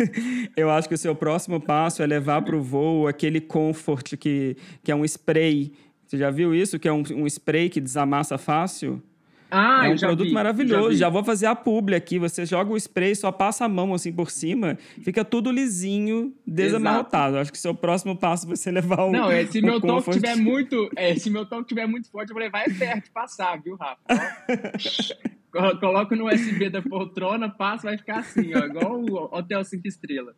eu 0.57 0.69
acho 0.69 0.87
que 0.87 0.95
o 0.95 0.97
seu 0.97 1.15
próximo 1.15 1.59
passo 1.59 2.01
é 2.01 2.05
levar 2.05 2.41
para 2.41 2.55
o 2.55 2.61
voo 2.61 3.07
aquele 3.07 3.39
comfort 3.39 4.15
que, 4.17 4.57
que 4.83 4.91
é 4.91 4.95
um 4.95 5.05
spray. 5.05 5.73
Você 6.05 6.17
já 6.17 6.31
viu 6.31 6.53
isso? 6.55 6.79
Que 6.79 6.87
é 6.87 6.93
um, 6.93 7.03
um 7.15 7.27
spray 7.27 7.69
que 7.69 7.81
desamassa 7.81 8.37
fácil? 8.37 9.01
Ah, 9.49 9.87
é 9.87 9.91
um 9.91 9.97
produto 9.97 10.27
vi, 10.27 10.33
maravilhoso. 10.33 10.91
Já, 10.93 11.05
já, 11.05 11.09
vou 11.09 11.23
fazer 11.23 11.45
a 11.45 11.55
publi 11.55 11.95
aqui. 11.95 12.17
Você 12.19 12.45
joga 12.45 12.71
o 12.71 12.77
spray, 12.77 13.15
só 13.15 13.31
passa 13.31 13.65
a 13.65 13.69
mão 13.69 13.93
assim 13.93 14.11
por 14.11 14.31
cima, 14.31 14.77
fica 15.03 15.23
tudo 15.23 15.51
lisinho, 15.51 16.33
desamarrotado. 16.45 17.37
Acho 17.37 17.51
que 17.51 17.57
seu 17.57 17.73
próximo 17.73 18.17
passo 18.17 18.47
vai 18.47 18.55
ser 18.55 18.71
levar 18.71 19.03
o. 19.03 19.11
Não, 19.11 19.31
é, 19.31 19.45
se 19.45 19.61
meu 19.61 19.79
toque 19.79 20.11
tiver 20.11 20.35
muito. 20.35 20.89
É, 20.95 21.15
se 21.15 21.29
meu 21.29 21.45
toque 21.45 21.69
tiver 21.69 21.87
muito 21.87 22.09
forte, 22.09 22.29
eu 22.29 22.33
vou 22.33 22.43
levar 22.43 22.63
é 22.67 22.69
perto 22.69 23.11
passar, 23.11 23.61
viu, 23.61 23.75
Rafa? 23.75 24.01
Coloco 25.79 26.15
no 26.15 26.27
USB 26.27 26.69
da 26.69 26.81
poltrona, 26.81 27.49
passa, 27.49 27.87
vai 27.87 27.97
ficar 27.97 28.19
assim, 28.19 28.53
ó, 28.53 28.65
igual 28.65 28.99
o 28.99 29.37
Hotel 29.37 29.63
5 29.63 29.87
Estrelas. 29.87 30.35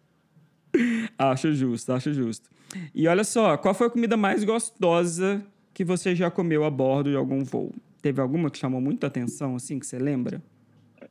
Acho 1.17 1.53
justo, 1.53 1.91
acho 1.91 2.13
justo. 2.13 2.49
E 2.93 3.07
olha 3.07 3.23
só, 3.23 3.57
qual 3.57 3.73
foi 3.73 3.87
a 3.87 3.89
comida 3.89 4.15
mais 4.15 4.43
gostosa 4.43 5.43
que 5.73 5.83
você 5.83 6.15
já 6.15 6.29
comeu 6.29 6.63
a 6.63 6.69
bordo 6.69 7.09
de 7.09 7.15
algum 7.15 7.43
voo? 7.43 7.73
Teve 8.01 8.21
alguma 8.21 8.49
que 8.49 8.57
chamou 8.57 8.79
muita 8.79 9.07
atenção, 9.07 9.55
assim, 9.55 9.79
que 9.79 9.85
você 9.85 9.97
lembra? 9.97 10.41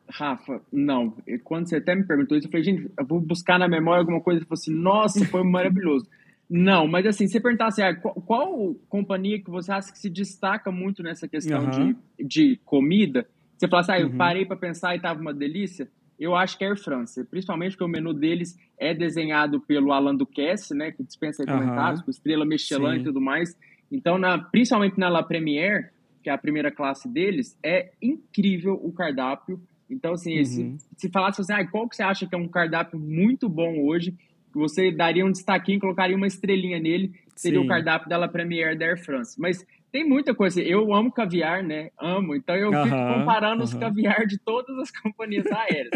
Rafa, 0.09 0.61
não. 0.72 1.14
Quando 1.44 1.68
você 1.68 1.77
até 1.77 1.94
me 1.94 2.05
perguntou 2.05 2.37
isso, 2.37 2.46
eu 2.46 2.51
falei, 2.51 2.64
gente, 2.64 2.90
eu 2.99 3.07
vou 3.07 3.20
buscar 3.20 3.59
na 3.59 3.68
memória 3.68 4.01
alguma 4.01 4.20
coisa 4.20 4.40
que 4.40 4.46
fosse, 4.46 4.70
nossa, 4.72 5.25
foi 5.27 5.42
maravilhoso. 5.44 6.07
não, 6.49 6.87
mas 6.87 7.07
assim, 7.07 7.27
você 7.27 7.40
perguntasse, 7.40 7.83
ah, 7.83 7.94
qual, 7.94 8.14
qual, 8.14 8.75
companhia 8.88 9.42
que 9.42 9.51
você 9.51 9.72
acha 9.72 9.92
que 9.92 9.99
se 9.99 10.09
destaca 10.09 10.70
muito 10.70 11.03
nessa 11.03 11.27
questão 11.27 11.64
uhum. 11.64 11.94
de, 12.18 12.25
de 12.25 12.61
comida? 12.64 13.27
Você 13.57 13.68
falasse, 13.68 13.92
ah, 13.92 14.01
eu 14.01 14.09
uhum. 14.09 14.16
parei 14.16 14.44
para 14.44 14.57
pensar 14.57 14.94
e 14.94 15.01
tava 15.01 15.20
uma 15.20 15.35
delícia. 15.35 15.88
Eu 16.18 16.35
acho 16.35 16.57
que 16.57 16.64
é 16.64 16.68
Air 16.68 16.79
France, 16.79 17.22
principalmente 17.25 17.72
porque 17.72 17.85
o 17.85 17.88
menu 17.88 18.14
deles 18.14 18.57
é 18.79 18.94
desenhado 18.94 19.61
pelo 19.61 19.92
Alan 19.92 20.14
Duquesne, 20.14 20.79
né, 20.79 20.90
que 20.90 21.03
dispensa 21.03 21.44
comentários, 21.44 22.01
uhum. 22.01 22.07
com 22.07 22.11
estrela 22.11 22.44
Michelin 22.46 22.94
Sim. 22.94 23.01
e 23.01 23.05
tudo 23.05 23.20
mais. 23.20 23.57
Então, 23.90 24.18
na, 24.18 24.38
principalmente 24.38 24.99
na 24.99 25.09
La 25.09 25.22
Première, 25.22 25.90
que 26.27 26.31
é 26.31 26.33
a 26.33 26.39
primeira 26.39 26.73
classe 26.73 27.09
deles, 27.09 27.57
é 27.62 27.93
incrível 28.03 28.75
o 28.83 28.93
cardápio. 28.93 29.62
Então, 29.89 30.15
assim, 30.15 30.39
uhum. 30.39 30.45
se, 30.45 30.77
se 30.97 31.09
falasse 31.09 31.41
assim, 31.41 31.53
ah, 31.53 31.65
qual 31.71 31.89
que 31.89 31.95
você 31.95 32.03
acha 32.03 32.27
que 32.27 32.35
é 32.35 32.39
um 32.39 32.49
cardápio 32.49 32.99
muito 32.99 33.49
bom 33.49 33.85
hoje, 33.85 34.12
você 34.53 34.91
daria 34.91 35.25
um 35.25 35.31
destaquinho, 35.31 35.79
colocaria 35.79 36.17
uma 36.17 36.27
estrelinha 36.27 36.81
nele, 36.81 37.12
seria 37.37 37.61
Sim. 37.61 37.65
o 37.65 37.69
cardápio 37.69 38.09
dela 38.09 38.27
Premiere 38.27 38.77
da 38.77 38.87
Air 38.87 39.05
France. 39.05 39.41
Mas 39.41 39.65
tem 39.93 40.05
muita 40.05 40.35
coisa. 40.35 40.61
Eu 40.61 40.93
amo 40.93 41.12
caviar, 41.12 41.62
né? 41.62 41.91
Amo. 41.97 42.35
Então 42.35 42.57
eu 42.57 42.73
fico 42.73 42.97
comparando 43.15 43.62
os 43.62 43.73
caviar 43.73 44.27
de 44.27 44.37
todas 44.37 44.77
as 44.81 44.91
companhias 45.01 45.47
aéreas. 45.47 45.91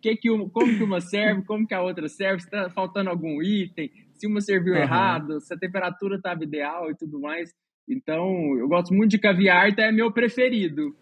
que 0.00 0.16
que 0.16 0.30
uma, 0.30 0.48
como 0.48 0.78
que 0.78 0.82
uma 0.82 1.02
serve, 1.02 1.42
como 1.42 1.66
que 1.66 1.74
a 1.74 1.82
outra 1.82 2.08
serve, 2.08 2.40
se 2.40 2.46
está 2.46 2.70
faltando 2.70 3.10
algum 3.10 3.42
item, 3.42 3.90
se 4.14 4.26
uma 4.26 4.40
serviu 4.40 4.74
errado, 4.74 5.42
se 5.42 5.52
a 5.52 5.58
temperatura 5.58 6.16
estava 6.16 6.42
ideal 6.42 6.90
e 6.90 6.96
tudo 6.96 7.20
mais. 7.20 7.52
Então, 7.88 8.56
eu 8.58 8.66
gosto 8.68 8.92
muito 8.94 9.10
de 9.10 9.18
caviar, 9.18 9.68
então 9.68 9.84
é 9.84 9.92
meu 9.92 10.10
preferido. 10.10 10.94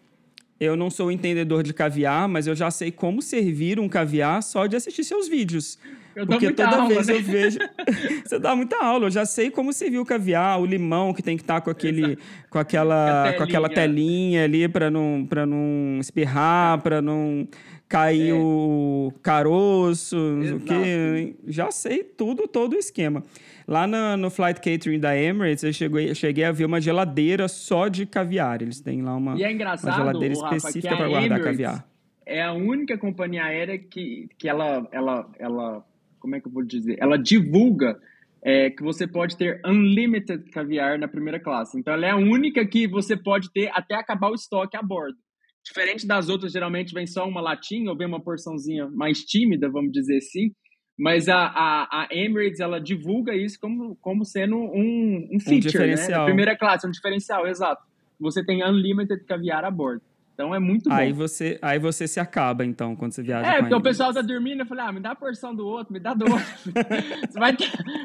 Eu 0.59 0.77
não 0.77 0.90
sou 0.90 1.11
entendedor 1.11 1.62
de 1.64 1.75
caviar, 1.75 2.29
mas 2.29 2.47
eu 2.47 2.55
já 2.55 2.71
sei 2.71 2.92
como 2.92 3.21
servir 3.21 3.81
um 3.81 3.88
caviar 3.88 4.42
só 4.42 4.66
de 4.66 4.77
assistir 4.77 5.03
seus 5.03 5.27
vídeos. 5.29 5.77
Eu 6.14 6.25
dou 6.27 6.35
Porque 6.35 6.47
muita 6.47 6.64
toda 6.68 6.83
aula, 6.83 6.95
vez 6.95 7.07
né? 7.09 7.14
eu 7.14 7.23
vejo. 7.23 7.59
você 8.25 8.38
dá 8.38 8.55
muita 8.55 8.77
aula, 8.85 9.07
eu 9.07 9.11
já 9.11 9.25
sei 9.25 9.51
como 9.51 9.73
servir 9.73 9.99
o 9.99 10.05
caviar, 10.05 10.61
o 10.61 10.66
limão 10.66 11.12
que 11.12 11.23
tem 11.23 11.37
que 11.37 11.42
estar 11.42 11.61
com 11.62 11.71
aquele. 11.71 12.16
Com 12.51 12.59
aquela, 12.59 13.33
Com 13.37 13.42
aquela 13.42 13.68
telinha 13.68 14.45
ali 14.45 14.68
para 14.68 14.88
não, 14.90 15.27
pra 15.29 15.45
não 15.47 15.99
espirrar, 16.01 16.81
para 16.83 17.01
não 17.03 17.49
cair 17.88 18.31
É. 18.31 18.35
o 18.35 19.12
caroço, 19.23 20.16
não 20.16 20.42
sei 20.42 20.53
o 20.53 20.57
Exato. 20.57 20.64
quê. 20.66 21.35
Já 21.49 21.71
sei 21.71 22.05
tudo, 22.05 22.47
todo 22.47 22.75
o 22.75 22.79
esquema. 22.79 23.25
Lá 23.66 23.87
na- 23.87 24.16
no 24.16 24.31
Flight 24.31 24.61
Catering 24.61 24.98
da 25.01 25.16
Emirates, 25.16 25.62
eu 25.64 25.72
cheguei, 25.72 26.11
eu 26.11 26.14
cheguei 26.14 26.44
a 26.44 26.53
ver 26.53 26.64
uma 26.64 26.81
geladeira 26.81 27.48
só 27.48 27.88
de 27.88 28.07
caviar. 28.07 28.62
Eles 28.62 28.81
têm 28.81 29.03
lá 29.03 29.16
uma, 29.16 29.37
E 29.38 29.44
é 29.44 29.51
uma 29.53 29.77
geladeira 29.77 30.35
Rafa, 30.40 30.57
específica 30.57 30.96
para 30.96 31.09
guardar 31.09 31.25
Emirates 31.25 31.44
caviar. 31.44 31.88
É 32.27 32.42
a 32.42 32.53
única 32.53 32.96
companhia 32.96 33.44
aérea 33.44 33.79
que, 33.79 34.29
que 34.38 34.48
ela, 34.48 34.88
ela, 34.92 35.31
ela, 35.38 35.85
como 36.18 36.37
é 36.37 36.40
que 36.40 36.46
eu 36.48 36.53
vou 36.53 36.62
dizer? 36.64 36.96
Ela 37.01 37.16
divulga 37.16 37.98
é, 38.44 38.70
que 38.70 38.83
você 38.83 39.07
pode 39.07 39.37
ter 39.37 39.61
unlimited 39.64 40.51
caviar 40.51 40.98
na 40.98 41.09
primeira 41.09 41.38
classe. 41.38 41.79
Então, 41.79 41.92
ela 41.94 42.07
é 42.07 42.11
a 42.11 42.16
única 42.16 42.66
que 42.66 42.87
você 42.88 43.16
pode 43.16 43.53
ter 43.53 43.70
até 43.72 43.94
acabar 43.94 44.31
o 44.31 44.35
estoque 44.35 44.77
a 44.77 44.83
bordo. 44.83 45.16
Diferente 45.64 46.07
das 46.07 46.29
outras, 46.29 46.53
geralmente 46.53 46.92
vem 46.92 47.07
só 47.07 47.27
uma 47.27 47.40
latinha 47.40 47.90
ou 47.90 47.96
vem 47.96 48.07
uma 48.07 48.20
porçãozinha 48.20 48.88
mais 48.90 49.20
tímida, 49.20 49.68
vamos 49.70 49.92
dizer 49.92 50.16
assim. 50.18 50.51
Mas 50.98 51.28
a, 51.28 51.38
a, 51.38 52.02
a 52.02 52.09
Emirates, 52.11 52.61
ela 52.61 52.81
divulga 52.81 53.35
isso 53.35 53.59
como, 53.61 53.96
como 53.96 54.24
sendo 54.24 54.57
um, 54.57 55.28
um 55.33 55.40
feature, 55.40 55.55
né? 55.55 55.61
diferencial. 55.61 56.20
Na 56.20 56.26
primeira 56.26 56.57
classe, 56.57 56.87
um 56.87 56.90
diferencial, 56.90 57.46
exato. 57.46 57.83
Você 58.20 58.44
tem 58.44 58.62
unlimited 58.62 59.24
caviar 59.24 59.64
a 59.64 59.70
bordo. 59.70 60.02
Então, 60.35 60.55
é 60.55 60.59
muito 60.59 60.88
bom. 60.88 60.94
Aí 60.94 61.12
você, 61.12 61.59
aí 61.61 61.78
você 61.78 62.09
se 62.09 62.18
acaba, 62.18 62.64
então, 62.64 62.96
quando 62.96 63.12
você 63.12 63.22
viaja 63.22 63.48
É, 63.48 63.59
porque 63.61 63.74
o 63.74 63.81
pessoal 63.81 64.14
tá 64.14 64.22
dormindo, 64.22 64.61
eu 64.61 64.66
falei, 64.66 64.85
ah, 64.85 64.92
me 64.92 65.00
dá 65.00 65.11
a 65.11 65.14
porção 65.14 65.55
do 65.55 65.66
outro, 65.66 65.92
me 65.92 66.00
dá 66.00 66.14
do 66.14 66.24
outro. 66.24 66.46
Você 66.64 67.38
vai, 67.38 67.57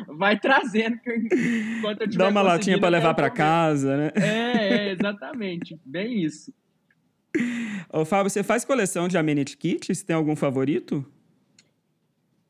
vai 0.08 0.40
trazendo 0.40 0.98
enquanto 1.78 2.02
eu 2.02 2.10
tiver 2.10 2.24
Dá 2.24 2.30
uma 2.30 2.42
latinha 2.42 2.80
para 2.80 2.90
levar 2.90 3.14
para 3.14 3.30
casa, 3.30 3.96
né? 3.96 4.12
É, 4.16 4.90
é, 4.90 4.92
exatamente. 4.92 5.80
Bem 5.86 6.24
isso. 6.24 6.54
Ô, 7.92 8.04
Fábio, 8.04 8.30
você 8.30 8.44
faz 8.44 8.66
coleção 8.66 9.08
de 9.08 9.18
amenity 9.18 9.56
kits? 9.56 10.04
Tem 10.04 10.16
algum 10.16 10.36
favorito? 10.36 11.06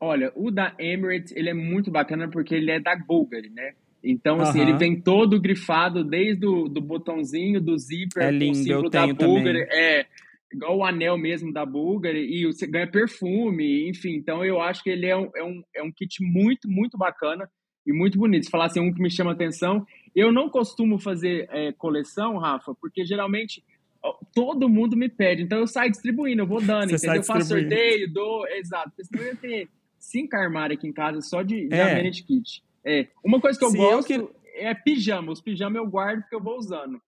Olha, 0.00 0.32
o 0.36 0.50
da 0.50 0.74
Emirates, 0.78 1.34
ele 1.34 1.50
é 1.50 1.54
muito 1.54 1.90
bacana 1.90 2.28
porque 2.28 2.54
ele 2.54 2.70
é 2.70 2.78
da 2.78 2.94
Bulgari, 2.96 3.50
né? 3.50 3.72
Então, 4.02 4.40
assim, 4.40 4.60
ele 4.60 4.74
vem 4.74 5.00
todo 5.00 5.40
grifado, 5.40 6.04
desde 6.04 6.46
o 6.46 6.68
do 6.68 6.80
botãozinho, 6.80 7.60
do 7.60 7.76
zíper, 7.76 8.22
É 8.22 8.28
com 8.28 8.34
o 8.34 8.38
lindo, 8.38 8.54
símbolo 8.56 8.86
eu 8.86 8.90
da 8.90 9.06
Bulgari. 9.06 9.16
também. 9.16 9.66
É, 9.70 10.06
igual 10.52 10.78
o 10.78 10.84
anel 10.84 11.18
mesmo 11.18 11.52
da 11.52 11.66
Bulgari, 11.66 12.20
e 12.20 12.46
você 12.46 12.66
ganha 12.66 12.86
perfume, 12.86 13.88
enfim. 13.88 14.14
Então, 14.14 14.44
eu 14.44 14.60
acho 14.60 14.84
que 14.84 14.90
ele 14.90 15.06
é 15.06 15.16
um, 15.16 15.28
é 15.34 15.42
um, 15.42 15.62
é 15.74 15.82
um 15.82 15.90
kit 15.90 16.22
muito, 16.22 16.70
muito 16.70 16.96
bacana 16.96 17.50
e 17.84 17.92
muito 17.92 18.16
bonito. 18.18 18.44
Se 18.44 18.50
falar 18.50 18.66
assim, 18.66 18.80
um 18.80 18.94
que 18.94 19.02
me 19.02 19.10
chama 19.10 19.32
atenção. 19.32 19.84
Eu 20.14 20.30
não 20.30 20.48
costumo 20.48 20.98
fazer 20.98 21.48
é, 21.50 21.72
coleção, 21.72 22.38
Rafa, 22.38 22.74
porque 22.80 23.04
geralmente 23.04 23.64
todo 24.32 24.68
mundo 24.68 24.96
me 24.96 25.08
pede. 25.08 25.42
Então, 25.42 25.58
eu 25.58 25.66
saio 25.66 25.90
distribuindo, 25.90 26.42
eu 26.42 26.46
vou 26.46 26.62
dando, 26.62 26.90
Você 26.90 26.96
entendeu? 27.06 27.16
Eu 27.16 27.24
faço 27.24 27.48
sorteio, 27.48 28.12
dou... 28.12 28.46
Exato, 28.48 28.90
porque 28.90 29.04
senão 29.04 29.24
eu 29.24 29.28
ia 29.30 29.36
ter 29.36 29.68
cinco 30.10 30.36
armários 30.36 30.78
aqui 30.78 30.86
em 30.88 30.92
casa 30.92 31.20
só 31.20 31.42
de, 31.42 31.68
de 31.68 31.74
É. 31.74 31.92
amenity 31.92 32.22
kit. 32.24 32.62
É. 32.84 33.06
Uma 33.24 33.40
coisa 33.40 33.58
que 33.58 33.64
eu 33.64 33.70
Se 33.70 33.76
eu 33.78 33.82
gosto 33.82 34.06
que- 34.08 34.28
é 34.54 34.74
pijama. 34.74 35.30
Os 35.32 35.40
pijamas 35.40 35.76
eu 35.76 35.86
guardo 35.88 36.20
porque 36.22 36.34
eu 36.34 36.42
vou 36.42 36.58
usando. 36.58 37.00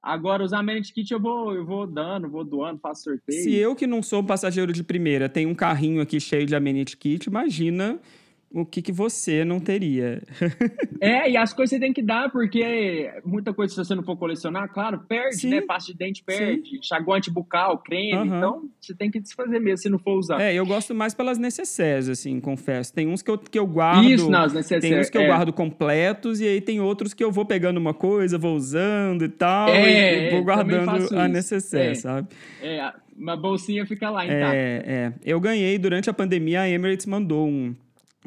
Agora, 0.00 0.44
os 0.44 0.52
amenity 0.52 0.92
kit 0.92 1.12
eu 1.12 1.18
vou, 1.20 1.52
eu 1.54 1.64
vou 1.66 1.86
dando, 1.86 2.28
vou 2.30 2.44
doando, 2.44 2.78
faço 2.80 3.04
sorteio. 3.04 3.42
Se 3.42 3.54
eu 3.54 3.74
que 3.74 3.86
não 3.86 4.02
sou 4.02 4.22
passageiro 4.22 4.72
de 4.72 4.84
primeira 4.84 5.28
tenho 5.28 5.48
um 5.48 5.54
carrinho 5.54 6.00
aqui 6.00 6.20
cheio 6.20 6.46
de 6.46 6.54
amenity 6.54 6.96
kit, 6.96 7.26
imagina 7.28 7.98
o 8.50 8.64
que, 8.64 8.80
que 8.80 8.92
você 8.92 9.44
não 9.44 9.60
teria. 9.60 10.22
É, 11.00 11.30
e 11.30 11.36
as 11.36 11.52
coisas 11.52 11.70
você 11.70 11.78
tem 11.78 11.92
que 11.92 12.02
dar, 12.02 12.28
porque 12.28 13.08
muita 13.24 13.54
coisa, 13.54 13.72
se 13.72 13.78
você 13.78 13.94
não 13.94 14.02
for 14.02 14.16
colecionar, 14.16 14.68
claro, 14.68 14.98
perde, 15.08 15.36
Sim. 15.36 15.50
né? 15.50 15.60
Pasta 15.60 15.92
de 15.92 15.96
dente 15.96 16.24
perde, 16.24 16.76
enxaguante 16.76 17.30
bucal, 17.30 17.78
creme. 17.78 18.14
Aham. 18.14 18.26
Então, 18.36 18.62
você 18.80 18.92
tem 18.96 19.08
que 19.08 19.20
desfazer 19.20 19.60
mesmo 19.60 19.78
se 19.78 19.88
não 19.88 20.00
for 20.00 20.18
usar. 20.18 20.40
É, 20.40 20.52
eu 20.52 20.66
gosto 20.66 20.92
mais 20.96 21.14
pelas 21.14 21.38
necessárias, 21.38 22.08
assim, 22.08 22.40
confesso. 22.40 22.92
Tem 22.92 23.06
uns 23.06 23.22
que 23.22 23.30
eu, 23.30 23.38
que 23.38 23.56
eu 23.56 23.64
guardo. 23.64 24.08
Isso, 24.08 24.28
nas 24.28 24.50
Tem 24.52 24.60
necessárias. 24.60 25.06
uns 25.06 25.10
que 25.10 25.18
eu 25.18 25.22
é. 25.22 25.26
guardo 25.28 25.52
completos, 25.52 26.40
e 26.40 26.48
aí 26.48 26.60
tem 26.60 26.80
outros 26.80 27.14
que 27.14 27.22
eu 27.22 27.30
vou 27.30 27.44
pegando 27.46 27.76
uma 27.76 27.94
coisa, 27.94 28.36
vou 28.36 28.56
usando 28.56 29.24
e 29.24 29.28
tal, 29.28 29.68
É, 29.68 30.24
e 30.24 30.26
é, 30.26 30.30
vou 30.32 30.42
guardando 30.42 31.16
a 31.16 31.28
necessaire, 31.28 31.92
É. 31.92 31.94
sabe? 31.94 32.26
É, 32.60 32.92
uma 33.16 33.36
bolsinha 33.36 33.86
fica 33.86 34.10
lá 34.10 34.24
intacta. 34.24 34.56
É, 34.56 34.82
é. 34.86 35.12
Eu 35.24 35.38
ganhei 35.38 35.78
durante 35.78 36.10
a 36.10 36.12
pandemia, 36.12 36.62
a 36.62 36.68
Emirates 36.68 37.06
mandou 37.06 37.46
um, 37.46 37.72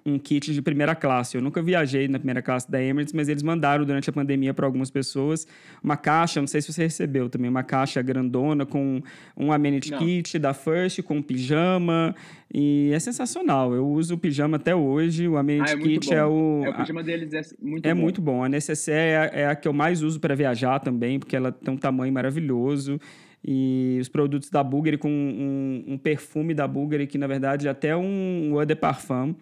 um 0.05 0.17
kit 0.17 0.53
de 0.53 0.61
primeira 0.61 0.95
classe. 0.95 1.37
Eu 1.37 1.41
nunca 1.41 1.61
viajei 1.61 2.07
na 2.07 2.17
primeira 2.17 2.41
classe 2.41 2.69
da 2.69 2.81
Emirates, 2.81 3.13
mas 3.13 3.29
eles 3.29 3.43
mandaram 3.43 3.85
durante 3.85 4.09
a 4.09 4.13
pandemia 4.13 4.53
para 4.53 4.65
algumas 4.65 4.89
pessoas 4.89 5.45
uma 5.83 5.95
caixa, 5.95 6.39
não 6.39 6.47
sei 6.47 6.61
se 6.61 6.73
você 6.73 6.83
recebeu 6.83 7.29
também, 7.29 7.49
uma 7.49 7.63
caixa 7.63 8.01
grandona 8.01 8.65
com 8.65 9.01
um 9.37 9.51
amenity 9.51 9.91
Não. 9.91 9.99
kit 9.99 10.39
da 10.39 10.53
First, 10.53 11.01
com 11.03 11.21
pijama, 11.21 12.15
e 12.53 12.91
é 12.93 12.99
sensacional. 12.99 13.73
Eu 13.73 13.87
uso 13.87 14.15
o 14.15 14.17
pijama 14.17 14.57
até 14.57 14.75
hoje, 14.75 15.27
o 15.27 15.37
Ah, 15.37 15.41
amenity 15.41 15.71
é 15.71 15.75
muito 15.75 15.99
kit 16.01 16.09
bom. 16.09 16.15
é 16.15 16.25
o... 16.25 16.61
É, 16.65 16.69
o 16.69 16.73
pijama 16.73 17.03
deles 17.03 17.33
é 17.33 17.41
muito 17.61 17.85
É 17.85 17.93
bom. 17.93 18.01
muito 18.01 18.21
bom. 18.21 18.43
A 18.43 18.49
necessaire 18.49 19.31
é, 19.35 19.41
é 19.41 19.47
a 19.47 19.55
que 19.55 19.67
eu 19.67 19.73
mais 19.73 20.01
uso 20.01 20.19
para 20.19 20.35
viajar 20.35 20.79
também, 20.79 21.19
porque 21.19 21.35
ela 21.35 21.51
tem 21.51 21.73
um 21.73 21.77
tamanho 21.77 22.11
maravilhoso. 22.11 22.99
E 23.43 23.97
os 23.99 24.07
produtos 24.07 24.49
da 24.51 24.63
Bulgari 24.63 24.97
com 24.99 25.09
um, 25.09 25.93
um 25.93 25.97
perfume 25.97 26.53
da 26.53 26.67
Bulgari, 26.67 27.07
que 27.07 27.17
na 27.17 27.25
verdade 27.25 27.67
é 27.67 27.71
até 27.71 27.95
um 27.97 28.51
eau 28.53 28.65
de 28.65 28.75
parfum. 28.75 29.33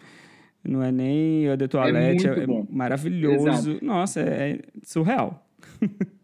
Não 0.62 0.82
é 0.82 0.92
nem 0.92 1.44
eau 1.44 1.56
de 1.56 1.68
toilette, 1.68 2.26
muito 2.26 2.40
é, 2.40 2.46
bom. 2.46 2.66
maravilhoso. 2.70 3.78
Nossa, 3.82 4.20
é, 4.20 4.50
é 4.50 4.58
surreal. 4.82 5.46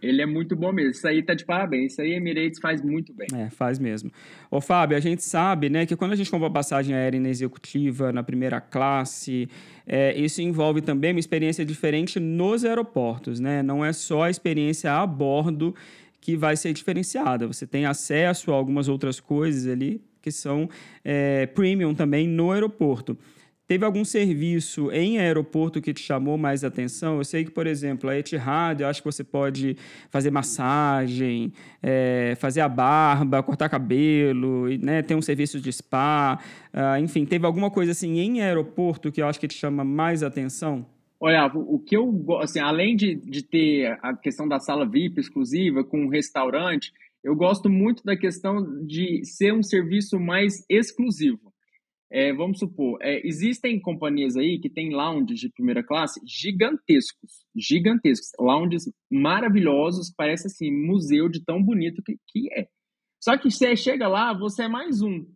Ele 0.00 0.22
é 0.22 0.26
muito 0.26 0.54
bom 0.54 0.72
mesmo. 0.72 0.92
Isso 0.92 1.06
aí 1.06 1.22
tá 1.22 1.34
de 1.34 1.44
parabéns. 1.44 1.92
Isso 1.92 2.00
aí 2.00 2.12
Emirates 2.12 2.60
faz 2.60 2.80
muito 2.80 3.12
bem. 3.12 3.26
É, 3.34 3.50
faz 3.50 3.78
mesmo. 3.78 4.10
Ô, 4.50 4.60
Fábio, 4.60 4.96
a 4.96 5.00
gente 5.00 5.22
sabe, 5.22 5.68
né, 5.68 5.86
que 5.86 5.96
quando 5.96 6.12
a 6.12 6.16
gente 6.16 6.30
compra 6.30 6.48
passagem 6.50 6.94
aérea 6.94 7.20
na 7.20 7.28
executiva, 7.28 8.12
na 8.12 8.22
primeira 8.22 8.60
classe, 8.60 9.48
é, 9.86 10.16
isso 10.18 10.40
envolve 10.40 10.80
também 10.80 11.12
uma 11.12 11.20
experiência 11.20 11.64
diferente 11.64 12.20
nos 12.20 12.64
aeroportos, 12.64 13.40
né? 13.40 13.62
Não 13.62 13.84
é 13.84 13.92
só 13.92 14.24
a 14.24 14.30
experiência 14.30 14.92
a 14.92 15.06
bordo 15.06 15.74
que 16.20 16.36
vai 16.36 16.56
ser 16.56 16.72
diferenciada. 16.72 17.46
Você 17.46 17.66
tem 17.66 17.86
acesso 17.86 18.52
a 18.52 18.54
algumas 18.54 18.88
outras 18.88 19.18
coisas 19.18 19.66
ali 19.66 20.00
que 20.20 20.30
são 20.30 20.68
é, 21.04 21.46
premium 21.46 21.94
também 21.94 22.28
no 22.28 22.50
aeroporto. 22.50 23.16
Teve 23.68 23.84
algum 23.84 24.02
serviço 24.02 24.90
em 24.90 25.18
aeroporto 25.18 25.78
que 25.82 25.92
te 25.92 26.00
chamou 26.00 26.38
mais 26.38 26.64
atenção? 26.64 27.18
Eu 27.18 27.24
sei 27.24 27.44
que, 27.44 27.50
por 27.50 27.66
exemplo, 27.66 28.08
a 28.08 28.16
Etihad, 28.16 28.80
eu 28.80 28.88
acho 28.88 29.02
que 29.02 29.04
você 29.04 29.22
pode 29.22 29.76
fazer 30.08 30.30
massagem, 30.30 31.52
é, 31.82 32.34
fazer 32.40 32.62
a 32.62 32.68
barba, 32.68 33.42
cortar 33.42 33.68
cabelo, 33.68 34.68
né, 34.78 35.02
ter 35.02 35.14
um 35.14 35.20
serviço 35.20 35.60
de 35.60 35.70
spa. 35.70 36.38
ah, 36.72 36.98
enfim, 36.98 37.26
teve 37.26 37.44
alguma 37.44 37.70
coisa 37.70 37.92
assim 37.92 38.18
em 38.18 38.40
aeroporto 38.40 39.12
que 39.12 39.20
eu 39.20 39.26
acho 39.26 39.38
que 39.38 39.46
te 39.46 39.58
chama 39.58 39.84
mais 39.84 40.22
atenção? 40.22 40.86
Olha, 41.20 41.44
o 41.54 41.78
que 41.78 41.94
eu 41.94 42.06
gosto, 42.10 42.44
assim, 42.44 42.60
além 42.60 42.96
de, 42.96 43.16
de 43.16 43.42
ter 43.42 43.98
a 44.00 44.16
questão 44.16 44.48
da 44.48 44.58
sala 44.58 44.88
VIP 44.88 45.20
exclusiva 45.20 45.84
com 45.84 46.06
um 46.06 46.08
restaurante, 46.08 46.90
eu 47.22 47.36
gosto 47.36 47.68
muito 47.68 48.02
da 48.02 48.16
questão 48.16 48.82
de 48.86 49.22
ser 49.26 49.52
um 49.52 49.62
serviço 49.62 50.18
mais 50.18 50.64
exclusivo. 50.70 51.47
É, 52.10 52.32
vamos 52.32 52.58
supor, 52.58 52.98
é, 53.02 53.20
existem 53.26 53.78
companhias 53.78 54.34
aí 54.34 54.58
que 54.58 54.70
têm 54.70 54.90
lounges 54.94 55.38
de 55.40 55.50
primeira 55.50 55.82
classe 55.84 56.18
gigantescos, 56.26 57.44
gigantescos, 57.54 58.30
lounges 58.40 58.90
maravilhosos, 59.10 60.10
parece 60.16 60.46
assim, 60.46 60.70
museu 60.70 61.28
de 61.28 61.44
tão 61.44 61.62
bonito 61.62 62.02
que, 62.02 62.16
que 62.28 62.52
é. 62.54 62.66
Só 63.22 63.36
que 63.36 63.50
você 63.50 63.76
chega 63.76 64.08
lá, 64.08 64.32
você 64.32 64.62
é 64.64 64.68
mais 64.68 65.02
um. 65.02 65.26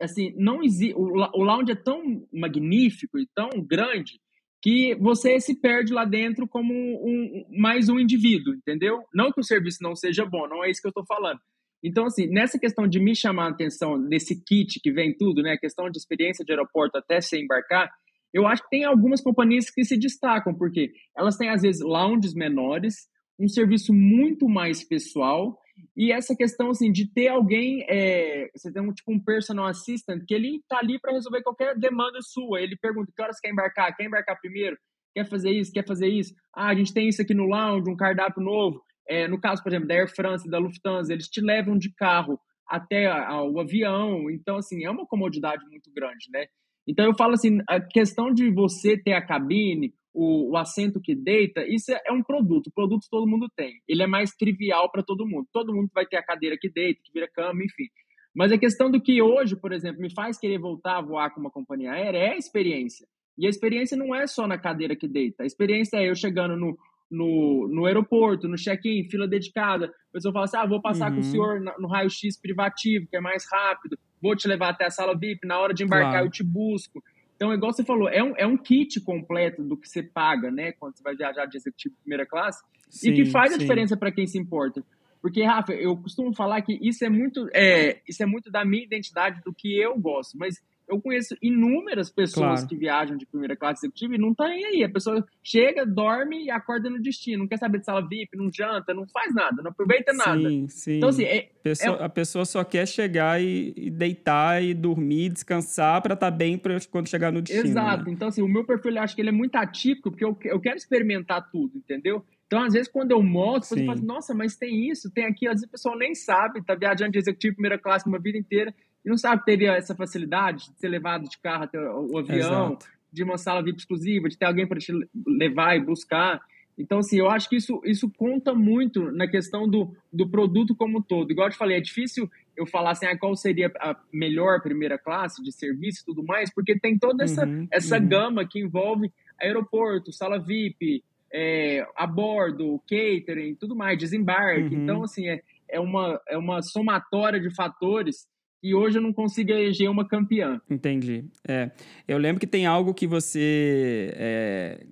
Assim, 0.00 0.32
não 0.36 0.62
existe, 0.62 0.94
o, 0.94 1.02
o 1.02 1.42
lounge 1.44 1.72
é 1.72 1.76
tão 1.76 2.26
magnífico 2.32 3.18
e 3.18 3.28
tão 3.34 3.50
grande 3.62 4.18
que 4.62 4.94
você 4.94 5.38
se 5.40 5.60
perde 5.60 5.92
lá 5.92 6.04
dentro 6.04 6.48
como 6.48 6.72
um, 6.72 7.44
um- 7.50 7.60
mais 7.60 7.88
um 7.88 7.98
indivíduo, 7.98 8.54
entendeu? 8.54 9.02
Não 9.12 9.30
que 9.32 9.40
o 9.40 9.44
serviço 9.44 9.78
não 9.82 9.94
seja 9.94 10.24
bom, 10.24 10.48
não 10.48 10.64
é 10.64 10.70
isso 10.70 10.80
que 10.80 10.86
eu 10.86 10.90
estou 10.90 11.04
falando. 11.04 11.40
Então, 11.82 12.06
assim, 12.06 12.26
nessa 12.28 12.58
questão 12.58 12.86
de 12.86 13.00
me 13.00 13.14
chamar 13.14 13.46
a 13.46 13.50
atenção 13.50 13.98
nesse 13.98 14.42
kit 14.44 14.80
que 14.80 14.92
vem 14.92 15.16
tudo, 15.16 15.42
né? 15.42 15.56
Questão 15.56 15.90
de 15.90 15.98
experiência 15.98 16.44
de 16.44 16.52
aeroporto 16.52 16.98
até 16.98 17.20
se 17.20 17.36
embarcar, 17.36 17.90
eu 18.32 18.46
acho 18.46 18.62
que 18.62 18.70
tem 18.70 18.84
algumas 18.84 19.20
companhias 19.20 19.68
que 19.70 19.84
se 19.84 19.98
destacam, 19.98 20.54
porque 20.54 20.92
elas 21.16 21.36
têm, 21.36 21.48
às 21.48 21.62
vezes, 21.62 21.82
lounges 21.82 22.34
menores, 22.34 23.08
um 23.38 23.48
serviço 23.48 23.92
muito 23.92 24.48
mais 24.48 24.86
pessoal, 24.86 25.58
e 25.96 26.12
essa 26.12 26.34
questão, 26.34 26.70
assim, 26.70 26.90
de 26.90 27.12
ter 27.12 27.28
alguém, 27.28 27.84
é, 27.88 28.48
você 28.54 28.72
tem 28.72 28.82
um, 28.82 28.92
tipo, 28.92 29.12
um 29.12 29.22
personal 29.22 29.66
assistant, 29.66 30.22
que 30.26 30.34
ele 30.34 30.62
tá 30.68 30.78
ali 30.78 30.98
para 31.00 31.12
resolver 31.12 31.42
qualquer 31.42 31.76
demanda 31.78 32.18
sua. 32.22 32.60
Ele 32.60 32.76
pergunta, 32.76 33.12
que 33.14 33.22
horas 33.22 33.40
quer 33.40 33.50
embarcar? 33.50 33.94
Quer 33.96 34.06
embarcar 34.06 34.38
primeiro? 34.40 34.76
Quer 35.14 35.28
fazer 35.28 35.50
isso? 35.50 35.72
Quer 35.72 35.86
fazer 35.86 36.08
isso? 36.08 36.34
Ah, 36.54 36.68
a 36.68 36.74
gente 36.74 36.92
tem 36.92 37.08
isso 37.08 37.20
aqui 37.20 37.34
no 37.34 37.46
lounge, 37.46 37.90
um 37.90 37.96
cardápio 37.96 38.42
novo. 38.42 38.82
É, 39.08 39.26
no 39.28 39.40
caso, 39.40 39.62
por 39.62 39.70
exemplo, 39.70 39.88
da 39.88 39.94
Air 39.94 40.14
France 40.14 40.46
e 40.46 40.50
da 40.50 40.58
Lufthansa, 40.58 41.12
eles 41.12 41.28
te 41.28 41.40
levam 41.40 41.76
de 41.76 41.92
carro 41.94 42.38
até 42.66 43.06
a- 43.06 43.28
a- 43.28 43.44
o 43.44 43.60
avião. 43.60 44.30
Então, 44.30 44.56
assim, 44.56 44.84
é 44.84 44.90
uma 44.90 45.06
comodidade 45.06 45.64
muito 45.68 45.90
grande, 45.92 46.26
né? 46.30 46.46
Então 46.86 47.04
eu 47.04 47.14
falo 47.14 47.34
assim, 47.34 47.58
a 47.68 47.80
questão 47.80 48.32
de 48.32 48.50
você 48.50 48.96
ter 48.96 49.12
a 49.12 49.22
cabine, 49.24 49.94
o, 50.12 50.50
o 50.50 50.56
assento 50.56 51.00
que 51.00 51.14
deita, 51.14 51.64
isso 51.66 51.92
é, 51.92 52.00
é 52.06 52.12
um 52.12 52.22
produto. 52.22 52.66
O 52.68 52.72
produto 52.72 53.06
todo 53.10 53.26
mundo 53.26 53.48
tem. 53.56 53.80
Ele 53.88 54.02
é 54.02 54.06
mais 54.06 54.32
trivial 54.32 54.90
para 54.90 55.02
todo 55.02 55.26
mundo. 55.26 55.46
Todo 55.52 55.72
mundo 55.74 55.90
vai 55.94 56.04
ter 56.06 56.16
a 56.16 56.22
cadeira 56.24 56.56
que 56.58 56.68
deita, 56.68 57.00
que 57.04 57.12
vira 57.12 57.28
cama, 57.28 57.62
enfim. 57.64 57.86
Mas 58.34 58.50
a 58.50 58.58
questão 58.58 58.90
do 58.90 59.00
que 59.00 59.20
hoje, 59.22 59.54
por 59.54 59.72
exemplo, 59.72 60.00
me 60.00 60.12
faz 60.12 60.38
querer 60.38 60.58
voltar 60.58 60.98
a 60.98 61.02
voar 61.02 61.30
com 61.32 61.40
uma 61.40 61.50
companhia 61.50 61.92
aérea 61.92 62.18
é 62.18 62.30
a 62.32 62.36
experiência. 62.36 63.06
E 63.38 63.46
a 63.46 63.50
experiência 63.50 63.96
não 63.96 64.14
é 64.14 64.26
só 64.26 64.46
na 64.46 64.58
cadeira 64.58 64.96
que 64.96 65.06
deita. 65.08 65.42
A 65.42 65.46
experiência 65.46 65.98
é 65.98 66.08
eu 66.10 66.14
chegando 66.14 66.56
no, 66.56 66.76
no, 67.12 67.68
no 67.68 67.84
aeroporto, 67.84 68.48
no 68.48 68.56
check-in, 68.56 69.08
fila 69.08 69.28
dedicada. 69.28 69.86
A 69.86 70.12
pessoa 70.12 70.32
fala 70.32 70.46
assim: 70.46 70.56
ah, 70.56 70.66
vou 70.66 70.80
passar 70.80 71.10
uhum. 71.10 71.16
com 71.16 71.20
o 71.20 71.24
uhum. 71.24 71.30
senhor 71.30 71.60
no 71.78 71.86
raio-x 71.86 72.40
privativo, 72.40 73.06
que 73.08 73.16
é 73.16 73.20
mais 73.20 73.44
rápido. 73.50 73.98
Vou 74.20 74.34
te 74.34 74.48
levar 74.48 74.70
até 74.70 74.86
a 74.86 74.90
sala 74.90 75.16
VIP. 75.16 75.46
Na 75.46 75.60
hora 75.60 75.74
de 75.74 75.84
embarcar, 75.84 76.12
claro. 76.12 76.26
eu 76.26 76.30
te 76.30 76.42
busco. 76.42 77.02
Então, 77.36 77.52
igual 77.52 77.72
você 77.72 77.84
falou, 77.84 78.08
é 78.08 78.22
um, 78.22 78.34
é 78.36 78.46
um 78.46 78.56
kit 78.56 79.00
completo 79.00 79.62
do 79.62 79.76
que 79.76 79.88
você 79.88 80.02
paga, 80.02 80.50
né? 80.50 80.72
Quando 80.72 80.96
você 80.96 81.02
vai 81.02 81.14
viajar 81.14 81.44
de 81.46 81.56
executivo 81.56 81.94
primeira 82.00 82.24
classe. 82.24 82.62
Sim, 82.88 83.10
e 83.10 83.14
que 83.14 83.24
faz 83.26 83.50
sim. 83.50 83.56
a 83.56 83.58
diferença 83.58 83.96
para 83.96 84.12
quem 84.12 84.26
se 84.26 84.38
importa. 84.38 84.82
Porque, 85.20 85.42
Rafa, 85.44 85.72
eu 85.72 85.96
costumo 85.96 86.34
falar 86.34 86.62
que 86.62 86.78
isso 86.80 87.04
é 87.04 87.08
muito, 87.08 87.48
é, 87.54 88.00
isso 88.08 88.22
é 88.22 88.26
muito 88.26 88.50
da 88.50 88.64
minha 88.64 88.84
identidade, 88.84 89.40
do 89.44 89.52
que 89.52 89.76
eu 89.76 89.98
gosto. 89.98 90.36
Mas 90.38 90.56
eu 90.92 91.00
conheço 91.00 91.34
inúmeras 91.40 92.10
pessoas 92.10 92.60
claro. 92.60 92.68
que 92.68 92.76
viajam 92.76 93.16
de 93.16 93.24
primeira 93.24 93.56
classe 93.56 93.86
executiva 93.86 94.14
e 94.14 94.18
não 94.18 94.34
tá 94.34 94.46
nem 94.46 94.64
aí. 94.66 94.84
A 94.84 94.88
pessoa 94.90 95.26
chega, 95.42 95.86
dorme 95.86 96.44
e 96.44 96.50
acorda 96.50 96.90
no 96.90 97.00
destino. 97.00 97.38
Não 97.38 97.48
quer 97.48 97.56
saber 97.56 97.78
de 97.78 97.86
sala 97.86 98.06
VIP, 98.06 98.36
não 98.36 98.50
janta, 98.52 98.92
não 98.92 99.06
faz 99.08 99.34
nada, 99.34 99.62
não 99.62 99.70
aproveita 99.70 100.12
nada. 100.12 100.48
Sim, 100.48 100.68
sim. 100.68 100.96
Então, 100.98 101.08
assim, 101.08 101.24
é, 101.24 101.48
pessoa, 101.62 101.96
é... 101.96 102.04
a 102.04 102.08
pessoa 102.10 102.44
só 102.44 102.62
quer 102.62 102.86
chegar 102.86 103.40
e, 103.42 103.72
e 103.74 103.90
deitar 103.90 104.62
e 104.62 104.74
dormir, 104.74 105.30
descansar 105.30 106.02
para 106.02 106.12
estar 106.12 106.30
tá 106.30 106.36
bem 106.36 106.58
pra 106.58 106.76
quando 106.90 107.08
chegar 107.08 107.32
no 107.32 107.40
destino. 107.40 107.68
Exato. 107.68 108.04
Né? 108.04 108.12
Então, 108.12 108.28
assim, 108.28 108.42
o 108.42 108.48
meu 108.48 108.64
perfil, 108.64 108.92
eu 108.92 109.02
acho 109.02 109.14
que 109.14 109.22
ele 109.22 109.30
é 109.30 109.32
muito 109.32 109.56
atípico, 109.56 110.10
porque 110.10 110.24
eu, 110.24 110.36
eu 110.44 110.60
quero 110.60 110.76
experimentar 110.76 111.50
tudo, 111.50 111.78
entendeu? 111.78 112.22
Então, 112.46 112.62
às 112.62 112.74
vezes, 112.74 112.86
quando 112.86 113.12
eu 113.12 113.22
mostro, 113.22 113.78
você 113.78 113.86
fala 113.86 113.96
assim, 113.96 114.04
nossa, 114.04 114.34
mas 114.34 114.56
tem 114.56 114.90
isso, 114.90 115.10
tem 115.10 115.24
aqui, 115.24 115.46
às 115.46 115.54
vezes 115.54 115.66
o 115.66 115.70
pessoal 115.70 115.96
nem 115.96 116.14
sabe, 116.14 116.62
tá 116.62 116.74
viajando 116.74 117.12
de 117.12 117.18
executivo 117.18 117.54
primeira 117.54 117.78
classe 117.78 118.06
uma 118.06 118.18
vida 118.18 118.36
inteira 118.36 118.74
e 119.04 119.08
não 119.08 119.16
sabe 119.16 119.44
teria 119.44 119.72
essa 119.72 119.94
facilidade 119.94 120.70
de 120.70 120.78
ser 120.78 120.88
levado 120.88 121.28
de 121.28 121.38
carro 121.38 121.64
até 121.64 121.78
o 121.78 122.18
avião, 122.18 122.72
Exato. 122.72 122.86
de 123.12 123.22
uma 123.22 123.36
sala 123.36 123.62
VIP 123.62 123.78
exclusiva, 123.78 124.28
de 124.28 124.38
ter 124.38 124.46
alguém 124.46 124.66
para 124.66 124.78
te 124.78 124.92
levar 125.26 125.76
e 125.76 125.80
buscar. 125.80 126.40
Então, 126.78 127.00
assim, 127.00 127.18
eu 127.18 127.28
acho 127.28 127.48
que 127.48 127.56
isso, 127.56 127.80
isso 127.84 128.10
conta 128.16 128.54
muito 128.54 129.10
na 129.12 129.28
questão 129.28 129.68
do, 129.68 129.94
do 130.12 130.28
produto 130.28 130.74
como 130.74 130.98
um 130.98 131.02
todo. 131.02 131.30
Igual 131.30 131.48
eu 131.48 131.52
te 131.52 131.58
falei, 131.58 131.76
é 131.76 131.80
difícil 131.80 132.30
eu 132.56 132.66
falar 132.66 132.92
assim, 132.92 133.06
ah, 133.06 133.18
qual 133.18 133.34
seria 133.36 133.70
a 133.78 133.96
melhor 134.12 134.62
primeira 134.62 134.98
classe 134.98 135.42
de 135.42 135.52
serviço 135.52 136.02
e 136.02 136.04
tudo 136.04 136.24
mais, 136.24 136.52
porque 136.52 136.78
tem 136.78 136.98
toda 136.98 137.24
essa, 137.24 137.46
uhum, 137.46 137.66
essa 137.70 137.98
uhum. 137.98 138.08
gama 138.08 138.46
que 138.46 138.60
envolve 138.60 139.12
aeroporto, 139.40 140.12
sala 140.12 140.38
VIP, 140.38 141.02
é, 141.32 141.86
a 141.96 142.06
bordo, 142.06 142.80
catering, 142.88 143.54
tudo 143.54 143.74
mais, 143.74 143.98
desembarque. 143.98 144.74
Uhum. 144.74 144.82
Então, 144.82 145.02
assim, 145.02 145.28
é, 145.28 145.42
é, 145.68 145.80
uma, 145.80 146.20
é 146.28 146.36
uma 146.36 146.62
somatória 146.62 147.40
de 147.40 147.54
fatores 147.54 148.26
e 148.62 148.74
hoje 148.74 148.98
eu 148.98 149.02
não 149.02 149.12
consigo 149.12 149.50
eleger 149.50 149.90
uma 149.90 150.06
campeã. 150.06 150.60
Entendi. 150.70 151.24
É, 151.46 151.70
eu 152.06 152.16
lembro 152.16 152.38
que 152.38 152.46
tem 152.46 152.64
algo 152.64 152.94
que 152.94 153.06
você 153.06 154.12
é, 154.14 154.86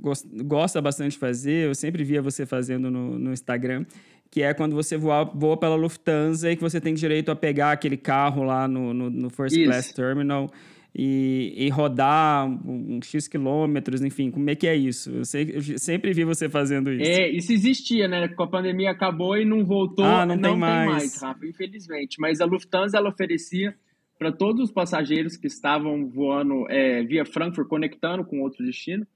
gosta 0.44 0.83
bastante 0.83 1.12
de 1.12 1.18
fazer, 1.18 1.68
eu 1.68 1.74
sempre 1.74 2.02
via 2.02 2.20
você 2.20 2.44
fazendo 2.44 2.90
no, 2.90 3.18
no 3.18 3.33
Instagram, 3.33 3.85
que 4.30 4.42
é 4.42 4.52
quando 4.52 4.74
você 4.74 4.96
voa, 4.96 5.24
voa 5.24 5.56
pela 5.56 5.76
Lufthansa 5.76 6.50
e 6.50 6.56
que 6.56 6.62
você 6.62 6.80
tem 6.80 6.94
direito 6.94 7.30
a 7.30 7.37
pegar 7.37 7.72
aquele 7.72 7.96
carro 7.96 8.42
lá 8.42 8.66
no, 8.66 8.92
no, 8.92 9.11
no 9.11 9.30
First 9.30 9.56
Isso. 9.56 9.64
Class 9.64 9.92
Terminal 9.92 10.50
e, 10.94 11.55
e 11.57 11.68
rodar 11.68 12.46
um, 12.46 12.96
um, 12.96 13.03
X 13.03 13.29
quilômetros, 13.29 14.03
enfim, 14.03 14.31
como 14.31 14.50
é 14.50 14.55
que 14.55 14.66
é 14.66 14.74
isso? 14.74 15.11
Eu, 15.11 15.24
sei, 15.24 15.53
eu, 15.55 15.79
sempre 15.79 16.12
vi 16.12 16.24
você 16.24 16.48
fazendo 16.48 16.92
isso. 16.92 17.11
É, 17.11 17.29
isso 17.29 17.53
existia, 17.53 18.09
né? 18.09 18.29
Com 18.29 18.42
a 18.42 18.48
pandemia 18.48 18.90
acabou 18.90 19.37
e 19.37 19.44
não 19.44 19.64
voltou. 19.64 20.05
Ah, 20.05 20.26
não, 20.26 20.35
não 20.35 20.42
tem, 20.42 20.59
mais. 20.59 20.81
tem 20.81 20.92
mais, 20.92 21.22
Rafa, 21.22 21.46
infelizmente. 21.46 22.20
Mas 22.20 22.40
a 22.40 22.44
Lufthansa, 22.44 22.98
ela 22.98 23.09
oferecia 23.09 23.74
para 24.18 24.33
todos 24.33 24.64
os 24.64 24.72
passageiros 24.72 25.37
que 25.37 25.46
estavam 25.46 26.09
voando 26.09 26.68
é, 26.68 27.03
via 27.05 27.24
Frankfurt, 27.24 27.68
conectando 27.68 28.24
com 28.24 28.42
outro 28.42 28.64
destino. 28.64 29.07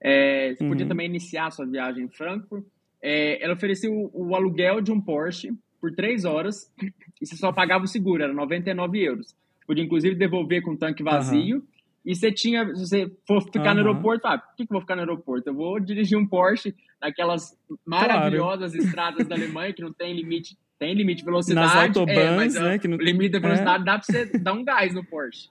É, 0.00 0.54
você 0.54 0.62
uhum. 0.62 0.70
podia 0.70 0.86
também 0.86 1.06
iniciar 1.06 1.46
a 1.46 1.50
sua 1.50 1.66
viagem 1.66 2.04
em 2.04 2.08
Frankfurt. 2.08 2.64
É, 3.02 3.42
ela 3.42 3.54
oferecia 3.54 3.90
o, 3.90 4.10
o, 4.12 4.34
aluguel 4.34 4.80
de 4.80 4.92
um 4.92 5.00
Porsche 5.00 5.50
por 5.80 5.92
três 5.92 6.24
horas 6.24 6.70
e 7.20 7.26
você 7.26 7.36
só 7.36 7.52
pagava 7.52 7.84
o 7.84 7.88
seguro, 7.88 8.22
era 8.22 8.32
99 8.32 9.02
euros 9.02 9.34
podia 9.66 9.84
inclusive 9.84 10.14
devolver 10.14 10.62
com 10.62 10.72
o 10.72 10.76
tanque 10.76 11.02
vazio. 11.02 11.56
Uhum. 11.56 11.62
E 12.04 12.14
você 12.14 12.30
tinha, 12.30 12.66
se 12.74 12.86
você 12.86 13.10
for 13.26 13.42
ficar 13.42 13.68
uhum. 13.68 13.82
no 13.82 13.88
aeroporto, 13.88 14.26
ah, 14.26 14.38
por 14.38 14.54
que, 14.56 14.66
que 14.66 14.72
eu 14.72 14.74
vou 14.74 14.80
ficar 14.82 14.94
no 14.94 15.00
aeroporto? 15.00 15.48
Eu 15.48 15.54
vou 15.54 15.80
dirigir 15.80 16.18
um 16.18 16.26
Porsche 16.26 16.74
naquelas 17.00 17.56
maravilhosas 17.84 18.72
claro. 18.72 18.86
estradas 18.86 19.26
da 19.26 19.34
Alemanha 19.34 19.72
que 19.72 19.80
não 19.80 19.92
tem 19.92 20.14
limite, 20.14 20.58
tem 20.78 20.94
limite 20.94 21.20
de 21.20 21.24
velocidade. 21.24 21.74
Nas 21.74 21.88
autobahns, 21.88 22.18
é, 22.18 22.36
mas, 22.36 22.54
né? 22.54 22.78
Que 22.78 22.88
não... 22.88 22.98
O 22.98 23.02
limite 23.02 23.32
da 23.32 23.38
velocidade 23.38 23.82
é. 23.82 23.86
dá 23.86 23.98
para 23.98 24.02
você 24.02 24.38
dar 24.38 24.52
um 24.52 24.62
gás 24.62 24.92
no 24.92 25.02
Porsche. 25.02 25.48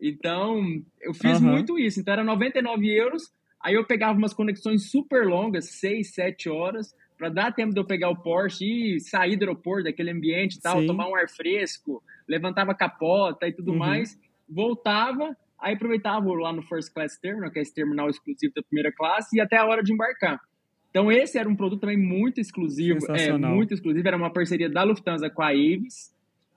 Então, 0.00 0.60
eu 1.00 1.14
fiz 1.14 1.40
uhum. 1.40 1.52
muito 1.52 1.78
isso. 1.78 2.00
Então, 2.00 2.12
era 2.12 2.24
99 2.24 2.86
euros. 2.86 3.32
Aí 3.62 3.74
eu 3.74 3.86
pegava 3.86 4.18
umas 4.18 4.34
conexões 4.34 4.90
super 4.90 5.26
longas, 5.26 5.70
6, 5.70 6.12
7 6.12 6.50
horas, 6.50 6.94
para 7.16 7.30
dar 7.30 7.54
tempo 7.54 7.72
de 7.72 7.80
eu 7.80 7.84
pegar 7.86 8.10
o 8.10 8.16
Porsche 8.16 8.96
e 8.96 9.00
sair 9.00 9.36
do 9.36 9.44
aeroporto, 9.44 9.84
daquele 9.84 10.10
ambiente 10.10 10.56
e 10.56 10.60
tal, 10.60 10.80
Sim. 10.80 10.86
tomar 10.86 11.08
um 11.08 11.16
ar 11.16 11.30
fresco, 11.30 12.02
levantava 12.28 12.72
a 12.72 12.74
capota 12.74 13.46
e 13.46 13.52
tudo 13.52 13.72
uhum. 13.72 13.78
mais, 13.78 14.18
voltava, 14.48 15.36
aí 15.58 15.74
aproveitava 15.74 16.26
lá 16.34 16.52
no 16.52 16.62
First 16.62 16.92
Class 16.92 17.18
Terminal, 17.18 17.50
que 17.50 17.58
é 17.58 17.62
esse 17.62 17.74
terminal 17.74 18.08
exclusivo 18.08 18.52
da 18.54 18.62
primeira 18.62 18.92
classe, 18.92 19.36
e 19.36 19.40
até 19.40 19.56
a 19.56 19.66
hora 19.66 19.82
de 19.82 19.92
embarcar. 19.92 20.40
Então 20.90 21.10
esse 21.10 21.38
era 21.38 21.48
um 21.48 21.56
produto 21.56 21.80
também 21.80 21.98
muito 21.98 22.40
exclusivo, 22.40 23.00
é, 23.12 23.32
muito 23.36 23.74
exclusivo, 23.74 24.06
era 24.06 24.16
uma 24.16 24.32
parceria 24.32 24.70
da 24.70 24.82
Lufthansa 24.84 25.28
com 25.28 25.42
a 25.42 25.48
Avis, 25.48 26.14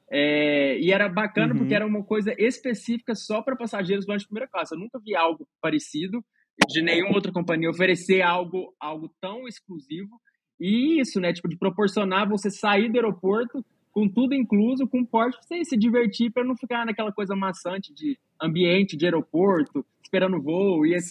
é, 0.09 0.79
e 0.79 0.91
era 0.91 1.09
bacana 1.09 1.53
uhum. 1.53 1.59
porque 1.59 1.73
era 1.73 1.85
uma 1.85 2.03
coisa 2.03 2.33
específica 2.37 3.13
só 3.13 3.41
para 3.41 3.55
passageiros 3.55 4.05
voando 4.05 4.19
de 4.19 4.27
primeira 4.27 4.47
classe. 4.47 4.73
Eu 4.73 4.79
nunca 4.79 4.99
vi 4.99 5.15
algo 5.15 5.47
parecido 5.61 6.23
de 6.67 6.81
nenhuma 6.81 7.15
outra 7.15 7.31
companhia 7.31 7.69
oferecer 7.69 8.21
algo, 8.21 8.73
algo 8.79 9.13
tão 9.19 9.47
exclusivo. 9.47 10.19
E 10.59 10.99
isso, 10.99 11.19
né? 11.19 11.33
Tipo, 11.33 11.49
de 11.49 11.57
proporcionar 11.57 12.27
você 12.27 12.49
sair 12.49 12.89
do 12.89 12.95
aeroporto 12.95 13.63
com 13.97 14.07
tudo 14.07 14.35
incluso, 14.35 14.87
com 14.87 15.03
porte, 15.03 15.39
você 15.41 15.65
se 15.65 15.75
divertir 15.75 16.31
para 16.31 16.43
não 16.43 16.55
ficar 16.55 16.85
naquela 16.85 17.11
coisa 17.11 17.35
maçante 17.35 17.91
de 17.91 18.15
ambiente 18.39 18.95
de 18.95 19.05
aeroporto, 19.05 19.83
esperando 20.03 20.39
voo 20.39 20.85
e 20.85 20.93
etc. 20.93 21.09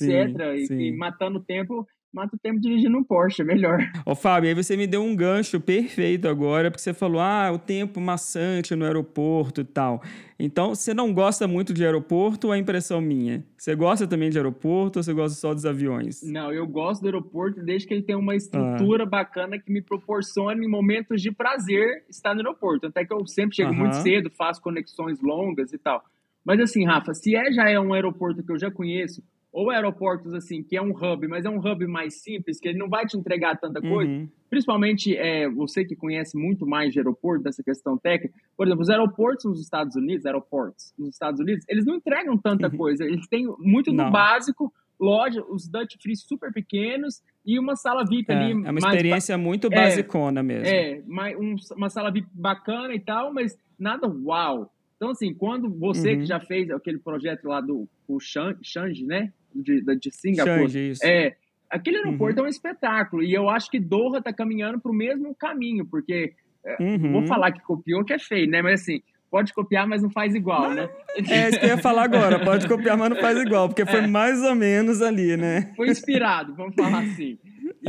Sim, 0.68 0.75
e, 0.75 0.88
e, 0.90 0.96
matando 0.96 1.40
tempo 1.40 1.85
mata 2.17 2.35
o 2.35 2.39
tempo 2.39 2.59
dirigindo 2.59 2.97
um 2.97 3.05
Porsche, 3.05 3.43
é 3.43 3.45
melhor. 3.45 3.79
Ô, 4.07 4.15
Fábio, 4.15 4.49
aí 4.49 4.55
você 4.55 4.75
me 4.75 4.87
deu 4.87 5.03
um 5.03 5.15
gancho 5.15 5.61
perfeito 5.61 6.27
agora, 6.27 6.71
porque 6.71 6.83
você 6.83 6.95
falou, 6.95 7.21
ah, 7.21 7.53
o 7.53 7.59
tempo 7.59 8.01
maçante 8.01 8.75
no 8.75 8.87
aeroporto 8.87 9.61
e 9.61 9.65
tal. 9.65 10.03
Então, 10.39 10.75
você 10.75 10.95
não 10.95 11.13
gosta 11.13 11.47
muito 11.47 11.75
de 11.75 11.85
aeroporto 11.85 12.49
ou 12.49 12.55
é 12.55 12.59
impressão 12.59 13.03
minha? 13.03 13.45
Você 13.57 13.75
gosta 13.75 14.07
também 14.07 14.31
de 14.31 14.39
aeroporto 14.39 14.99
ou 14.99 15.03
você 15.03 15.13
gosta 15.13 15.39
só 15.39 15.53
dos 15.53 15.67
aviões? 15.67 16.23
Não, 16.23 16.51
eu 16.51 16.67
gosto 16.67 17.03
do 17.03 17.07
aeroporto 17.09 17.63
desde 17.63 17.87
que 17.87 17.93
ele 17.93 18.03
tenha 18.03 18.19
uma 18.19 18.35
estrutura 18.35 19.05
ah. 19.05 19.07
bacana 19.07 19.59
que 19.59 19.71
me 19.71 19.83
proporcione 19.83 20.67
momentos 20.67 21.21
de 21.21 21.31
prazer 21.31 22.05
estar 22.09 22.35
no 22.35 22.41
aeroporto. 22.41 22.87
Até 22.87 23.05
que 23.05 23.13
eu 23.13 23.27
sempre 23.27 23.57
chego 23.57 23.75
muito 23.75 23.97
cedo, 23.97 24.31
faço 24.31 24.63
conexões 24.63 25.21
longas 25.21 25.73
e 25.73 25.79
tal. 25.79 26.03
Mas 26.43 26.61
assim, 26.61 26.87
Rafa, 26.87 27.13
se 27.13 27.37
é, 27.37 27.53
já 27.53 27.69
é 27.69 27.79
um 27.79 27.93
aeroporto 27.93 28.43
que 28.43 28.53
eu 28.53 28.59
já 28.59 28.71
conheço, 28.71 29.23
ou 29.53 29.71
aeroportos 29.71 30.35
assim, 30.35 30.63
que 30.63 30.77
é 30.77 30.83
um 30.83 30.91
hub, 30.91 31.27
mas 31.29 31.45
é 31.45 31.51
um 31.51 31.59
hub 31.59 31.87
mais 31.87 32.23
simples, 32.23 32.61
que 32.61 32.69
ele 32.69 32.79
não 32.79 32.89
vai 32.89 33.07
te 33.07 33.17
entregar 33.17 33.57
tanta 33.59 33.81
coisa, 33.81 34.11
uhum. 34.11 34.29
principalmente 34.51 35.17
é, 35.17 35.49
você 35.49 35.85
que 35.85 35.97
conhece 35.97 36.37
muito 36.37 36.67
mais 36.67 36.93
de 36.93 36.99
aeroporto, 36.99 37.45
dessa 37.45 37.63
questão 37.63 37.97
técnica, 37.97 38.35
por 38.57 38.67
exemplo, 38.67 38.83
os 38.83 38.91
aeroportos 38.91 39.45
nos 39.47 39.61
Estados 39.61 39.97
Unidos, 39.97 40.27
aeroportos 40.27 40.93
nos 40.99 41.11
Estados 41.11 41.41
Unidos, 41.41 41.65
eles 41.69 41.87
não 41.87 41.95
entregam 41.95 42.37
tanta 42.37 42.69
uhum. 42.69 42.77
coisa, 42.77 43.05
eles 43.05 43.27
têm 43.29 43.47
muito 43.59 43.91
do 43.91 43.97
não. 43.97 44.11
básico, 44.11 44.73
loja, 45.01 45.43
os 45.49 45.69
Dutch 45.69 45.95
Free 46.03 46.17
super 46.17 46.53
pequenos 46.53 47.23
e 47.45 47.59
uma 47.59 47.77
sala 47.77 48.05
VIP 48.05 48.31
é, 48.31 48.35
ali. 48.35 48.53
É 48.53 48.71
uma 48.71 48.79
experiência 48.79 49.39
muito 49.39 49.69
é, 49.69 49.71
basicona 49.71 50.43
mesmo. 50.43 50.67
É, 50.67 51.03
um, 51.39 51.57
uma 51.77 51.89
sala 51.89 52.11
VIP 52.11 52.29
bacana 52.33 52.95
e 52.95 53.01
tal, 53.01 53.33
mas 53.33 53.57
nada 53.79 54.09
uau. 54.09 54.73
Então, 54.97 55.11
assim, 55.11 55.35
quando 55.35 55.69
você 55.71 56.15
uhum. 56.15 56.21
que 56.21 56.27
já 56.27 56.41
fez 56.41 56.71
aquele 56.71 56.99
projeto 56.99 57.45
lá 57.47 57.61
do 57.61 57.89
o 58.09 58.19
Change, 58.19 59.05
né? 59.05 59.33
de, 59.63 59.83
de 59.97 60.11
Singapura. 60.11 60.71
é, 61.03 61.35
aquele 61.71 61.99
aeroporto 61.99 62.41
uhum. 62.41 62.45
é 62.45 62.49
um 62.49 62.51
espetáculo. 62.51 63.23
E 63.23 63.33
eu 63.33 63.49
acho 63.49 63.71
que 63.71 63.81
Doha 63.81 64.19
está 64.19 64.33
caminhando 64.33 64.81
para 64.81 64.91
o 64.91 64.95
mesmo 64.95 65.35
caminho, 65.35 65.87
porque 65.87 66.33
é, 66.65 66.77
uhum. 66.83 67.13
vou 67.13 67.27
falar 67.27 67.53
que 67.53 67.63
copiou, 67.63 68.05
que 68.05 68.13
é 68.13 68.19
feio, 68.19 68.49
né? 68.49 68.63
Mas 68.63 68.83
assim, 68.83 69.03
pode 69.31 69.53
copiar, 69.53 69.87
mas 69.87 70.03
não 70.03 70.11
faz 70.11 70.35
igual, 70.35 70.73
né? 70.73 70.89
É 71.31 71.49
isso 71.49 71.59
que 71.59 71.65
eu 71.67 71.71
ia 71.71 71.79
falar 71.79 72.05
agora. 72.05 72.45
Pode 72.45 72.69
copiar, 72.69 72.97
mas 72.97 73.11
não 73.11 73.17
faz 73.17 73.39
igual, 73.39 73.69
porque 73.69 73.87
foi 73.87 74.01
é. 74.01 74.07
mais 74.07 74.43
ou 74.43 74.55
menos 74.55 75.01
ali, 75.01 75.37
né? 75.37 75.73
Foi 75.77 75.89
inspirado, 75.89 76.55
vamos 76.55 76.75
falar 76.75 77.03
assim. 77.03 77.39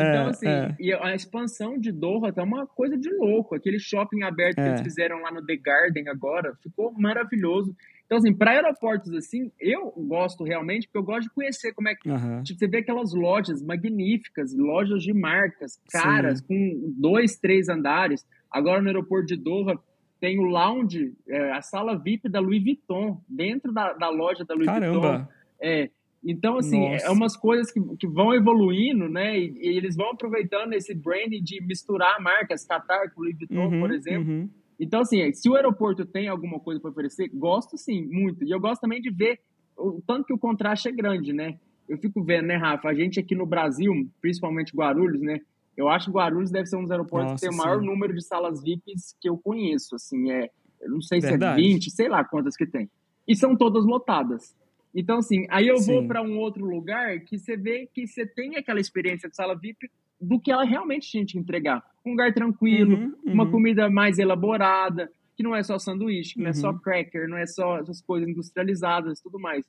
Então, 0.02 0.28
é, 0.28 0.30
assim, 0.30 0.48
é. 0.48 0.76
e 0.80 0.94
a 0.94 1.16
expansão 1.16 1.78
de 1.78 1.92
Doha 1.92 2.32
tá 2.32 2.44
uma 2.44 2.68
coisa 2.68 2.98
de 2.98 3.10
louco. 3.10 3.56
Aquele 3.56 3.80
shopping 3.80 4.24
aberto 4.24 4.56
que 4.56 4.62
eles 4.62 4.82
é. 4.82 4.84
fizeram 4.84 5.22
lá 5.22 5.32
no 5.32 5.46
The 5.46 5.56
Garden 5.56 6.08
agora 6.10 6.56
ficou 6.62 6.92
maravilhoso. 6.94 7.76
Então, 8.06 8.18
assim, 8.20 8.34
para 8.34 8.52
aeroportos 8.52 9.12
assim, 9.14 9.52
eu 9.60 9.92
gosto 9.92 10.44
realmente, 10.44 10.88
porque 10.88 10.98
eu 11.00 11.04
gosto 11.04 11.24
de 11.24 11.34
conhecer 11.34 11.74
como 11.74 11.90
é 11.90 11.96
que. 11.96 12.10
Aham. 12.10 12.44
Tipo, 12.44 12.60
você 12.60 12.68
vê 12.68 12.78
aquelas 12.78 13.14
lojas 13.14 13.62
magníficas, 13.62 14.56
lojas 14.56 15.04
de 15.04 15.14
marcas, 15.14 15.82
caras, 15.92 16.40
com 16.40 16.94
dois, 16.98 17.38
três 17.38 17.68
andares. 17.68 18.26
Agora 18.50 18.82
no 18.82 18.88
aeroporto 18.88 19.28
de 19.28 19.36
Doha 19.36 19.78
tem 20.22 20.40
o 20.40 20.44
lounge, 20.44 21.14
é, 21.28 21.52
a 21.52 21.62
sala 21.62 21.98
VIP 21.98 22.30
da 22.30 22.40
Louis 22.40 22.64
Vuitton, 22.64 23.22
dentro 23.28 23.74
da, 23.74 23.94
da 23.94 24.10
loja 24.10 24.46
da 24.46 24.54
Louis 24.54 24.68
Vuitton. 24.68 25.02
Caramba! 25.02 25.30
É, 25.62 25.90
então, 26.24 26.58
assim, 26.58 26.92
Nossa. 26.92 27.06
é 27.06 27.10
umas 27.10 27.38
coisas 27.38 27.72
que, 27.72 27.80
que 27.98 28.08
vão 28.08 28.34
evoluindo, 28.34 29.08
né? 29.08 29.38
E, 29.40 29.54
e 29.60 29.78
eles 29.78 29.96
vão 29.96 30.12
aproveitando 30.12 30.74
esse 30.74 30.94
branding 30.94 31.42
de 31.42 31.62
misturar 31.62 32.22
marcas, 32.22 32.66
Qatar 32.66 33.14
com 33.14 33.22
Louis 33.22 33.38
Vuitton, 33.38 33.68
Uhum, 33.68 33.80
por 33.80 33.92
exemplo. 33.92 34.32
uhum. 34.32 34.50
Então, 34.80 35.02
assim, 35.02 35.34
se 35.34 35.50
o 35.50 35.56
aeroporto 35.56 36.06
tem 36.06 36.28
alguma 36.28 36.60
coisa 36.60 36.80
para 36.80 36.92
oferecer, 36.92 37.30
gosto 37.34 37.78
sim, 37.78 38.06
muito. 38.06 38.44
E 38.44 38.52
eu 38.52 38.60
gosto 38.60 38.82
também 38.82 39.02
de 39.02 39.10
ver 39.10 39.40
o 39.76 40.02
tanto 40.06 40.26
que 40.26 40.34
o 40.34 40.38
contraste 40.38 40.88
é 40.88 40.92
grande, 40.92 41.34
né? 41.34 41.58
Eu 41.88 41.98
fico 41.98 42.24
vendo, 42.24 42.48
né, 42.48 42.58
Rafa? 42.58 42.90
A 42.90 42.94
gente 42.94 43.20
aqui 43.20 43.34
no 43.34 43.46
Brasil, 43.46 43.92
principalmente 44.22 44.76
Guarulhos, 44.76 45.22
né? 45.22 45.40
Eu 45.76 45.88
acho 45.88 46.08
que 46.08 46.12
Guarulhos 46.12 46.52
deve 46.52 46.66
ser 46.66 46.76
um 46.76 46.82
dos 46.82 46.92
aeroportos 46.92 47.32
Nossa, 47.32 47.46
que 47.46 47.50
tem 47.50 47.60
o 47.60 47.64
maior 47.64 47.82
número 47.82 48.14
de 48.14 48.24
salas 48.24 48.62
VIPs 48.62 49.16
que 49.22 49.30
eu 49.30 49.38
conheço. 49.38 49.96
Assim, 49.96 50.32
é, 50.32 50.50
eu 50.82 50.92
não 50.92 51.02
sei 51.02 51.22
Verdade. 51.22 51.62
se 51.62 51.68
é 51.68 51.74
20, 51.74 51.92
sei 51.92 52.10
lá 52.10 52.24
quantas 52.24 52.56
que 52.56 52.66
tem. 52.66 52.90
E 53.28 53.36
são 53.36 53.56
todas 53.56 53.86
lotadas. 53.86 54.56
Então, 54.96 55.20
assim, 55.20 55.46
aí 55.50 55.68
eu 55.68 55.76
vou 55.82 56.02
Sim. 56.02 56.08
para 56.08 56.22
um 56.22 56.38
outro 56.40 56.66
lugar 56.66 57.20
que 57.22 57.38
você 57.38 57.56
vê 57.56 57.88
que 57.94 58.08
você 58.08 58.26
tem 58.26 58.56
aquela 58.56 58.80
experiência 58.80 59.30
de 59.30 59.36
sala 59.36 59.56
VIP 59.56 59.90
do 60.20 60.40
que 60.40 60.52
ela 60.52 60.64
realmente 60.64 61.10
tinha 61.10 61.24
te 61.26 61.38
entregar. 61.38 61.84
Um 62.06 62.12
lugar 62.12 62.34
tranquilo, 62.34 62.96
Uhum, 62.96 63.14
uma 63.26 63.44
uhum. 63.44 63.52
comida 63.52 63.90
mais 63.90 64.18
elaborada, 64.18 65.10
que 65.36 65.44
não 65.44 65.56
é 65.56 65.62
só 65.62 65.78
sanduíche, 65.78 66.34
que 66.34 66.42
não 66.42 66.50
é 66.50 66.54
só 66.54 66.72
Uhum. 66.72 66.80
cracker, 66.80 67.28
não 67.30 67.38
é 67.38 67.46
só 67.46 67.78
essas 67.78 68.02
coisas 68.02 68.28
industrializadas 68.28 69.20
e 69.20 69.24
tudo 69.24 69.40
mais. 69.40 69.64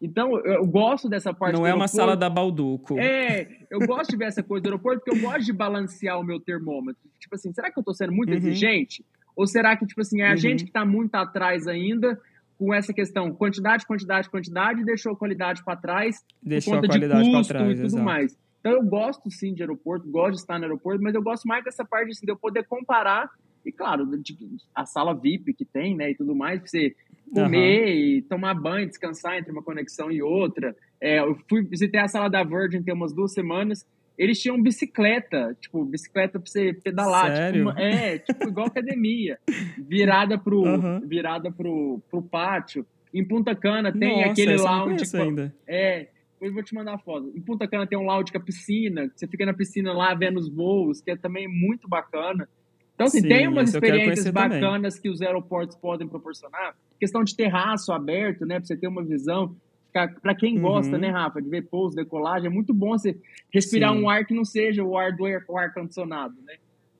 Então, 0.00 0.36
eu, 0.40 0.66
gosto 0.66 1.08
dessa 1.08 1.32
parte 1.32 1.54
Não 1.56 1.64
é 1.64 1.72
uma 1.72 1.86
sala 1.86 2.16
da 2.16 2.28
Balduco. 2.28 2.98
É, 2.98 3.46
eu 3.70 3.78
gosto 3.86 4.10
de 4.10 4.16
ver 4.16 4.24
essa 4.24 4.42
coisa 4.42 4.60
do 4.64 4.66
aeroporto 4.66 4.98
porque 5.04 5.16
eu 5.16 5.20
gosto 5.22 5.44
de 5.44 5.52
balancear 5.52 6.18
o 6.18 6.24
meu 6.24 6.40
termômetro. 6.40 7.00
Tipo 7.20 7.36
assim, 7.36 7.52
será 7.52 7.70
que 7.70 7.78
eu 7.78 7.84
tô 7.84 7.94
sendo 7.94 8.12
muito 8.12 8.30
Uhum. 8.30 8.36
exigente? 8.36 9.04
Ou 9.36 9.46
será 9.46 9.76
que, 9.76 9.86
tipo 9.86 10.00
assim, 10.00 10.20
é 10.20 10.26
a 10.26 10.30
Uhum. 10.30 10.36
gente 10.38 10.64
que 10.64 10.72
tá 10.72 10.84
muito 10.84 11.14
atrás 11.14 11.68
ainda 11.68 12.20
com 12.64 12.72
essa 12.72 12.92
questão 12.92 13.32
quantidade, 13.34 13.84
quantidade, 13.86 14.30
quantidade 14.30 14.84
deixou 14.84 15.12
a 15.12 15.16
qualidade 15.16 15.64
para 15.64 15.76
trás 15.76 16.16
Deixou 16.42 16.72
por 16.74 16.78
a 16.78 16.80
conta 16.82 16.92
qualidade 16.92 17.24
de 17.24 17.30
para 17.30 17.38
custo 17.40 17.52
trás. 17.52 17.70
e 17.70 17.74
tudo 17.74 17.84
exato. 17.86 18.04
mais. 18.04 18.38
Então 18.60 18.72
eu 18.72 18.82
gosto 18.84 19.28
sim 19.30 19.52
de 19.52 19.62
aeroporto, 19.62 20.08
gosto 20.08 20.34
de 20.34 20.40
estar 20.42 20.58
no 20.58 20.64
aeroporto, 20.64 21.02
mas 21.02 21.14
eu 21.14 21.22
gosto 21.22 21.48
mais 21.48 21.64
dessa 21.64 21.84
parte 21.84 22.10
assim, 22.10 22.24
de 22.24 22.30
eu 22.30 22.36
poder 22.36 22.64
comparar 22.68 23.28
e 23.66 23.72
claro, 23.72 24.06
de- 24.18 24.36
a 24.74 24.84
sala 24.86 25.14
VIP 25.14 25.54
que 25.54 25.64
tem, 25.64 25.96
né, 25.96 26.10
e 26.10 26.14
tudo 26.16 26.34
mais, 26.34 26.60
pra 26.60 26.68
você 26.68 26.94
comer 27.32 27.88
e 27.94 28.22
tomar 28.22 28.54
banho, 28.54 28.86
descansar 28.88 29.36
entre 29.38 29.50
uma 29.52 29.62
conexão 29.62 30.10
e 30.10 30.20
outra. 30.22 30.76
É, 31.00 31.18
eu 31.20 31.36
fui 31.48 31.62
visitei 31.62 31.98
a 32.00 32.06
sala 32.08 32.28
da 32.28 32.44
Virgin 32.44 32.82
tem 32.82 32.94
umas 32.94 33.12
duas 33.12 33.32
semanas. 33.32 33.84
Eles 34.22 34.40
tinham 34.40 34.60
bicicleta, 34.62 35.56
tipo, 35.60 35.84
bicicleta 35.84 36.38
pra 36.38 36.48
você 36.50 36.72
pedalar. 36.72 37.24
tipo, 37.26 37.36
Sério? 37.36 37.62
uma- 37.62 37.80
é, 37.80 38.18
tipo, 38.18 38.48
igual 38.48 38.66
academia. 38.66 39.38
Virada 39.78 40.38
pro, 40.38 40.62
Aham. 40.66 41.00
virada 41.06 41.50
pro, 41.50 42.00
pro 42.10 42.22
pátio. 42.22 42.86
Em 43.12 43.26
Punta 43.26 43.54
Cana 43.54 43.92
tem 43.92 44.18
Nossa, 44.18 44.30
aquele 44.30 44.56
lounge. 44.56 45.10
com- 45.10 45.16
ainda. 45.22 45.54
é, 45.66 46.08
eu 46.40 46.52
vou 46.52 46.62
te 46.62 46.74
mandar 46.74 46.94
a 46.94 46.98
foto. 46.98 47.32
Em 47.34 47.40
Punta 47.40 47.66
Cana 47.68 47.86
tem 47.86 47.98
um 47.98 48.04
lounge 48.06 48.30
com 48.32 48.38
a 48.38 48.40
piscina, 48.40 49.08
que 49.08 49.18
você 49.18 49.26
fica 49.26 49.44
na 49.44 49.52
piscina 49.54 49.92
lá 49.92 50.14
vendo 50.14 50.38
os 50.38 50.48
voos, 50.48 51.00
que 51.00 51.10
é 51.10 51.16
também 51.16 51.46
muito 51.48 51.88
bacana. 51.88 52.48
Então, 52.94 53.06
assim, 53.06 53.20
Sim, 53.22 53.28
tem 53.28 53.48
umas 53.48 53.74
experiências 53.74 54.04
conhecer 54.24 54.32
também. 54.32 54.60
bacanas 54.60 54.98
que 54.98 55.08
os 55.08 55.20
aeroportos 55.20 55.76
podem 55.76 56.06
proporcionar. 56.06 56.74
Questão 57.00 57.24
de 57.24 57.34
terraço 57.34 57.92
aberto, 57.92 58.46
né, 58.46 58.56
pra 58.58 58.64
você 58.66 58.76
ter 58.76 58.86
uma 58.86 59.02
visão. 59.04 59.56
Para 59.92 60.34
quem 60.34 60.58
gosta, 60.58 60.94
Uhum. 60.94 61.00
né, 61.02 61.10
Rafa, 61.10 61.40
de 61.42 61.48
ver 61.48 61.62
pouso, 61.68 61.94
decolagem, 61.94 62.46
é 62.46 62.50
muito 62.50 62.72
bom 62.72 62.90
você 62.98 63.16
respirar 63.52 63.92
Sim. 63.92 64.02
um 64.02 64.08
ar 64.08 64.24
que 64.24 64.34
não 64.34 64.44
seja 64.44 64.82
o 64.82 64.96
ar 64.96 65.14
do 65.14 65.26
ar- 65.26 65.44
o 65.48 65.58
ar-condicionado, 65.58 66.34
né? 66.44 66.54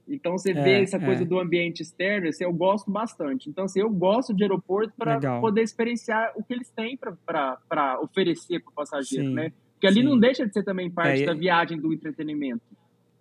Então, 0.07 0.37
você 0.37 0.50
É, 0.50 0.55
vê 0.62 0.83
essa 0.83 0.96
é. 0.96 1.00
coisa 1.00 1.24
do 1.24 1.38
ambiente 1.38 1.81
externo, 1.81 2.28
assim, 2.28 2.44
eu 2.44 2.52
gosto 2.52 2.90
bastante. 2.90 3.48
Então, 3.48 3.64
assim, 3.64 3.81
eu 3.81 3.88
gosto 3.88 4.35
de 4.35 4.42
aeroporto 4.42 4.92
para 4.98 5.18
poder 5.40 5.62
experienciar 5.62 6.33
o 6.37 6.42
que 6.42 6.52
eles 6.52 6.68
têm 6.70 6.98
para 6.98 7.98
oferecer 8.02 8.61
para 8.61 8.70
o 8.70 8.74
passageiro, 8.74 9.28
Sim, 9.28 9.35
né? 9.35 9.52
Porque 9.74 9.87
ali 9.87 10.00
sim. 10.00 10.02
não 10.02 10.18
deixa 10.18 10.46
de 10.46 10.52
ser 10.52 10.62
também 10.64 10.90
parte 10.90 11.22
É, 11.22 11.26
da 11.26 11.35
viagem 11.35 11.78
do 11.81 11.92
entretenimento. 11.92 12.61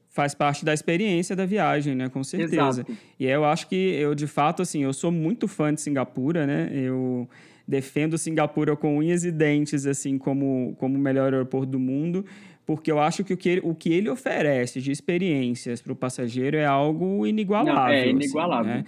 Faz 0.09 0.35
parte 0.35 0.65
da 0.65 0.73
experiência 0.73 1.35
da 1.35 1.45
viagem, 1.45 1.95
né? 1.95 2.09
Com 2.09 2.23
certeza. 2.23 2.81
Exato. 2.81 2.91
E 3.17 3.25
eu 3.25 3.45
acho 3.45 3.69
que 3.69 3.75
eu, 3.75 4.13
de 4.13 4.27
fato, 4.27 4.61
assim, 4.61 4.83
eu 4.83 4.91
sou 4.91 5.11
muito 5.11 5.47
fã 5.47 5.73
de 5.73 5.79
Singapura, 5.79 6.45
né? 6.45 6.69
Eu 6.73 7.29
defendo 7.71 8.17
Singapura 8.17 8.75
com 8.75 8.97
unhas 8.97 9.23
e 9.23 9.31
dentes, 9.31 9.85
assim, 9.85 10.17
como, 10.17 10.75
como 10.77 10.97
o 10.97 10.99
melhor 10.99 11.33
aeroporto 11.33 11.71
do 11.71 11.79
mundo, 11.79 12.25
porque 12.65 12.91
eu 12.91 12.99
acho 12.99 13.23
que 13.23 13.33
o 13.33 13.37
que 13.37 13.47
ele, 13.47 13.61
o 13.63 13.73
que 13.73 13.93
ele 13.93 14.09
oferece 14.09 14.81
de 14.81 14.91
experiências 14.91 15.81
para 15.81 15.93
o 15.93 15.95
passageiro 15.95 16.57
é 16.57 16.65
algo 16.65 17.25
inigualável. 17.25 17.73
Não, 17.73 17.87
é 17.87 18.01
assim, 18.01 18.09
inigualável. 18.09 18.73
né? 18.73 18.83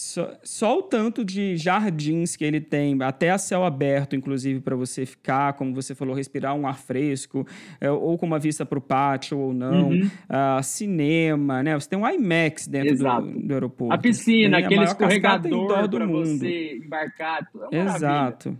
Só, 0.00 0.30
só 0.44 0.78
o 0.78 0.82
tanto 0.82 1.24
de 1.24 1.56
jardins 1.56 2.36
que 2.36 2.44
ele 2.44 2.60
tem, 2.60 2.96
até 3.02 3.30
a 3.30 3.36
céu 3.38 3.64
aberto, 3.64 4.14
inclusive, 4.14 4.60
para 4.60 4.76
você 4.76 5.04
ficar, 5.04 5.54
como 5.54 5.74
você 5.74 5.92
falou, 5.92 6.14
respirar 6.14 6.54
um 6.54 6.68
ar 6.68 6.78
fresco, 6.78 7.44
é, 7.80 7.90
ou 7.90 8.16
com 8.16 8.24
uma 8.24 8.38
vista 8.38 8.64
para 8.64 8.78
o 8.78 8.80
pátio 8.80 9.36
ou 9.36 9.52
não. 9.52 9.88
Uhum. 9.88 10.08
Ah, 10.28 10.60
cinema, 10.62 11.64
né? 11.64 11.74
Você 11.74 11.88
tem 11.88 11.98
um 11.98 12.08
IMAX 12.08 12.68
dentro 12.68 12.92
Exato. 12.94 13.26
do, 13.26 13.40
do 13.40 13.52
aeroporto. 13.52 13.92
A 13.92 13.98
piscina, 13.98 14.58
Tem 14.58 14.66
aquele 14.66 14.80
cascata 14.86 15.48
escorregador 15.48 15.88
para 15.90 16.06
você 16.06 16.76
embarcar. 16.76 17.40
é 17.42 17.58
uma 17.58 17.84
maravilha. 17.84 17.96
Exato. 17.96 18.58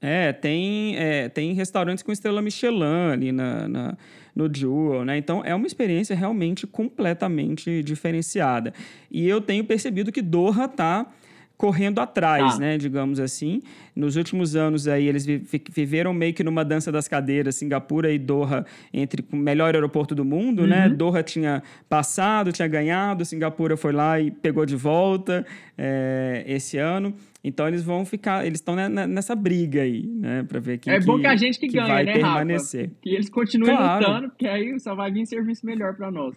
É, 0.00 0.32
tem, 0.32 0.96
é, 0.96 1.28
tem 1.28 1.52
restaurantes 1.52 2.02
com 2.02 2.10
estrela 2.10 2.40
Michelin 2.40 3.12
ali 3.12 3.32
na, 3.32 3.68
na- 3.68 3.96
no 4.34 4.52
Jewel, 4.52 5.04
né? 5.04 5.16
Então, 5.16 5.42
é 5.44 5.54
uma 5.54 5.66
experiência 5.66 6.16
realmente 6.16 6.66
completamente 6.66 7.82
diferenciada. 7.82 8.72
E 9.10 9.28
eu 9.28 9.40
tenho 9.40 9.64
percebido 9.64 10.10
que 10.10 10.22
Doha 10.22 10.64
está 10.64 11.06
correndo 11.62 12.00
atrás, 12.00 12.54
Tá. 12.54 12.58
né? 12.58 12.76
Digamos 12.76 13.20
assim. 13.20 13.62
Nos 13.94 14.16
últimos 14.16 14.56
anos 14.56 14.88
aí, 14.88 15.06
eles 15.06 15.24
viveram 15.70 16.12
meio 16.12 16.34
que 16.34 16.42
numa 16.42 16.64
dança 16.64 16.90
das 16.90 17.06
cadeiras, 17.06 17.54
Singapura 17.54 18.10
e 18.12 18.18
Doha, 18.18 18.66
entre 18.92 19.24
o 19.32 19.36
melhor 19.36 19.72
aeroporto 19.72 20.12
do 20.12 20.24
mundo, 20.24 20.66
né? 20.66 20.88
Uhum. 20.88 20.96
Doha 20.96 21.22
tinha 21.22 21.62
passado, 21.88 22.50
tinha 22.50 22.66
ganhado, 22.66 23.24
Singapura 23.24 23.76
foi 23.76 23.92
lá 23.92 24.18
e 24.18 24.32
pegou 24.32 24.66
de 24.66 24.74
volta 24.74 25.46
é, 25.78 26.42
esse 26.48 26.78
ano. 26.78 27.14
Então 27.44 27.68
eles 27.68 27.84
vão 27.84 28.04
ficar, 28.04 28.44
eles 28.44 28.58
estão 28.58 28.74
ne- 28.74 28.88
ne- 28.88 29.06
nessa 29.06 29.36
briga 29.36 29.82
aí, 29.82 30.04
né, 30.06 30.44
para 30.48 30.58
ver 30.58 30.78
quem 30.78 30.92
É 30.92 30.98
bom 31.00 31.18
que 31.20 31.26
a 31.28 31.36
gente 31.36 31.60
que, 31.60 31.68
que 31.68 31.74
ganha, 31.74 31.86
vai 31.86 32.04
né, 32.04 32.12
permanecer. 32.14 32.86
Rafa? 32.86 32.96
Que 33.02 33.10
eles 33.10 33.28
continuem 33.28 33.76
Claro. 33.76 34.04
lutando, 34.06 34.28
porque 34.30 34.48
aí 34.48 34.80
só 34.80 34.94
vai 34.96 35.12
vir 35.12 35.26
serviço 35.26 35.64
melhor 35.64 35.94
para 35.94 36.10
nós. 36.10 36.34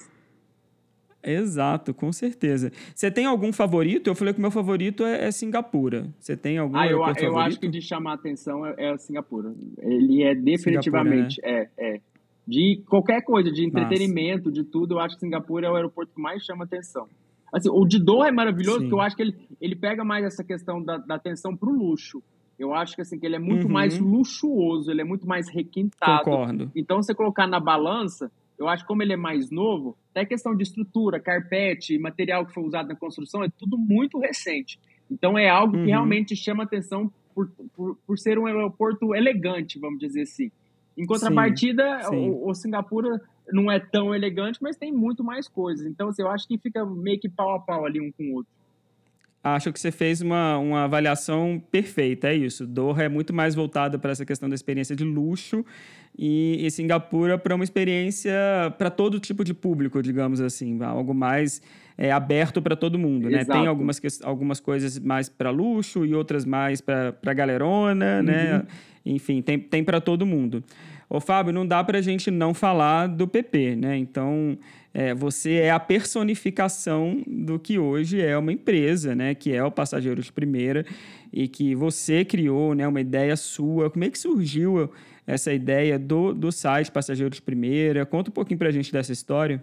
Exato, 1.26 1.94
com 1.94 2.12
certeza. 2.12 2.72
Você 2.94 3.10
tem 3.10 3.26
algum 3.26 3.52
favorito? 3.52 4.08
Eu 4.08 4.16
falei 4.16 4.34
que 4.34 4.40
o 4.40 4.42
meu 4.42 4.52
favorito 4.52 5.04
é, 5.06 5.26
é 5.28 5.32
Singapura. 5.32 6.08
Você 6.20 6.36
tem 6.38 6.58
algum 6.58 6.76
Ah, 6.78 6.86
eu, 6.88 7.04
aeroporto 7.04 7.20
eu 7.24 7.32
favorito? 7.32 7.48
acho 7.48 7.60
que 7.60 7.68
de 7.68 7.82
chamar 7.82 8.12
a 8.12 8.16
atenção 8.16 8.66
é, 8.66 8.76
é 8.78 8.98
Singapura. 8.98 9.54
Ele 9.82 10.24
é 10.24 10.36
definitivamente, 10.36 11.42
né? 11.42 11.68
é, 11.78 11.96
é. 11.96 12.02
De 12.48 12.84
qualquer 12.88 13.24
coisa, 13.24 13.52
de 13.52 13.66
entretenimento, 13.66 14.52
de 14.52 14.64
tudo, 14.64 14.96
eu 14.96 15.00
acho 15.00 15.16
que 15.16 15.22
Singapura 15.22 15.66
é 15.68 15.70
o 15.72 15.76
aeroporto 15.76 16.14
que 16.14 16.22
mais 16.22 16.44
chama 16.44 16.64
atenção. 16.66 17.08
Assim, 17.52 17.70
o 17.72 17.86
de 17.86 17.98
Doha 18.04 18.28
é 18.28 18.32
maravilhoso, 18.32 18.80
Sim. 18.80 18.84
porque 18.86 18.96
eu 18.96 19.02
acho 19.02 19.16
que 19.16 19.22
ele, 19.24 19.36
ele 19.60 19.76
pega 19.76 20.04
mais 20.04 20.24
essa 20.26 20.44
questão 20.44 20.84
da, 20.84 20.98
da 20.98 21.16
atenção 21.16 21.56
pro 21.58 21.72
luxo. 21.72 22.22
Eu 22.60 22.74
acho 22.74 22.96
que 22.96 23.02
assim, 23.02 23.18
que 23.20 23.26
ele 23.26 23.36
é 23.36 23.40
muito 23.40 23.66
Uhum. 23.66 23.72
mais 23.74 23.98
luxuoso, 24.00 24.92
ele 24.92 25.02
é 25.02 25.04
muito 25.04 25.28
mais 25.28 25.50
requintado. 25.50 26.24
Concordo. 26.24 26.72
Então, 26.76 27.02
você 27.02 27.14
colocar 27.16 27.48
na 27.48 27.60
balança, 27.60 28.32
eu 28.58 28.68
acho 28.68 28.84
que 28.84 28.88
como 28.88 29.04
ele 29.04 29.13
é 29.13 29.18
mais 29.18 29.50
novo, 29.52 29.98
até 30.12 30.26
questão 30.26 30.56
de 30.56 30.63
estrutura, 30.63 31.20
carpete, 31.20 31.98
material 31.98 32.46
que 32.46 32.54
foi 32.54 32.63
usado 32.63 32.88
na 32.88 32.96
construção, 32.96 33.44
é 33.44 33.50
tudo 33.50 33.78
muito 33.78 34.20
recente. 34.20 34.80
Então, 35.10 35.38
é 35.38 35.50
algo 35.50 35.76
Uhum. 35.76 35.84
que 35.84 35.89
realmente 35.89 36.36
chama 36.36 36.63
atenção 36.63 37.12
por, 37.34 37.50
por, 37.76 37.98
por 38.08 38.18
ser 38.18 38.39
um 38.39 38.46
aeroporto 38.46 39.13
elegante, 39.13 39.78
vamos 39.78 40.00
dizer 40.00 40.24
assim. 40.24 40.52
Em 40.98 41.06
contrapartida, 41.06 42.04
sim. 42.04 42.30
o, 42.30 42.48
o 42.48 42.54
Singapura 42.56 43.22
não 43.52 43.70
é 43.72 43.80
tão 43.80 44.15
elegante, 44.15 44.60
mas 44.62 44.78
tem 44.78 44.91
muito 44.91 45.24
mais 45.24 45.48
coisas. 45.48 45.86
Então, 45.86 46.08
assim, 46.08 46.22
eu 46.22 46.30
acho 46.30 46.48
que 46.48 46.58
fica 46.58 46.86
meio 46.86 47.20
que 47.20 47.30
pau 47.30 47.54
a 47.54 47.60
pau 47.60 47.86
ali 47.86 48.00
um 48.00 48.12
com 48.12 48.24
o 48.32 48.36
outro. 48.36 48.52
Acho 49.48 49.72
que 49.72 49.80
você 49.80 49.92
fez 49.92 50.22
uma, 50.22 50.58
uma 50.58 50.86
avaliação 50.86 51.62
perfeita, 51.70 52.30
é 52.30 52.36
isso. 52.36 52.66
Doha 52.66 53.04
é 53.04 53.10
muito 53.10 53.32
mais 53.32 53.54
voltada 53.54 54.00
para 54.00 54.12
essa 54.12 54.26
questão 54.26 54.50
da 54.50 54.56
experiência 54.56 54.96
de 54.96 55.04
luxo 55.04 55.64
e, 56.18 56.66
e 56.66 56.72
Singapura 56.72 57.38
para 57.38 57.54
uma 57.54 57.64
experiência 57.64 58.34
para 58.80 58.89
todo 58.89 59.20
tipo 59.20 59.43
de 59.43 59.54
público, 59.54 60.02
digamos 60.02 60.41
assim, 60.41 60.82
algo 60.82 61.14
mais 61.14 61.62
é 61.96 62.12
aberto 62.12 62.60
para 62.60 62.76
todo 62.76 62.98
mundo, 62.98 63.30
né? 63.30 63.41
Exato. 63.41 63.60
Tem 63.60 63.68
algumas, 63.68 64.02
algumas 64.24 64.60
coisas 64.60 64.98
mais 64.98 65.30
para 65.30 65.52
luxo 65.52 66.04
e 66.04 66.16
outras 66.16 66.43
mais 66.43 66.82
para 66.82 67.34
galerona, 67.36 68.24
né? 68.24 68.58
Uhum. 68.58 68.64
Enfim, 69.14 69.43
tem, 69.43 69.60
tem 69.60 69.84
para 69.84 70.02
todo 70.02 70.26
mundo. 70.26 70.64
Ô, 71.08 71.20
Fábio, 71.20 71.54
não 71.54 71.68
dá 71.68 71.84
para 71.84 72.00
a 72.00 72.02
gente 72.02 72.32
não 72.32 72.52
falar 72.52 73.08
do 73.08 73.28
PP, 73.28 73.76
né? 73.76 73.96
Então, 73.96 74.58
é, 74.96 75.14
você 75.14 75.56
é 75.56 75.72
a 75.72 75.80
personificação 75.80 77.22
do 77.28 77.60
que 77.60 77.78
hoje 77.78 78.22
é 78.22 78.38
uma 78.38 78.54
empresa, 78.54 79.14
né? 79.14 79.36
Que 79.36 79.52
é 79.52 79.62
o 79.62 79.70
Passageiro 79.70 80.22
de 80.22 80.32
Primeira 80.32 80.86
e 81.34 81.50
que 81.50 81.76
você 81.76 82.24
criou, 82.24 82.74
né? 82.74 82.88
Uma 82.88 83.02
ideia 83.02 83.36
sua. 83.36 83.89
Como 83.89 84.06
é 84.06 84.10
que 84.10 84.18
surgiu 84.18 84.89
essa 85.28 85.52
ideia 85.52 86.00
do, 86.00 86.34
do 86.34 86.50
site 86.50 86.93
Passageiro 86.93 87.30
de 87.30 87.41
Primeira? 87.41 88.06
Conta 88.06 88.30
um 88.30 88.34
pouquinho 88.34 88.58
para 88.58 88.70
a 88.70 88.72
gente 88.72 88.89
dessa 88.89 89.12
história. 89.12 89.62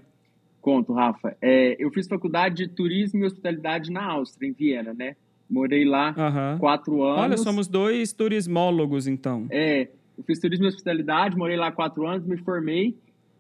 Conto, 0.61 0.93
Rafa. 0.93 1.35
É, 1.41 1.83
eu 1.83 1.91
fiz 1.91 2.07
faculdade 2.07 2.57
de 2.57 2.69
turismo 2.69 3.21
e 3.21 3.25
hospitalidade 3.25 3.91
na 3.91 4.05
Áustria, 4.05 4.51
em 4.51 4.53
Viena, 4.53 4.93
né? 4.93 5.17
Morei 5.49 5.87
lá 5.87 6.15
Aham. 6.15 6.59
quatro 6.61 7.03
anos. 7.03 7.23
Olha, 7.23 7.37
somos 7.39 7.67
dois 7.69 8.13
turismólogos, 8.13 9.07
então. 9.07 9.47
É, 9.51 9.89
eu 10.19 10.25
fiz 10.25 10.39
turismo 10.39 10.67
e 10.67 10.69
hospitalidade, 10.69 11.39
morei 11.39 11.57
lá 11.57 11.73
quatro 11.73 12.07
anos, 12.07 12.27
me 12.27 12.37
formei, 12.37 12.95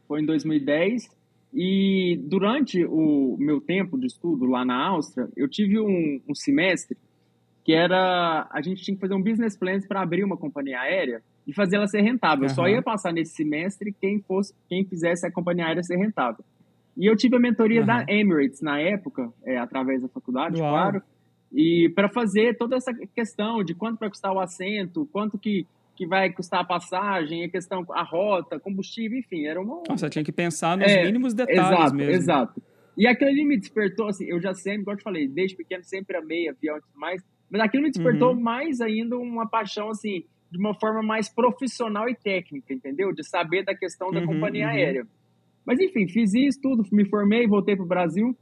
foi 0.08 0.22
em 0.22 0.24
2010. 0.24 1.20
E 1.54 2.18
durante 2.24 2.84
o 2.84 3.36
meu 3.38 3.60
tempo 3.60 3.98
de 3.98 4.06
estudo 4.06 4.46
lá 4.46 4.64
na 4.64 4.86
Áustria, 4.86 5.28
eu 5.36 5.48
tive 5.48 5.78
um, 5.78 6.20
um 6.28 6.34
semestre 6.34 6.96
que 7.64 7.72
era 7.72 8.48
a 8.50 8.60
gente 8.60 8.82
tinha 8.82 8.94
que 8.94 9.00
fazer 9.00 9.14
um 9.14 9.22
business 9.22 9.56
plan 9.56 9.78
para 9.80 10.00
abrir 10.00 10.24
uma 10.24 10.36
companhia 10.36 10.80
aérea 10.80 11.22
e 11.46 11.54
fazer 11.54 11.76
ela 11.76 11.86
ser 11.86 12.00
rentável. 12.00 12.44
Eu 12.44 12.50
só 12.50 12.66
ia 12.68 12.82
passar 12.82 13.12
nesse 13.12 13.34
semestre 13.34 13.94
quem 14.00 14.20
fosse 14.20 14.54
quem 14.68 14.84
fizesse 14.84 15.26
a 15.26 15.30
companhia 15.30 15.66
aérea 15.66 15.82
ser 15.82 15.96
rentável. 15.96 16.44
E 16.96 17.06
eu 17.06 17.16
tive 17.16 17.36
a 17.36 17.40
mentoria 17.40 17.84
da 17.84 17.98
Aham. 17.98 18.06
Emirates 18.08 18.60
na 18.60 18.78
época, 18.78 19.32
é, 19.44 19.56
através 19.56 20.02
da 20.02 20.08
faculdade, 20.08 20.60
Uau. 20.60 20.70
claro. 20.70 21.02
E 21.52 21.90
para 21.94 22.08
fazer 22.08 22.56
toda 22.56 22.76
essa 22.76 22.92
questão 23.14 23.62
de 23.62 23.74
quanto 23.74 23.98
vai 23.98 24.08
custar 24.08 24.32
o 24.32 24.40
assento, 24.40 25.08
quanto 25.12 25.38
que, 25.38 25.66
que 25.96 26.06
vai 26.06 26.32
custar 26.32 26.60
a 26.60 26.64
passagem, 26.64 27.44
a 27.44 27.50
questão, 27.50 27.84
a 27.90 28.02
rota, 28.02 28.58
combustível, 28.58 29.18
enfim, 29.18 29.46
era 29.46 29.60
uma. 29.60 29.82
Nossa, 29.88 30.08
tinha 30.08 30.24
que 30.24 30.32
pensar 30.32 30.76
nos 30.76 30.86
É, 30.86 31.02
mínimos 31.02 31.34
detalhes 31.34 31.92
exato, 31.92 31.96
mesmo. 31.96 32.14
exato. 32.14 32.62
E 32.96 33.06
aquilo 33.06 33.30
ali 33.30 33.44
me 33.44 33.58
despertou, 33.58 34.08
assim, 34.08 34.26
eu 34.26 34.40
já 34.40 34.54
sempre, 34.54 34.82
igual 34.82 34.94
eu 34.94 34.98
te 34.98 35.02
falei, 35.04 35.28
desde 35.28 35.56
pequeno 35.56 35.82
sempre 35.84 36.16
amei 36.16 36.48
avião 36.48 36.76
e 36.76 36.80
tudo 36.80 36.98
mais, 36.98 37.22
mas 37.50 37.60
aquilo 37.62 37.82
me 37.84 37.90
despertou 37.90 38.34
Uhum. 38.34 38.40
mais 38.40 38.80
ainda 38.80 39.16
uma 39.16 39.48
paixão, 39.48 39.88
assim, 39.90 40.24
de 40.50 40.58
uma 40.58 40.74
forma 40.78 41.02
mais 41.02 41.28
profissional 41.34 42.08
e 42.08 42.14
técnica, 42.14 42.72
entendeu? 42.74 43.12
De 43.12 43.24
saber 43.26 43.64
da 43.64 43.74
questão 43.74 44.12
da 44.12 44.20
Uhum, 44.20 44.26
companhia 44.26 44.66
uhum. 44.66 44.70
aérea. 44.70 45.06
Mas 45.64 45.80
enfim, 45.80 46.08
fiz 46.08 46.34
isso 46.34 46.60
tudo, 46.60 46.84
me 46.92 47.04
formei, 47.08 47.46
voltei 47.46 47.76
pro 47.76 47.86
Brasil. 47.86 48.36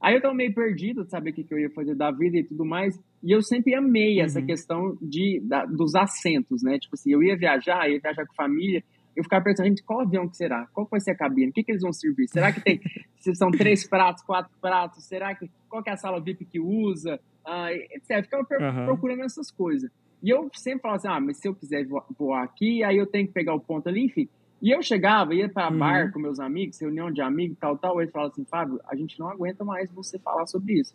Aí 0.00 0.14
eu 0.14 0.20
tava 0.20 0.34
meio 0.34 0.54
perdido 0.54 1.04
de 1.04 1.10
saber 1.10 1.30
o 1.30 1.32
que, 1.32 1.44
que 1.44 1.52
eu 1.54 1.58
ia 1.58 1.70
fazer 1.70 1.94
da 1.94 2.10
vida 2.10 2.36
e 2.36 2.44
tudo 2.44 2.64
mais. 2.64 2.98
E 3.22 3.32
eu 3.32 3.42
sempre 3.42 3.74
amei 3.74 4.20
essa 4.20 4.40
Uhum. 4.40 4.46
questão 4.46 4.98
de, 5.00 5.40
da- 5.44 5.64
dos 5.64 5.94
assentos, 5.94 6.62
né? 6.62 6.78
Tipo 6.78 6.94
assim, 6.94 7.12
eu 7.12 7.22
ia 7.22 7.36
viajar, 7.36 7.88
ia 7.90 7.98
viajar 8.00 8.26
com 8.26 8.34
família. 8.34 8.82
Eu 9.16 9.24
ficava 9.24 9.44
pensando, 9.44 9.66
gente, 9.68 9.82
qual 9.82 10.02
avião 10.02 10.28
que 10.28 10.36
será? 10.36 10.66
Qual 10.74 10.86
vai 10.90 11.00
ser 11.00 11.12
a 11.12 11.16
cabine? 11.16 11.48
O 11.48 11.52
que, 11.52 11.64
que 11.64 11.72
eles 11.72 11.82
vão 11.82 11.92
servir? 11.92 12.28
Será 12.28 12.52
que 12.52 12.60
tem 12.60 12.80
se 13.18 13.34
são 13.34 13.50
três 13.50 13.88
pratos, 13.88 14.22
quatro 14.22 14.52
pratos? 14.60 15.06
Será 15.06 15.34
que 15.34 15.50
qual 15.68 15.82
que 15.82 15.88
é 15.88 15.94
a 15.94 15.96
sala 15.96 16.20
VIP 16.20 16.44
que 16.44 16.60
usa? 16.60 17.18
Ah, 17.44 17.72
etc. 17.72 18.10
Eu 18.32 18.42
ficava 18.44 18.64
Aham. 18.68 18.84
procurando 18.84 19.22
essas 19.22 19.50
coisas. 19.50 19.90
E 20.22 20.30
eu 20.30 20.48
sempre 20.54 20.80
falava 20.82 20.96
assim, 20.98 21.08
ah, 21.08 21.20
mas 21.20 21.38
se 21.38 21.48
eu 21.48 21.54
quiser 21.54 21.86
vo- 21.86 22.04
voar 22.18 22.42
aqui, 22.44 22.82
aí 22.84 22.96
eu 22.98 23.06
tenho 23.06 23.26
que 23.26 23.32
pegar 23.32 23.54
o 23.54 23.60
ponto 23.60 23.88
ali, 23.88 24.04
enfim. 24.04 24.28
E 24.62 24.70
eu 24.70 24.82
chegava, 24.82 25.34
ia 25.34 25.48
para 25.48 25.70
Uhum. 25.70 25.78
bar 25.78 26.12
com 26.12 26.18
meus 26.18 26.40
amigos, 26.40 26.80
reunião 26.80 27.10
de 27.10 27.20
amigos, 27.20 27.56
tal, 27.60 27.76
tal. 27.76 28.00
Eles 28.00 28.10
falavam 28.12 28.32
assim, 28.32 28.44
Fábio, 28.44 28.80
a 28.88 28.96
gente 28.96 29.18
não 29.18 29.28
aguenta 29.28 29.64
mais 29.64 29.90
você 29.90 30.18
falar 30.18 30.46
sobre 30.46 30.80
isso. 30.80 30.94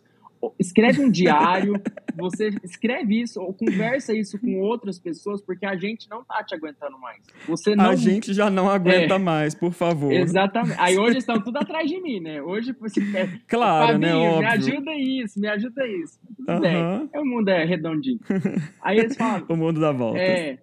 Escreve 0.58 1.00
um 1.00 1.08
diário, 1.08 1.74
você 2.18 2.48
escreve 2.64 3.22
isso, 3.22 3.40
ou 3.40 3.54
conversa 3.54 4.12
isso 4.12 4.36
com 4.40 4.58
outras 4.58 4.98
pessoas, 4.98 5.40
porque 5.40 5.64
a 5.64 5.76
gente 5.76 6.10
não 6.10 6.24
tá 6.24 6.42
te 6.42 6.52
aguentando 6.52 6.98
mais. 6.98 7.22
Você 7.46 7.76
não 7.76 7.84
A 7.90 7.94
gente 7.94 8.34
já 8.34 8.50
não 8.50 8.68
aguenta 8.68 9.14
É. 9.14 9.18
mais, 9.18 9.54
por 9.54 9.72
favor. 9.72 10.10
Exatamente. 10.12 10.74
Aí 10.80 10.98
hoje 10.98 11.18
estão 11.18 11.40
tudo 11.40 11.58
atrás 11.62 11.88
de 11.88 12.00
mim, 12.02 12.18
né? 12.18 12.42
Hoje 12.42 12.72
você 12.72 13.00
quer. 13.12 13.40
Claro, 13.46 13.96
né? 13.98 14.08
Fabinho, 14.08 14.20
me 14.20 14.34
Óbvio. 14.46 14.48
ajuda 14.48 14.94
isso, 14.96 15.38
me 15.40 15.46
ajuda 15.46 15.86
isso. 15.86 16.18
Tudo 16.36 16.60
bem. 16.60 17.08
É, 17.12 17.20
o 17.20 17.24
mundo 17.24 17.48
é 17.48 17.64
redondinho. 17.64 18.18
Aí 18.82 18.98
eles 18.98 19.16
falam, 19.16 19.46
O 19.48 19.56
mundo 19.56 19.80
dá 19.80 19.92
volta. 19.92 20.18
é, 20.18 20.58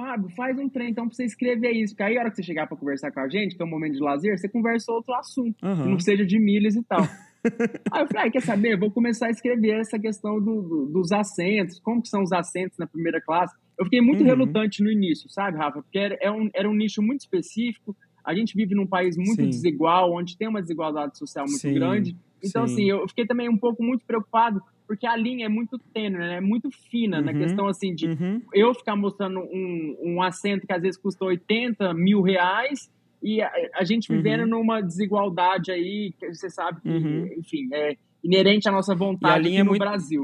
Fábio, 0.00 0.28
faz 0.36 0.58
um 0.58 0.68
trem 0.68 0.90
então 0.90 1.06
pra 1.06 1.14
você 1.14 1.24
escrever 1.24 1.72
isso. 1.72 1.94
Porque 1.94 2.02
aí 2.04 2.16
a 2.16 2.20
hora 2.20 2.30
que 2.30 2.36
você 2.36 2.42
chegar 2.42 2.66
pra 2.66 2.76
conversar 2.76 3.10
com 3.12 3.20
a 3.20 3.28
gente, 3.28 3.54
que 3.56 3.62
é 3.62 3.66
um 3.66 3.68
momento 3.68 3.94
de 3.94 4.00
lazer, 4.02 4.38
você 4.38 4.48
conversa 4.48 4.90
outro 4.92 5.12
assunto. 5.14 5.56
Que 5.58 5.66
Aham. 5.66 5.86
não 5.90 5.98
seja 5.98 6.24
de 6.24 6.38
milhas 6.38 6.74
e 6.76 6.82
tal. 6.84 7.00
Aí 7.92 8.02
eu 8.02 8.06
falei, 8.08 8.28
ah, 8.28 8.30
quer 8.30 8.42
saber? 8.42 8.78
Vou 8.78 8.90
começar 8.90 9.28
a 9.28 9.30
escrever 9.30 9.80
essa 9.80 9.98
questão 9.98 10.38
do- 10.38 10.60
do- 10.62 10.86
dos 10.92 11.10
assentos, 11.10 11.80
como 11.80 12.02
que 12.02 12.08
são 12.08 12.22
os 12.22 12.32
assentos 12.32 12.76
na 12.78 12.86
primeira 12.86 13.18
classe. 13.20 13.54
Eu 13.78 13.84
fiquei 13.86 14.02
muito 14.02 14.20
Uhum. 14.20 14.26
relutante 14.26 14.82
no 14.82 14.90
início, 14.90 15.26
sabe, 15.30 15.56
Rafa? 15.56 15.80
Porque 15.82 15.98
era, 15.98 16.18
é 16.20 16.30
um, 16.30 16.50
era 16.54 16.68
um 16.68 16.74
nicho 16.74 17.00
muito 17.02 17.20
específico. 17.20 17.96
A 18.24 18.34
gente 18.34 18.54
vive 18.54 18.74
num 18.74 18.86
país 18.86 19.16
muito 19.16 19.42
Sim. 19.42 19.48
desigual, 19.48 20.12
onde 20.12 20.36
tem 20.36 20.48
uma 20.48 20.60
desigualdade 20.60 21.16
social 21.18 21.44
muito 21.46 21.60
Sim, 21.60 21.74
grande. 21.74 22.16
Então, 22.42 22.66
sim. 22.66 22.72
assim, 22.74 22.90
eu 22.90 23.06
fiquei 23.08 23.26
também 23.26 23.48
um 23.48 23.56
pouco 23.56 23.82
muito 23.82 24.04
preocupado, 24.06 24.62
porque 24.86 25.06
a 25.06 25.14
linha 25.16 25.46
é 25.46 25.48
muito 25.48 25.78
tênue, 25.92 26.18
né? 26.18 26.36
É 26.36 26.40
muito 26.40 26.68
fina 26.90 27.20
na 27.20 27.32
Uhum. 27.32 27.38
questão, 27.38 27.66
assim, 27.68 27.94
de 27.94 28.08
Uhum. 28.08 28.42
eu 28.54 28.74
ficar 28.74 28.96
mostrando 28.96 29.40
um, 29.40 29.96
um 30.02 30.22
assento 30.22 30.66
que 30.66 30.72
às 30.72 30.82
vezes 30.82 31.00
custa 31.00 31.24
80 31.24 31.92
mil 31.94 32.22
reais 32.22 32.90
e 33.22 33.40
a, 33.42 33.50
a 33.74 33.84
gente 33.84 34.10
vivendo 34.10 34.46
numa 34.46 34.80
desigualdade 34.80 35.70
aí, 35.70 36.12
que 36.18 36.32
você 36.34 36.48
sabe 36.48 36.80
que, 36.80 36.88
Uhum. 36.88 37.28
enfim, 37.38 37.68
é 37.72 37.96
inerente 38.24 38.68
à 38.68 38.72
nossa 38.72 38.94
vontade 38.94 39.44
linha 39.44 39.56
aqui 39.56 39.60
é 39.60 39.64
no 39.64 39.70
muito- 39.70 39.80
Brasil. 39.80 40.22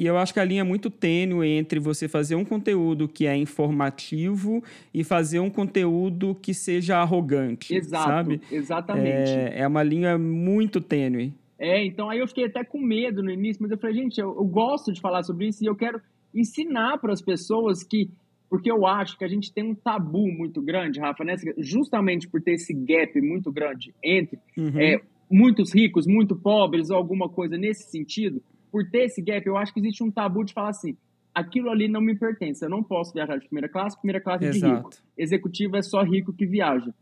E 0.00 0.06
eu 0.06 0.16
acho 0.16 0.32
que 0.32 0.40
a 0.40 0.44
linha 0.44 0.62
é 0.62 0.64
muito 0.64 0.88
tênue 0.88 1.46
entre 1.46 1.78
você 1.78 2.08
fazer 2.08 2.34
um 2.34 2.42
conteúdo 2.42 3.06
que 3.06 3.26
é 3.26 3.36
informativo 3.36 4.64
e 4.94 5.04
fazer 5.04 5.40
um 5.40 5.50
conteúdo 5.50 6.34
que 6.40 6.54
seja 6.54 6.96
arrogante, 6.96 7.74
Exato, 7.74 8.04
sabe? 8.08 8.40
exatamente. 8.50 9.30
É... 9.30 9.52
É, 9.56 9.60
é 9.60 9.66
uma 9.68 9.82
linha 9.82 10.16
muito 10.16 10.80
tênue. 10.80 11.34
então 11.60 12.08
aí 12.08 12.18
eu 12.18 12.26
fiquei 12.26 12.46
até 12.46 12.64
com 12.64 12.80
medo 12.80 13.22
no 13.22 13.30
início, 13.30 13.62
mas 13.62 13.70
eu 13.70 13.76
falei, 13.76 13.96
gente, 13.96 14.18
eu, 14.18 14.28
eu 14.28 14.44
gosto 14.46 14.90
de 14.90 15.02
falar 15.02 15.22
sobre 15.22 15.48
isso 15.48 15.62
e 15.62 15.66
eu 15.66 15.76
quero 15.76 16.00
ensinar 16.34 16.96
para 16.96 17.12
as 17.12 17.20
pessoas 17.20 17.84
que 17.84 18.08
porque 18.48 18.70
eu 18.70 18.86
acho 18.86 19.18
que 19.18 19.24
a 19.24 19.28
gente 19.28 19.52
tem 19.52 19.62
um 19.62 19.74
tabu 19.74 20.26
muito 20.26 20.62
grande, 20.62 20.98
Rafa, 20.98 21.22
né? 21.22 21.36
justamente 21.58 22.26
por 22.26 22.40
ter 22.40 22.54
esse 22.54 22.72
gap 22.74 23.20
muito 23.20 23.52
grande 23.52 23.94
entre 24.02 24.38
Uhum. 24.56 24.80
é, 24.80 25.00
muitos 25.30 25.72
ricos, 25.72 26.06
muito 26.06 26.34
pobres, 26.34 26.90
ou 26.90 26.96
alguma 26.96 27.28
coisa 27.28 27.56
nesse 27.56 27.88
sentido, 27.90 28.42
por 28.70 28.88
ter 28.90 29.04
esse 29.04 29.22
gap, 29.22 29.46
eu 29.46 29.56
acho 29.56 29.72
que 29.72 29.80
existe 29.80 30.02
um 30.02 30.10
tabu 30.10 30.44
de 30.44 30.52
falar 30.52 30.70
assim: 30.70 30.96
aquilo 31.34 31.70
ali 31.70 31.88
não 31.88 32.00
me 32.00 32.16
pertence, 32.16 32.64
eu 32.64 32.70
não 32.70 32.82
posso 32.82 33.12
viajar 33.12 33.36
de 33.36 33.46
primeira 33.46 33.68
classe, 33.68 33.96
primeira 33.96 34.20
classe 34.20 34.44
é 34.46 34.50
de 34.50 34.60
rico. 34.60 34.90
Executivo 35.16 35.76
é 35.76 35.82
só 35.82 36.02
rico 36.02 36.32
que 36.32 36.46
viaja. 36.46 36.92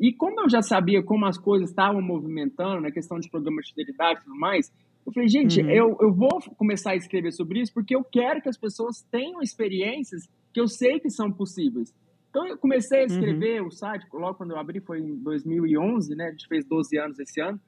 E 0.00 0.12
como 0.12 0.40
eu 0.42 0.48
já 0.48 0.62
sabia 0.62 1.02
como 1.02 1.26
as 1.26 1.36
coisas 1.36 1.70
estavam 1.70 2.00
movimentando, 2.00 2.80
na 2.80 2.90
questão 2.90 3.18
de 3.18 3.28
programa 3.28 3.60
de 3.60 3.70
fidelidade 3.70 4.20
e 4.20 4.24
tudo 4.24 4.36
mais, 4.38 4.72
eu 5.04 5.12
falei, 5.12 5.28
gente, 5.28 5.60
Uhum. 5.60 5.70
eu, 5.70 5.96
eu 6.00 6.12
vou 6.12 6.40
começar 6.56 6.90
a 6.92 6.96
escrever 6.96 7.32
sobre 7.32 7.60
isso 7.60 7.72
porque 7.72 7.96
eu 7.96 8.04
quero 8.04 8.40
que 8.40 8.48
as 8.48 8.56
pessoas 8.58 9.02
tenham 9.10 9.40
experiências 9.42 10.28
que 10.52 10.60
eu 10.60 10.68
sei 10.68 11.00
que 11.00 11.10
são 11.10 11.32
possíveis. 11.32 11.92
Então 12.30 12.46
eu 12.46 12.58
comecei 12.58 13.00
a 13.00 13.04
escrever 13.04 13.62
o 13.62 13.70
site, 13.70 14.06
logo 14.12 14.34
quando 14.36 14.50
eu 14.50 14.58
abri 14.58 14.80
foi 14.80 15.00
em 15.00 15.16
2011, 15.16 16.14
né? 16.14 16.26
A 16.26 16.30
gente 16.30 16.46
fez 16.46 16.64
12 16.66 16.96
anos 16.98 17.18
esse 17.18 17.40
ano. 17.40 17.58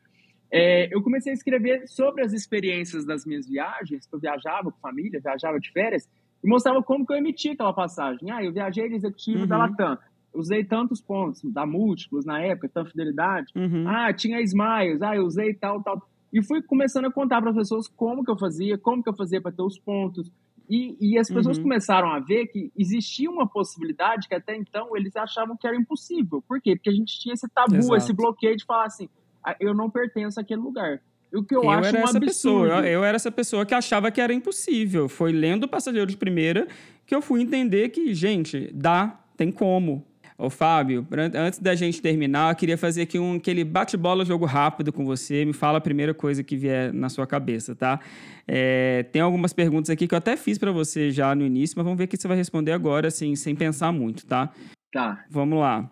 É, 0.53 0.93
eu 0.95 1.03
comecei 1.03 1.33
a 1.33 1.35
escrever 1.35 1.87
sobre 1.87 2.23
as 2.25 2.33
experiências 2.33 3.05
das 3.05 3.25
minhas 3.25 3.47
viagens, 3.49 4.07
que 4.07 4.15
eu 4.15 4.19
viajava 4.19 4.71
com 4.73 4.79
família, 4.81 5.21
viajava 5.21 5.59
de 5.61 5.71
férias, 5.71 6.09
e 6.43 6.49
mostrava 6.49 6.83
como 6.83 7.07
que 7.07 7.13
eu 7.13 7.17
emitia 7.19 7.53
aquela 7.53 7.73
passagem. 7.73 8.31
Ah, 8.31 8.43
eu 8.43 8.53
viajei 8.53 8.89
de 8.89 8.95
executivo 8.97 9.41
Uhum. 9.43 9.47
da 9.47 9.59
Latam, 9.59 9.99
usei 10.35 10.65
tantos 10.65 11.01
pontos, 11.01 11.41
da 11.45 11.65
Múltiplos 11.67 12.25
na 12.25 12.41
época, 12.41 12.69
tanta 12.69 12.91
fidelidade. 12.91 13.53
Uhum. 13.55 13.85
Ah, 13.87 14.13
tinha 14.13 14.41
Smiles, 14.41 15.03
ah, 15.03 15.15
eu 15.15 15.25
usei 15.25 15.55
tal, 15.55 15.83
tal. 15.83 16.03
E 16.33 16.43
fui 16.43 16.63
começando 16.63 17.07
a 17.07 17.13
contar 17.13 17.41
para 17.41 17.51
as 17.51 17.57
pessoas 17.57 17.89
como 17.89 18.25
que 18.25 18.31
eu 18.31 18.39
fazia, 18.39 18.79
como 18.79 19.03
que 19.03 19.09
eu 19.09 19.17
fazia 19.17 19.41
para 19.41 19.53
ter 19.53 19.63
os 19.63 19.79
pontos. 19.79 20.31
E, 20.69 20.97
e 21.01 21.19
as 21.19 21.29
pessoas 21.29 21.57
Uhum. 21.57 21.65
começaram 21.65 22.09
a 22.11 22.21
ver 22.21 22.47
que 22.47 22.71
existia 22.77 23.29
uma 23.29 23.47
possibilidade 23.49 24.29
que 24.29 24.35
até 24.37 24.55
então 24.57 24.97
eles 24.97 25.15
achavam 25.17 25.57
que 25.57 25.67
era 25.67 25.77
impossível. 25.77 26.41
Por 26.47 26.61
quê? 26.61 26.77
Porque 26.77 26.91
a 26.91 26.93
gente 26.95 27.19
tinha 27.19 27.35
esse 27.35 27.49
tabu, 27.49 27.75
Exato. 27.77 27.97
esse 27.97 28.13
bloqueio 28.13 28.57
de 28.57 28.65
falar 28.65 28.87
assim, 28.87 29.09
"Ah, 29.13 29.20
eu 29.59 29.75
não 29.75 29.89
pertenço 29.91 30.41
àquele 30.41 30.61
lugar. 30.61 31.01
O 31.33 31.45
que 31.45 31.55
eu, 31.55 31.63
Eu, 31.63 31.71
acho 31.71 31.89
era 31.89 31.99
um 31.99 32.03
essa 32.03 32.17
absurdo. 32.19 32.27
pessoa, 32.27 32.67
eu, 32.81 32.85
eu 32.95 33.05
era 33.05 33.15
essa 33.17 33.31
pessoa 33.31 33.65
que 33.65 33.73
achava 33.75 34.11
que 34.11 34.21
era 34.21 34.33
impossível. 34.35 35.09
Foi 35.09 35.31
lendo 35.33 35.69
Passageiro 35.69 36.07
de 36.11 36.17
Primeira 36.17 36.67
que 37.07 37.15
eu 37.15 37.23
fui 37.23 37.41
entender 37.41 37.89
que, 37.91 38.13
gente, 38.15 38.69
dá, 38.75 39.21
tem 39.37 39.51
como. 39.53 40.05
Ô, 40.37 40.49
Fábio, 40.49 41.07
an- 41.13 41.31
antes 41.47 41.59
da 41.59 41.75
gente 41.75 42.01
terminar, 42.01 42.51
eu 42.51 42.57
queria 42.57 42.79
fazer 42.79 43.03
aqui 43.03 43.19
um, 43.19 43.37
aquele 43.37 43.63
bate-bola 43.63 44.25
jogo 44.25 44.47
rápido 44.47 44.91
com 44.93 45.05
você. 45.05 45.45
Me 45.45 45.53
fala 45.53 45.77
a 45.79 45.81
primeira 45.83 46.15
coisa 46.15 46.43
que 46.43 46.57
vier 46.57 46.93
na 46.95 47.09
sua 47.11 47.27
cabeça, 47.27 47.77
tá? 47.77 48.01
É, 48.49 49.03
tem 49.13 49.21
algumas 49.23 49.53
perguntas 49.53 49.91
aqui 49.91 50.09
que 50.09 50.15
eu 50.15 50.19
até 50.19 50.37
fiz 50.39 50.57
para 50.59 50.73
você 50.73 51.11
já 51.11 51.35
no 51.35 51.45
início, 51.45 51.75
mas 51.77 51.85
vamos 51.85 51.99
ver 51.99 52.05
o 52.05 52.09
que 52.09 52.17
você 52.17 52.27
vai 52.27 52.39
responder 52.39 52.73
agora, 52.73 53.09
assim, 53.09 53.37
sem 53.37 53.55
pensar 53.55 53.93
muito, 53.93 54.27
tá? 54.27 54.51
Tá, 54.93 55.25
Vamos 55.31 55.59
lá. 55.61 55.89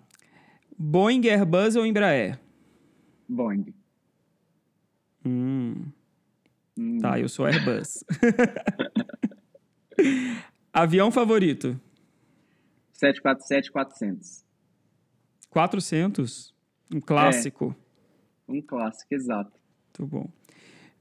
Boeing, 0.79 1.29
Airbus 1.29 1.77
ou 1.77 1.85
Embraer? 1.87 2.39
Boeing. 3.29 3.75
Hum, 5.25 5.87
Hum, 6.77 6.99
tá, 7.01 7.19
eu 7.19 7.29
sou 7.29 7.45
Airbus. 7.45 8.05
Avião 10.73 11.11
favorito? 11.11 11.79
747-400. 12.95 14.45
400. 15.51 16.55
Um 16.95 17.01
clássico. 17.01 17.75
Um 18.49 18.63
clássico, 18.63 19.13
exato. 19.15 19.53
Muito 19.99 20.07
bom. 20.07 20.31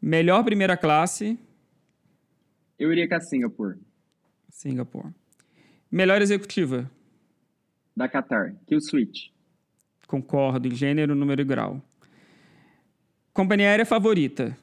Melhor 0.02 0.44
primeira 0.44 0.76
classe? 0.76 1.40
Eu 2.78 2.92
iria 2.92 3.08
com 3.08 3.16
a 3.16 3.22
Singapore, 3.22 3.80
Singapore. 4.50 5.14
Melhor 5.92 6.22
executiva? 6.22 6.90
da 7.96 8.08
Qatar. 8.08 8.56
Kill 8.68 8.80
Switch. 8.80 9.30
Concordo, 10.08 10.68
em 10.68 10.76
gênero, 10.76 11.16
número 11.16 11.42
e 11.42 11.46
grau. 11.46 11.82
Companhia 13.38 13.68
aérea 13.70 13.86
favorita? 13.86 14.58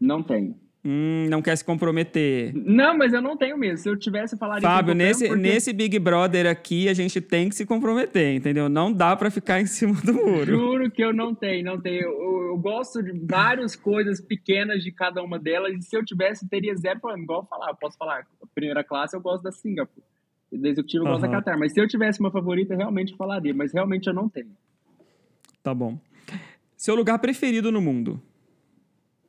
Não 0.00 0.22
tenho. 0.22 0.54
Hum, 0.84 1.26
não 1.28 1.42
quer 1.42 1.56
se 1.56 1.64
comprometer. 1.64 2.52
Não, 2.54 2.96
mas 2.96 3.12
eu 3.12 3.20
não 3.20 3.36
tenho 3.36 3.58
mesmo. 3.58 3.78
Se 3.78 3.88
eu 3.88 3.96
tivesse, 3.98 4.34
eu 4.34 4.38
falaria 4.38 4.62
Fábio, 4.68 4.94
nesse, 4.94 5.26
porque- 5.26 5.42
nesse 5.42 5.72
Big 5.72 5.98
Brother 5.98 6.46
aqui, 6.46 6.88
a 6.88 6.94
gente 6.94 7.20
tem 7.20 7.48
que 7.48 7.56
se 7.56 7.66
comprometer, 7.66 8.36
entendeu? 8.36 8.68
Não 8.68 8.92
dá 8.92 9.16
pra 9.16 9.32
ficar 9.32 9.60
em 9.60 9.66
cima 9.66 9.94
do 10.00 10.12
muro. 10.14 10.44
Juro 10.46 10.90
que 10.92 11.02
eu 11.02 11.12
não 11.12 11.34
tenho, 11.34 11.64
não 11.64 11.80
tenho. 11.80 12.02
Eu, 12.02 12.10
eu- 12.50 12.58
gosto 12.58 13.02
de 13.02 13.10
várias 13.26 13.74
coisas 13.74 14.20
pequenas 14.20 14.84
de 14.84 14.92
cada 14.92 15.20
uma 15.24 15.38
delas, 15.40 15.74
e 15.74 15.82
se 15.82 15.96
eu 15.96 16.04
tivesse, 16.04 16.48
teria 16.48 16.76
zero 16.76 17.00
problema. 17.00 17.24
Igual 17.24 17.40
eu 17.40 17.46
falar, 17.46 17.70
eu 17.70 17.76
posso 17.76 17.96
falar, 17.98 18.24
primeira 18.54 18.84
classe 18.84 19.16
eu 19.16 19.20
gosto 19.20 19.42
da 19.42 19.50
Singapore. 19.50 20.04
E 20.52 20.56
da 20.58 20.68
executiva 20.68 21.02
eu 21.04 21.08
gosto 21.08 21.22
da. 21.22 21.28
Qatar. 21.30 21.58
Mas 21.58 21.72
se 21.72 21.80
eu 21.80 21.88
tivesse 21.88 22.20
uma 22.20 22.30
favorita, 22.30 22.74
eu 22.74 22.78
realmente 22.78 23.16
falaria. 23.16 23.52
Mas 23.52 23.72
realmente 23.72 24.06
eu 24.06 24.14
não 24.14 24.28
tenho. 24.28 24.50
Tá 25.64 25.74
bom. 25.74 25.98
Seu 26.82 26.96
lugar 26.96 27.16
preferido 27.20 27.70
no 27.70 27.80
mundo? 27.80 28.20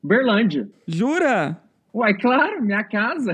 Berlândia. 0.01 0.67
Jura? 0.87 1.61
Uai, 1.93 2.17
claro, 2.17 2.63
minha 2.63 2.83
casa. 2.83 3.33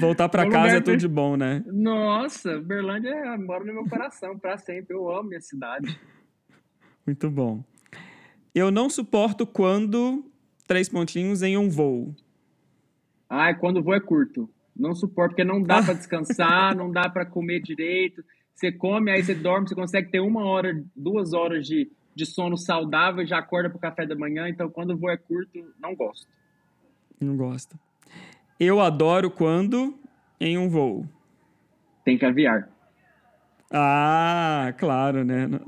Voltar 0.00 0.30
pra 0.30 0.44
Meu 0.48 0.50
casa 0.52 0.76
é 0.78 0.80
tudo 0.80 0.96
de 0.96 1.06
bom, 1.06 1.36
né? 1.36 1.62
Nossa, 1.66 2.58
Berlândia 2.58 3.10
é- 3.10 3.36
mora 3.36 3.62
no 3.62 3.74
meu 3.74 3.84
coração 3.86 4.38
pra 4.38 4.56
sempre. 4.56 4.96
Eu 4.96 5.10
amo 5.14 5.28
minha 5.28 5.42
cidade. 5.42 6.00
Muito 7.06 7.30
bom. 7.30 7.62
Eu 8.54 8.70
não 8.70 8.88
suporto 8.88 9.46
quando 9.46 10.24
três 10.66 10.88
pontinhos 10.88 11.42
em 11.42 11.58
um 11.58 11.68
voo. 11.68 12.16
Ai, 13.28 13.58
quando 13.58 13.80
o 13.80 13.82
voo 13.82 13.92
é 13.94 14.00
curto. 14.00 14.48
Não 14.74 14.94
suporto, 14.94 15.32
porque 15.32 15.44
não 15.44 15.62
dá 15.62 15.82
pra 15.84 15.92
descansar, 15.92 16.74
não 16.74 16.90
dá 16.90 17.10
pra 17.10 17.26
comer 17.26 17.60
direito. 17.60 18.24
Você 18.54 18.72
come, 18.72 19.10
aí 19.10 19.22
você 19.22 19.34
dorme, 19.34 19.68
você 19.68 19.74
consegue 19.74 20.10
ter 20.10 20.20
uma 20.20 20.46
hora, 20.46 20.82
duas 20.96 21.34
horas 21.34 21.66
de, 21.66 21.90
de 22.14 22.26
sono 22.26 22.56
saudável 22.56 23.26
já 23.26 23.38
acorda 23.38 23.68
pro 23.68 23.78
café 23.78 24.06
da 24.06 24.14
manhã. 24.14 24.48
Então, 24.48 24.70
quando 24.70 24.90
o 24.90 24.96
voo 24.96 25.10
é 25.10 25.16
curto, 25.16 25.50
não 25.80 25.94
gosto. 25.94 26.28
Não 27.20 27.36
gosto. 27.36 27.78
Eu 28.58 28.80
adoro 28.80 29.30
quando 29.30 29.98
em 30.40 30.56
um 30.56 30.68
voo. 30.68 31.08
Tem 32.04 32.18
caviar. 32.18 32.68
Ah, 33.70 34.72
claro, 34.78 35.24
né? 35.24 35.46
Não, 35.46 35.60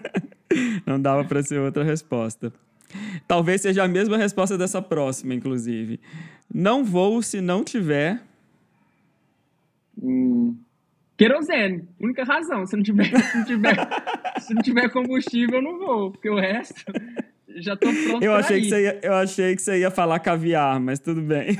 não 0.86 1.00
dava 1.00 1.24
pra 1.24 1.42
ser 1.42 1.58
outra 1.58 1.84
resposta. 1.84 2.52
Talvez 3.26 3.60
seja 3.60 3.82
a 3.84 3.88
mesma 3.88 4.16
resposta 4.16 4.56
dessa 4.56 4.80
próxima, 4.80 5.34
inclusive. 5.34 6.00
Não 6.52 6.84
vou 6.84 7.20
se 7.22 7.40
não 7.40 7.64
tiver. 7.64 8.22
Querosene, 11.16 11.88
única 12.00 12.24
razão. 12.24 12.66
Se 12.66 12.76
não 12.76 12.82
tiver, 12.82 13.04
se 13.04 13.38
não 13.38 13.44
tiver, 13.44 13.76
se 14.40 14.54
não 14.54 14.62
tiver 14.62 14.88
combustível, 14.90 15.56
eu 15.56 15.62
não 15.62 15.78
vou, 15.78 16.10
porque 16.10 16.28
o 16.28 16.38
resto 16.38 16.74
já 17.56 17.76
tô 17.76 17.88
pronto 17.92 18.24
Eu 18.24 18.34
achei, 18.34 18.60
que 18.60 18.68
você 18.68 18.82
ia, 18.82 19.00
eu 19.02 19.14
achei 19.14 19.54
que 19.54 19.62
você 19.62 19.78
ia 19.78 19.90
falar 19.90 20.18
caviar, 20.18 20.80
mas 20.80 20.98
tudo 20.98 21.22
bem. 21.22 21.56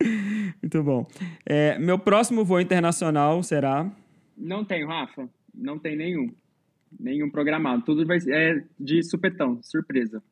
Muito 0.62 0.82
bom. 0.82 1.06
É, 1.44 1.78
meu 1.78 1.98
próximo 1.98 2.44
voo 2.44 2.60
internacional 2.60 3.42
será. 3.42 3.90
Não 4.36 4.64
tenho, 4.64 4.86
Rafa. 4.88 5.28
Não 5.54 5.78
tem 5.78 5.96
nenhum. 5.96 6.30
Nenhum 6.98 7.30
programado. 7.30 7.82
Tudo 7.82 8.06
vai 8.06 8.18
ser 8.20 8.34
é 8.34 8.64
de 8.78 9.02
supetão, 9.02 9.58
surpresa. 9.62 10.22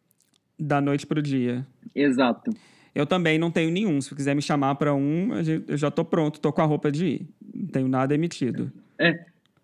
Da 0.59 0.81
noite 0.81 1.07
pro 1.07 1.23
dia. 1.23 1.67
Exato. 1.95 2.51
Eu 2.99 3.07
também 3.07 3.39
não 3.39 3.51
tenho 3.51 3.71
nenhum. 3.71 4.01
Se 4.01 4.13
quiser 4.15 4.35
me 4.35 4.43
chamar 4.43 4.75
pra 4.75 4.93
um, 4.95 5.31
eu 5.69 5.77
já 5.77 5.91
tô 5.91 6.05
pronto, 6.05 6.41
tô 6.41 6.53
com 6.53 6.61
a 6.61 6.65
roupa 6.65 6.91
de 6.91 7.07
ir. 7.07 7.29
Não 7.55 7.67
tenho 7.69 7.89
nada 7.89 8.15
emitido. 8.15 8.73
É. 8.99 9.19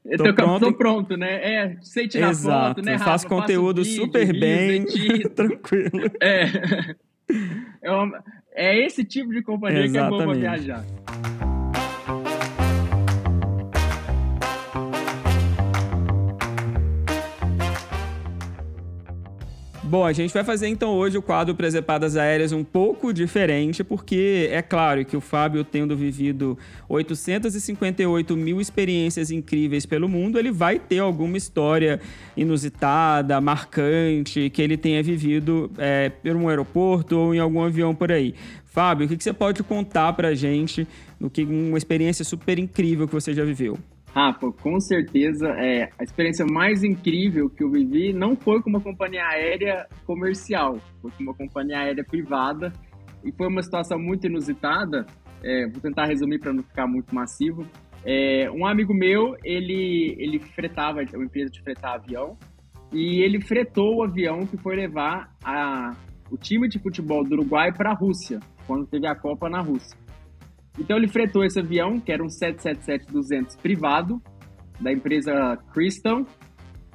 Eu 0.05 0.19
Tô 0.19 0.25
tô, 0.25 0.35
pronto. 0.35 0.61
tô 0.67 0.73
pronto, 0.75 1.17
né? 1.17 1.35
É, 1.43 1.77
sei 1.81 2.07
tirar 2.07 2.29
Exato. 2.31 2.75
foto, 2.77 2.85
né, 2.85 2.93
Rafa? 2.93 3.05
Faço 3.07 3.27
conteúdo 3.27 3.83
vídeo, 3.83 4.03
super 4.03 4.39
bem, 4.39 4.85
tranquilo. 5.35 6.11
É. 6.21 6.45
É, 7.83 7.91
uma- 7.91 8.23
é 8.55 8.85
esse 8.85 9.03
tipo 9.03 9.31
de 9.33 9.41
companhia 9.43 9.91
que 9.91 9.97
é 9.97 10.09
boa 10.09 10.23
pra 10.25 10.33
Exatamente. 10.37 10.41
viajar. 10.41 10.85
Bom, 19.87 20.03
a 20.03 20.15
gente 20.15 20.33
vai 20.33 20.43
fazer 20.43 20.67
então 20.69 20.95
hoje 20.95 21.19
o 21.19 21.23
quadro 21.23 21.55
Presepadas 21.55 22.17
Aéreas 22.17 22.53
um 22.53 22.65
pouco 22.65 23.13
diferente, 23.13 23.85
porque 23.85 24.49
é 24.51 24.63
claro 24.63 25.05
que 25.05 25.15
o 25.15 25.21
Fábio, 25.21 25.63
tendo 25.63 25.95
vivido 25.95 26.59
858 26.89 28.35
mil 28.35 28.63
experiências 28.63 29.31
incríveis 29.31 29.85
pelo 29.85 30.09
mundo, 30.09 30.39
ele 30.39 30.51
vai 30.51 30.79
ter 30.79 31.01
alguma 31.01 31.37
história 31.37 32.01
inusitada, 32.35 33.39
marcante, 33.43 34.49
que 34.49 34.63
ele 34.63 34.79
tenha 34.79 35.03
vivido 35.03 35.71
é, 35.77 36.09
por 36.09 36.35
um 36.35 36.49
aeroporto 36.49 37.19
ou 37.19 37.35
em 37.35 37.39
algum 37.39 37.63
avião 37.63 37.95
por 37.95 38.11
aí. 38.11 38.35
Fábio, 38.65 39.05
o 39.05 39.09
que 39.09 39.19
que 39.19 39.23
você 39.23 39.35
pode 39.35 39.63
contar 39.63 40.15
pra 40.15 40.35
gente 40.35 40.89
do 41.21 41.29
que 41.29 41.45
uma 41.45 41.77
experiência 41.77 42.25
super 42.25 42.59
incrível 42.59 43.07
que 43.07 43.13
você 43.13 43.35
já 43.35 43.45
viveu? 43.45 43.79
Rafa, 44.15 44.53
com 44.53 44.79
certeza, 44.79 45.49
é, 45.59 45.91
a 45.99 46.05
experiência 46.05 46.47
mais 46.47 46.85
incrível 46.85 47.51
que 47.51 47.65
eu 47.65 47.69
vivi 47.69 48.13
não 48.13 48.37
foi 48.37 48.63
com 48.63 48.71
uma 48.71 48.81
companhia 48.81 49.27
aérea 49.27 49.89
comercial, 50.07 50.79
foi 51.03 51.11
com 51.11 51.25
uma 51.25 51.35
companhia 51.35 51.81
aérea 51.81 52.05
privada 52.05 52.73
e 53.25 53.33
foi 53.33 53.49
uma 53.49 53.61
situação 53.61 53.99
muito 53.99 54.29
inusitada. 54.29 55.05
É, 55.43 55.67
vou 55.67 55.81
tentar 55.81 56.07
resumir 56.07 56.39
para 56.39 56.53
não 56.53 56.63
ficar 56.63 56.87
muito 56.87 57.13
massivo. 57.13 57.67
É, 58.05 58.49
um 58.53 58.65
amigo 58.65 58.95
meu, 58.95 59.37
ele, 59.43 60.15
ele 60.17 60.39
fretava, 60.39 61.01
uma 61.13 61.25
empresa 61.25 61.51
de 61.51 61.61
fretar 61.61 61.95
avião, 61.95 62.39
e 62.93 63.21
ele 63.21 63.41
fretou 63.41 63.97
o 63.97 64.05
avião 64.05 64.47
que 64.47 64.57
foi 64.57 64.77
levar 64.77 65.35
a, 65.43 65.91
o 66.31 66.37
time 66.37 66.69
de 66.69 66.79
futebol 66.79 67.25
do 67.25 67.35
Uruguai 67.35 67.73
para 67.73 67.91
a 67.91 67.95
Rússia, 67.95 68.39
quando 68.65 68.87
teve 68.87 69.09
a 69.09 69.15
Copa 69.17 69.51
na 69.51 69.61
Rússia. 69.61 70.04
Então 70.79 70.97
ele 70.97 71.09
fretou 71.09 71.45
esse 71.45 71.59
avião, 71.59 72.01
que 72.01 72.11
era 72.11 72.23
um 72.23 72.29
777-200 72.29 73.57
privado, 73.61 74.21
da 74.81 74.93
empresa 74.93 75.57
Crystal, 75.73 76.27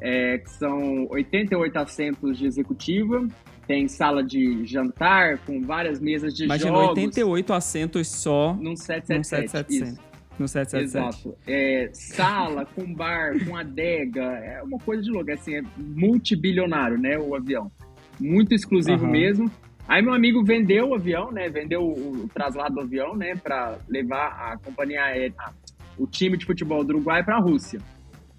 é, 0.01 0.37
que 0.37 0.49
são 0.51 1.07
88 1.09 1.77
assentos 1.77 2.37
de 2.37 2.45
executiva, 2.45 3.25
tem 3.67 3.87
sala 3.87 4.23
de 4.23 4.65
jantar 4.65 5.37
com 5.45 5.61
várias 5.61 5.99
mesas 5.99 6.33
de 6.33 6.45
Imagina, 6.45 6.71
jogos. 6.71 6.89
88 6.89 7.53
assentos 7.53 8.07
só 8.07 8.53
Num 8.55 8.71
num 8.71 8.75
777. 8.75 9.51
777. 9.51 9.91
isso. 9.91 10.09
No 10.39 10.47
777. 10.47 11.27
Exato. 11.27 11.37
É, 11.45 11.89
sala 11.93 12.65
com 12.65 12.93
bar, 12.93 13.33
com 13.45 13.55
adega, 13.55 14.23
é 14.23 14.63
uma 14.63 14.79
coisa 14.79 15.03
de 15.03 15.11
louco. 15.11 15.31
Assim, 15.31 15.55
é 15.55 15.61
multibilionário, 15.77 16.97
né, 16.97 17.17
o 17.19 17.35
avião. 17.35 17.71
Muito 18.19 18.55
exclusivo 18.55 19.03
Aham. 19.03 19.11
mesmo. 19.11 19.51
Aí 19.89 20.03
meu 20.03 20.13
amigo 20.13 20.43
vendeu 20.43 20.89
o 20.89 20.93
avião, 20.93 21.31
né, 21.31 21.49
vendeu 21.49 21.81
o, 21.81 22.25
o 22.25 22.27
traslado 22.27 22.75
do 22.75 22.81
avião, 22.81 23.15
né, 23.15 23.35
para 23.35 23.79
levar 23.89 24.27
a 24.27 24.57
companhia 24.57 25.03
aérea, 25.03 25.33
o 25.97 26.05
time 26.05 26.37
de 26.37 26.45
futebol 26.45 26.83
do 26.83 26.91
Uruguai 26.93 27.23
para 27.23 27.37
a 27.37 27.39
Rússia. 27.39 27.81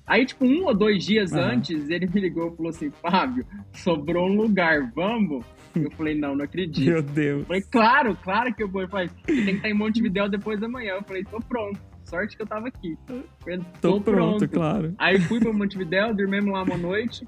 Aí, 0.07 0.25
tipo, 0.25 0.45
um 0.45 0.65
ou 0.67 0.75
dois 0.75 1.05
dias 1.05 1.33
Aham. 1.33 1.55
antes, 1.55 1.91
ele 1.91 2.07
me 2.07 2.21
ligou 2.21 2.53
e 2.53 2.57
falou 2.57 2.71
assim, 2.71 2.91
Fábio, 3.03 3.45
sobrou 3.73 4.29
um 4.29 4.37
lugar, 4.37 4.93
vamos? 4.95 5.45
Eu 5.75 5.91
falei, 5.93 6.17
não, 6.17 6.35
não 6.35 6.45
acredito. 6.45 6.89
Meu 6.89 7.03
Deus. 7.03 7.41
Eu 7.41 7.47
falei, 7.47 7.63
claro, 7.63 8.17
claro 8.23 8.55
que 8.55 8.63
eu 8.63 8.69
vou. 8.69 8.83
Ele 8.83 8.91
falou, 8.91 9.09
tem 9.25 9.45
que 9.45 9.51
estar 9.51 9.69
em 9.69 9.75
Montevidéu 9.75 10.29
depois 10.29 10.59
da 10.59 10.69
manhã. 10.69 10.95
Eu 10.95 11.05
falei, 11.05 11.23
tô 11.23 11.39
pronto. 11.39 11.79
Sorte 12.05 12.37
que 12.37 12.43
eu 12.43 12.47
tava 12.47 12.67
aqui. 12.67 12.97
Eu 13.09 13.23
falei, 13.41 13.61
Tô, 13.81 14.01
pronto, 14.01 14.49
claro. 14.49 14.95
Aí 14.99 15.21
fui 15.21 15.39
pra 15.39 15.53
Montevidéu, 15.53 16.13
dormimos 16.13 16.53
lá 16.53 16.65
uma 16.65 16.77
noite. 16.77 17.25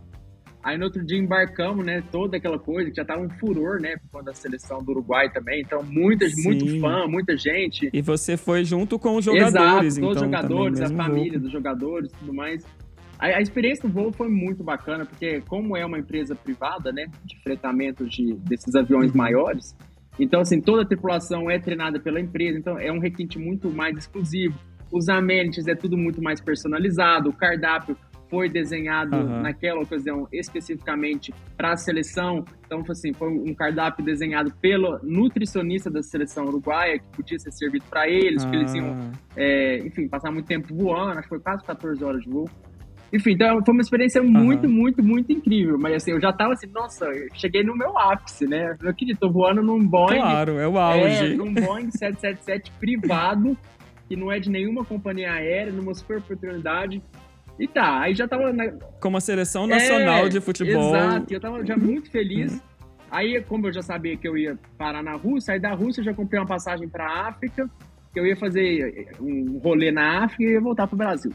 Aí 0.62 0.78
no 0.78 0.84
outro 0.84 1.04
dia 1.04 1.18
embarcamos, 1.18 1.84
né? 1.84 2.02
Toda 2.12 2.36
aquela 2.36 2.58
coisa 2.58 2.88
que 2.90 2.96
já 2.96 3.04
tava 3.04 3.20
um 3.22 3.28
furor, 3.30 3.80
né? 3.80 3.96
Por 3.96 4.10
conta 4.12 4.24
da 4.26 4.34
seleção 4.34 4.82
do 4.82 4.92
Uruguai 4.92 5.28
também. 5.30 5.60
Então, 5.62 5.82
muitas, 5.82 6.32
Sim. 6.34 6.42
muito 6.44 6.80
fã, 6.80 7.06
muita 7.08 7.36
gente. 7.36 7.90
E 7.92 8.00
você 8.00 8.36
foi 8.36 8.64
junto 8.64 8.98
com 8.98 9.16
os 9.16 9.24
jogadores, 9.24 9.54
Exato, 9.54 9.86
então. 9.86 10.00
todos 10.08 10.16
os 10.22 10.28
jogadores, 10.28 10.80
também, 10.80 11.00
a 11.00 11.04
família 11.04 11.32
voo. 11.32 11.40
dos 11.40 11.50
jogadores 11.52 12.12
e 12.12 12.16
tudo 12.16 12.32
mais. 12.34 12.64
A, 13.18 13.26
a 13.26 13.40
experiência 13.40 13.88
do 13.88 13.92
voo 13.92 14.12
foi 14.12 14.28
muito 14.28 14.62
bacana, 14.62 15.04
porque 15.04 15.40
como 15.48 15.76
é 15.76 15.84
uma 15.84 15.98
empresa 15.98 16.34
privada, 16.36 16.92
né, 16.92 17.06
de 17.24 17.40
fretamento 17.42 18.08
de, 18.08 18.34
desses 18.34 18.74
aviões 18.74 19.10
Uhum. 19.10 19.16
maiores, 19.16 19.76
então, 20.18 20.40
assim, 20.40 20.60
toda 20.60 20.82
a 20.82 20.84
tripulação 20.86 21.50
é 21.50 21.58
treinada 21.58 21.98
pela 21.98 22.20
empresa, 22.20 22.58
então 22.58 22.78
é 22.78 22.92
um 22.92 22.98
requinte 22.98 23.38
muito 23.38 23.70
mais 23.70 23.96
exclusivo. 23.96 24.54
Os 24.90 25.08
amenities 25.08 25.66
é 25.66 25.74
tudo 25.74 25.96
muito 25.96 26.22
mais 26.22 26.38
personalizado, 26.40 27.30
o 27.30 27.32
cardápio 27.32 27.96
foi 28.32 28.48
desenhado 28.48 29.14
Aham. 29.14 29.42
naquela 29.42 29.82
ocasião 29.82 30.26
especificamente 30.32 31.34
para 31.54 31.72
a 31.72 31.76
seleção. 31.76 32.42
Então, 32.64 32.82
foi 32.82 32.92
assim, 32.94 33.12
foi 33.12 33.28
um 33.28 33.54
cardápio 33.54 34.02
desenhado 34.02 34.50
pelo 34.58 34.98
nutricionista 35.02 35.90
da 35.90 36.02
seleção 36.02 36.46
uruguaia, 36.46 36.98
que 36.98 37.04
podia 37.14 37.38
ser 37.38 37.52
servido 37.52 37.84
para 37.90 38.08
eles, 38.08 38.42
porque 38.42 38.56
eles 38.56 38.74
iam, 38.74 38.86
Ah, 38.98 39.10
é, 39.36 39.78
enfim, 39.86 40.08
passar 40.08 40.32
muito 40.32 40.46
tempo 40.46 40.74
voando, 40.74 41.10
acho 41.18 41.22
que 41.24 41.28
foi 41.28 41.40
quase 41.40 41.62
14 41.62 42.02
horas 42.02 42.22
de 42.22 42.30
voo. 42.30 42.48
Enfim, 43.12 43.32
então 43.32 43.62
foi 43.66 43.74
uma 43.74 43.82
experiência 43.82 44.22
muito, 44.22 44.66
muito, 44.66 45.02
muito 45.02 45.30
incrível. 45.30 45.76
Mas 45.78 45.96
assim, 45.96 46.12
eu 46.12 46.20
já 46.20 46.32
tava 46.32 46.54
assim, 46.54 46.68
nossa, 46.68 47.04
cheguei 47.34 47.62
no 47.62 47.76
meu 47.76 47.98
ápice, 47.98 48.46
né? 48.46 48.74
Eu 48.82 48.88
acredito, 48.88 49.18
tô 49.18 49.30
voando 49.30 49.62
num 49.62 49.86
Boeing. 49.86 50.16
claro, 50.20 50.58
é 50.58 50.66
o 50.66 50.78
É, 50.78 50.80
auge. 51.20 51.36
num 51.36 51.52
Boeing 51.52 51.90
777 51.90 52.72
privado, 52.80 53.54
que 54.08 54.16
não 54.16 54.32
é 54.32 54.38
de 54.38 54.48
nenhuma 54.48 54.82
companhia 54.86 55.30
aérea, 55.34 55.70
numa 55.70 55.92
super 55.92 56.16
oportunidade. 56.18 57.02
E 57.58 57.68
tá, 57.68 58.00
aí 58.00 58.14
já 58.14 58.26
tava 58.26 58.52
na, 58.52 58.70
Como 59.00 59.16
a 59.16 59.20
seleção 59.20 59.66
nacional 59.66 60.26
é, 60.26 60.28
de 60.28 60.40
futebol. 60.40 60.96
Exato, 60.96 61.32
eu 61.32 61.40
tava 61.40 61.64
já 61.64 61.76
muito 61.76 62.10
feliz. 62.10 62.60
Aí, 63.10 63.40
como 63.42 63.66
eu 63.66 63.72
já 63.72 63.82
sabia 63.82 64.16
que 64.16 64.26
eu 64.26 64.36
ia 64.38 64.58
parar 64.78 65.02
na 65.02 65.12
Rússia, 65.14 65.52
aí 65.54 65.60
da 65.60 65.74
Rússia 65.74 66.00
eu 66.00 66.04
já 66.06 66.14
comprei 66.14 66.40
uma 66.40 66.46
passagem 66.46 66.88
pra 66.88 67.28
África, 67.28 67.70
que 68.12 68.18
eu 68.18 68.26
ia 68.26 68.34
fazer 68.36 69.10
um 69.20 69.58
rolê 69.58 69.92
na 69.92 70.24
África 70.24 70.42
e 70.44 70.52
ia 70.52 70.60
voltar 70.60 70.86
pro 70.86 70.96
Brasil, 70.96 71.30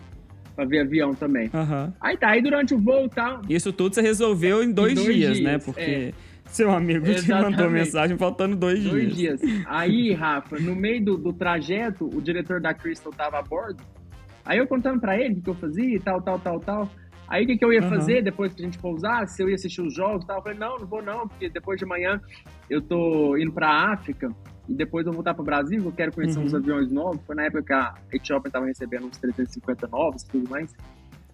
pra 0.55 0.65
ver 0.65 0.79
avião 0.79 1.13
também. 1.13 1.51
Aham. 1.53 1.93
Aí 2.01 2.17
tá, 2.17 2.29
aí 2.29 2.41
durante 2.41 2.73
o 2.73 2.79
voo 2.79 3.07
tal, 3.07 3.41
Isso 3.47 3.71
tudo 3.71 3.93
você 3.93 4.01
resolveu 4.01 4.63
em 4.63 4.71
dois, 4.71 4.95
dois 4.95 5.15
dias, 5.15 5.39
né? 5.39 5.51
dias, 5.51 5.65
Porque 5.65 5.81
é. 5.81 6.13
seu 6.47 6.71
amigo 6.71 7.05
te 7.05 7.29
mandou 7.29 7.49
Exatamente. 7.49 7.71
mensagem 7.71 8.17
faltando 8.17 8.55
dois, 8.55 8.83
dois 8.83 9.15
dias. 9.15 9.39
dias. 9.39 9.63
Aí, 9.67 10.13
Rafa, 10.13 10.59
no 10.59 10.75
meio 10.75 11.05
do, 11.05 11.15
do 11.17 11.31
trajeto, 11.31 12.09
o 12.11 12.19
diretor 12.19 12.59
da 12.59 12.73
Crystal 12.73 13.11
tava 13.11 13.37
a 13.37 13.43
bordo, 13.43 13.83
aí 14.47 14.57
eu 14.57 14.67
contando 14.67 14.99
pra 14.99 15.17
ele 15.19 15.39
o 15.39 15.41
que 15.43 15.49
eu 15.49 15.55
fazia 15.55 15.95
e 15.95 15.99
tal, 15.99 16.21
tal, 16.21 16.39
tal, 16.39 16.59
tal. 16.59 16.89
Aí 17.27 17.43
o 17.43 17.47
que, 17.47 17.57
que 17.57 17.65
eu 17.65 17.73
ia 17.73 17.81
Aham. 17.81 17.89
fazer 17.89 18.23
depois 18.23 18.53
que 18.53 18.61
a 18.61 18.65
gente 18.65 18.79
pousasse? 18.79 19.35
Se 19.35 19.43
eu 19.43 19.49
ia 19.49 19.55
assistir 19.55 19.81
os 19.81 19.93
jogos 19.93 20.23
e 20.23 20.27
tal. 20.27 20.37
Eu 20.37 20.43
falei, 20.43 20.57
não, 20.57 20.77
não 20.77 20.87
vou 20.87 21.03
não, 21.03 21.27
porque 21.27 21.49
depois 21.49 21.77
de 21.77 21.85
manhã 21.85 22.21
eu 22.69 22.81
tô 22.81 23.35
indo 23.37 23.51
pra 23.51 23.91
África 23.91 24.31
e 24.69 24.73
depois 24.73 25.05
eu 25.05 25.11
vou 25.11 25.17
voltar 25.17 25.33
pro 25.33 25.43
Brasil, 25.43 25.83
eu 25.83 25.91
quero 25.91 26.11
conhecer 26.13 26.39
Uhum. 26.39 26.45
uns 26.45 26.53
aviões 26.53 26.89
novos. 26.91 27.21
Foi 27.25 27.35
na 27.35 27.43
época 27.43 27.63
que 27.63 27.73
a 27.73 27.93
Etiópia 28.13 28.49
tava 28.51 28.65
recebendo 28.65 29.07
uns 29.07 29.17
350 29.17 29.87
novos 29.87 30.23
e 30.23 30.29
tudo 30.29 30.49
mais. 30.49 30.73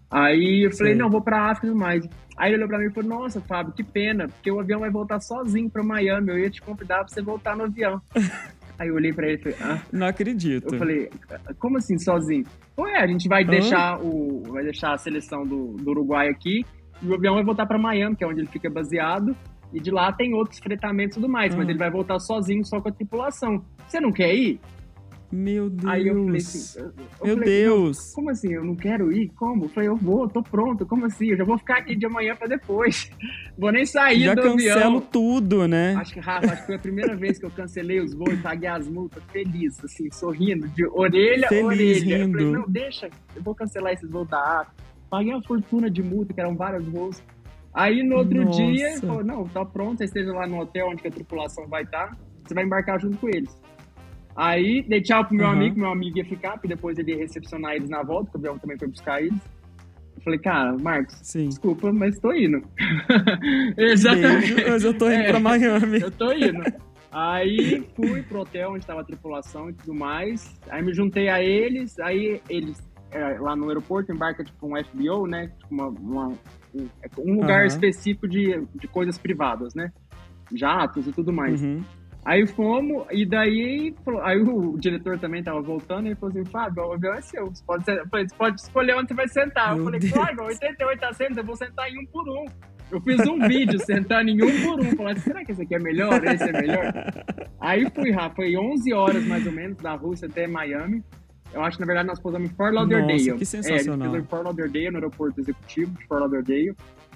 Aí 0.10 0.66
eu 0.66 0.72
falei, 0.72 0.94
não, 0.96 1.10
vou 1.10 1.22
pra 1.22 1.46
África 1.52 1.68
e 1.68 1.70
tudo 1.70 1.80
mais. 1.80 2.08
Aí 2.38 2.50
ele 2.52 2.58
olhou 2.58 2.68
pra 2.70 2.80
mim 2.80 2.86
e 2.86 2.92
falou, 2.92 3.10
nossa, 3.10 3.40
Fábio, 3.42 3.74
que 3.74 3.84
pena, 3.84 4.28
porque 4.28 4.52
o 4.52 4.60
avião 4.60 4.80
vai 4.80 4.90
voltar 4.90 5.20
sozinho 5.20 5.70
pra 5.70 5.84
Miami, 5.84 6.30
eu 6.30 6.40
ia 6.40 6.50
te 6.50 6.62
convidar 6.62 7.00
pra 7.00 7.08
você 7.08 7.22
voltar 7.22 7.56
no 7.56 7.64
avião. 7.66 8.02
Aí 8.84 8.90
eu 8.90 8.96
olhei 8.96 9.14
pra 9.14 9.26
ele 9.28 9.38
e 9.38 9.42
falei, 9.42 9.58
ah, 9.62 9.82
Não 9.92 10.06
acredito. 10.08 10.74
eu 10.74 10.78
falei, 10.78 11.10
como 11.58 11.78
assim 11.78 11.98
sozinho? 11.98 12.44
Ué, 12.78 12.98
a 12.98 13.08
gente 13.08 13.28
vai 13.30 13.44
deixar 13.46 13.98
o. 14.04 14.44
Vai 14.48 14.64
deixar 14.64 14.94
a 14.94 14.98
seleção 14.98 15.46
do, 15.48 15.74
do 15.78 15.90
Uruguai 15.92 16.28
aqui 16.28 16.66
e 17.02 17.08
o 17.08 17.14
avião 17.16 17.36
vai 17.36 17.44
voltar 17.44 17.66
pra 17.66 17.78
Miami, 17.80 18.16
que 18.16 18.24
é 18.24 18.28
onde 18.28 18.42
ele 18.42 18.48
fica 18.50 18.70
baseado. 18.70 19.36
E 19.72 19.80
de 19.80 19.90
lá 19.90 20.12
tem 20.12 20.34
outros 20.36 20.60
fretamentos 20.60 21.16
e 21.18 21.20
tudo 21.22 21.32
mais, 21.32 21.56
mas 21.56 21.66
Hum. 21.66 21.70
ele 21.70 21.80
vai 21.80 21.90
voltar 21.90 22.20
sozinho, 22.20 22.64
só 22.66 22.80
com 22.82 22.90
a 22.90 22.92
tripulação. 22.92 23.64
Você 23.88 24.00
não 24.00 24.12
quer 24.12 24.34
ir? 24.36 24.60
Meu 25.34 25.68
Deus. 25.70 25.92
Aí 25.92 26.08
eu 26.08 26.24
falei 26.26 26.38
assim. 26.38 26.80
eu- 26.80 26.86
eu 26.86 27.26
Meu 27.26 27.38
falei, 27.38 27.50
Deus. 27.64 27.98
"Não, 28.08 28.14
como 28.16 28.30
assim? 28.30 28.54
Eu 28.54 28.64
não 28.64 28.76
quero 28.76 29.12
ir? 29.12 29.30
Como? 29.36 29.66
Eu 29.66 29.70
falei, 29.70 29.90
eu 29.90 29.96
vou, 29.96 30.30
tô 30.30 30.44
pronto. 30.44 30.86
Como 30.86 31.06
assim? 31.06 31.28
Eu 31.30 31.38
já 31.38 31.44
vou 31.44 31.58
ficar 31.58 31.78
aqui 31.80 31.96
de 31.96 32.06
amanhã 32.06 32.36
pra 32.36 32.48
depois. 32.48 33.10
Vou 33.58 33.72
nem 33.72 33.86
sair 33.86 34.22
Já 34.26 34.34
do 34.36 34.42
cancelo 34.42 34.80
avião. 34.80 35.02
tudo, 35.02 35.68
né? 35.68 35.94
Acho 35.96 36.14
que, 36.14 36.20
Rafa, 36.20 36.48
acho 36.54 36.62
que 36.62 36.66
foi 36.68 36.76
a 36.76 36.80
primeira 36.80 37.16
vez 37.16 37.38
que 37.38 37.46
eu 37.46 37.52
cancelei 37.52 38.00
os 38.00 38.14
voos 38.14 38.34
e 38.34 38.38
paguei 38.38 38.68
as 38.68 38.88
multas 38.88 39.24
feliz, 39.32 39.84
assim, 39.84 40.10
sorrindo, 40.12 40.68
de 40.70 40.84
orelha 40.88 41.48
a 41.48 41.54
orelha. 41.54 41.56
Eu 41.56 41.64
falei, 41.70 41.94
rindo. 41.94 42.52
não, 42.52 42.68
deixa, 42.68 43.10
eu 43.36 43.44
vou 43.44 43.54
cancelar 43.54 43.94
esses 43.94 44.10
voos 44.10 44.28
da 44.28 44.40
África. 44.62 44.84
Paguei 45.10 45.32
uma 45.34 45.44
fortuna 45.44 45.90
de 45.90 46.02
multa, 46.02 46.34
que 46.34 46.40
eram 46.42 46.56
vários 46.56 46.84
voos. 46.86 47.22
Aí 47.74 48.02
no 48.04 48.18
outro 48.18 48.44
Nossa. 48.44 48.64
dia, 48.64 48.98
falou, 49.00 49.24
não, 49.24 49.48
tá 49.48 49.64
pronto, 49.66 49.98
você 50.00 50.06
esteja 50.06 50.32
lá 50.32 50.48
no 50.48 50.60
hotel 50.60 50.90
onde 50.90 51.08
a 51.08 51.12
tripulação 51.12 51.68
vai 51.68 51.84
estar, 51.84 52.16
você 52.44 52.54
vai 52.56 52.64
embarcar 52.66 53.00
junto 53.00 53.18
com 53.18 53.30
eles. 53.30 53.56
Aí 54.36 54.82
dei 54.88 55.02
tchau 55.02 55.24
pro 55.26 55.36
meu 55.36 55.46
Aham. 55.46 55.56
amigo, 55.56 55.80
meu 55.80 55.90
amigo 55.92 56.18
ia 56.18 56.26
ficar, 56.26 56.54
porque 56.54 56.68
depois 56.68 56.98
ele 56.98 57.12
ia 57.12 57.18
recepcionar 57.18 57.76
eles 57.76 57.90
na 57.90 58.02
volta, 58.04 58.32
porque 58.32 58.38
o 58.38 58.40
avião 58.52 58.58
também 58.60 58.78
foi 58.78 58.88
buscar 58.88 59.22
eles. 59.22 59.40
Eu 60.16 60.22
falei, 60.24 60.40
cara, 60.40 60.78
Marcos, 60.78 61.16
Sim. 61.22 61.50
desculpa, 61.50 61.92
mas 61.92 62.18
tô 62.20 62.34
indo. 62.34 62.62
Exatamente. 63.78 64.54
Beijo, 64.54 64.56
mas 64.72 64.84
eu 64.84 64.94
tô 64.98 65.06
indo 65.12 65.22
É. 65.22 65.30
pra 65.32 65.40
Miami. 65.40 66.02
Eu 66.02 66.12
tô 66.12 66.32
indo. 66.32 66.64
Aí 67.12 67.88
fui 67.96 68.24
pro 68.24 68.40
hotel 68.42 68.72
onde 68.72 68.80
estava 68.80 69.02
a 69.02 69.04
tripulação 69.04 69.70
e 69.70 69.74
tudo 69.74 69.94
mais. 69.94 70.60
Aí 70.70 70.82
me 70.82 70.94
juntei 70.94 71.30
a 71.30 71.44
eles. 71.44 72.00
Aí 72.00 72.42
eles, 72.50 72.82
é, 73.12 73.38
lá 73.40 73.56
no 73.56 73.68
aeroporto, 73.68 74.12
embarca 74.12 74.44
tipo 74.44 74.66
um 74.68 74.76
FBO, 74.84 75.28
né? 75.28 75.52
Tipo 75.60 75.74
uma, 75.76 75.88
uma- 75.90 76.28
um, 76.74 76.88
é 77.04 77.10
lugar 77.32 77.60
Aham. 77.60 77.68
específico 77.68 78.28
de, 78.28 78.64
de 78.74 78.88
coisas 78.88 79.18
privadas, 79.18 79.76
né? 79.76 79.92
Jatos 80.54 81.06
e 81.08 81.12
tudo 81.12 81.32
mais. 81.32 81.62
Uhum. 81.62 81.84
Aí 82.26 82.48
fomos, 82.48 83.06
e 83.12 83.26
daí 83.26 83.94
aí 84.24 84.40
o 84.42 84.78
diretor 84.78 85.20
também 85.20 85.44
tava 85.44 85.62
voltando 85.62 86.08
e 86.08 86.16
falou 86.16 86.30
assim: 86.30 86.46
Fábio, 86.46 86.84
o 86.86 86.94
avião 86.94 87.14
é 87.14 87.22
seu. 87.22 87.48
Você 87.48 87.64
pode, 87.66 87.84
falei, 87.84 88.28
você 88.30 88.36
pode 88.36 88.62
escolher 88.62 88.96
onde 88.96 89.10
você 89.10 89.14
vai 89.14 89.28
sentar. 89.28 89.70
Meu 89.76 89.80
eu 89.80 89.84
falei, 89.86 90.00
Deus. 90.00 90.14
claro, 90.14 90.44
88 90.46 91.04
assentos, 91.06 91.38
eu 91.38 91.44
vou 91.44 91.56
sentar 91.56 91.90
em 91.90 92.00
um 92.00 92.06
por 92.06 92.28
um. 92.30 92.46
Eu 92.92 93.02
fiz 93.02 93.20
um 93.28 93.40
vídeo 93.48 93.78
sentando 93.84 94.30
em 94.30 94.42
um 94.42 94.62
por 94.66 94.80
um. 94.80 94.96
Falei, 94.96 95.16
será 95.18 95.44
que 95.44 95.52
esse 95.52 95.64
aqui 95.64 95.76
é 95.76 95.80
melhor? 95.80 96.24
Esse 96.26 96.44
é 96.44 96.52
melhor? 96.54 96.94
Aí 97.60 97.90
fui, 97.94 98.12
Rafa, 98.12 98.36
foi 98.36 98.56
11 98.56 98.94
horas 98.94 99.26
mais 99.26 99.46
ou 99.46 99.52
menos 99.52 99.78
da 99.78 99.94
Rússia 99.96 100.28
até 100.28 100.48
Miami. 100.48 101.04
Eu 101.54 101.62
acho 101.62 101.78
que 101.78 101.82
na 101.82 101.88
verdade 101.88 102.08
nós 102.08 102.20
pousamos 102.20 102.50
em 102.50 102.54
Fort 102.56 102.74
Lauderdale. 102.74 103.14
Nossa, 103.14 103.24
que 103.24 103.30
É, 103.30 103.32
a 103.32 103.36
gente 103.38 103.46
sensacional. 103.46 104.08
pousou 104.08 104.20
em 104.20 104.28
Fort 104.28 104.44
Lauderdale, 104.44 104.90
no 104.92 104.98
aeroporto 104.98 105.40
executivo 105.42 105.92
de 105.98 106.08
Fort 106.08 106.22
Lauderdale. 106.22 106.74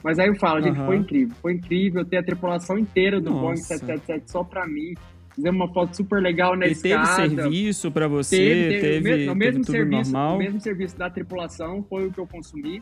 Mas 0.08 0.20
aí 0.20 0.30
eu 0.30 0.36
falo, 0.36 0.62
gente, 0.62 0.78
Aham. 0.78 0.86
foi 0.86 0.96
incrível. 0.96 1.36
Foi 1.42 1.52
incrível 1.54 2.06
ter 2.06 2.16
a 2.16 2.24
tripulação 2.24 2.80
inteira 2.80 3.20
do 3.20 3.30
Boeing 3.30 3.58
Nossa. 3.58 3.76
777 3.78 4.32
só 4.32 4.42
pra 4.42 4.66
mim. 4.66 4.94
Fizemos 5.36 5.60
uma 5.60 5.74
foto 5.74 5.98
super 5.98 6.22
legal 6.22 6.56
na 6.56 6.66
E 6.66 6.74
teve 6.74 6.96
escada. 7.04 7.28
serviço 7.28 7.92
pra 7.92 8.08
você? 8.08 8.38
Teve, 8.38 8.70
teve, 8.70 8.80
Teve, 8.80 9.00
o 9.30 9.36
mesmo, 9.36 9.40
teve 9.40 9.52
tudo 9.60 9.72
serviço, 9.72 10.12
normal? 10.14 10.36
o 10.36 10.38
mesmo 10.40 10.62
serviço 10.62 10.98
da 10.98 11.10
tripulação 11.10 11.84
foi 11.90 12.08
o 12.08 12.12
que 12.14 12.20
eu 12.22 12.26
consumi. 12.26 12.82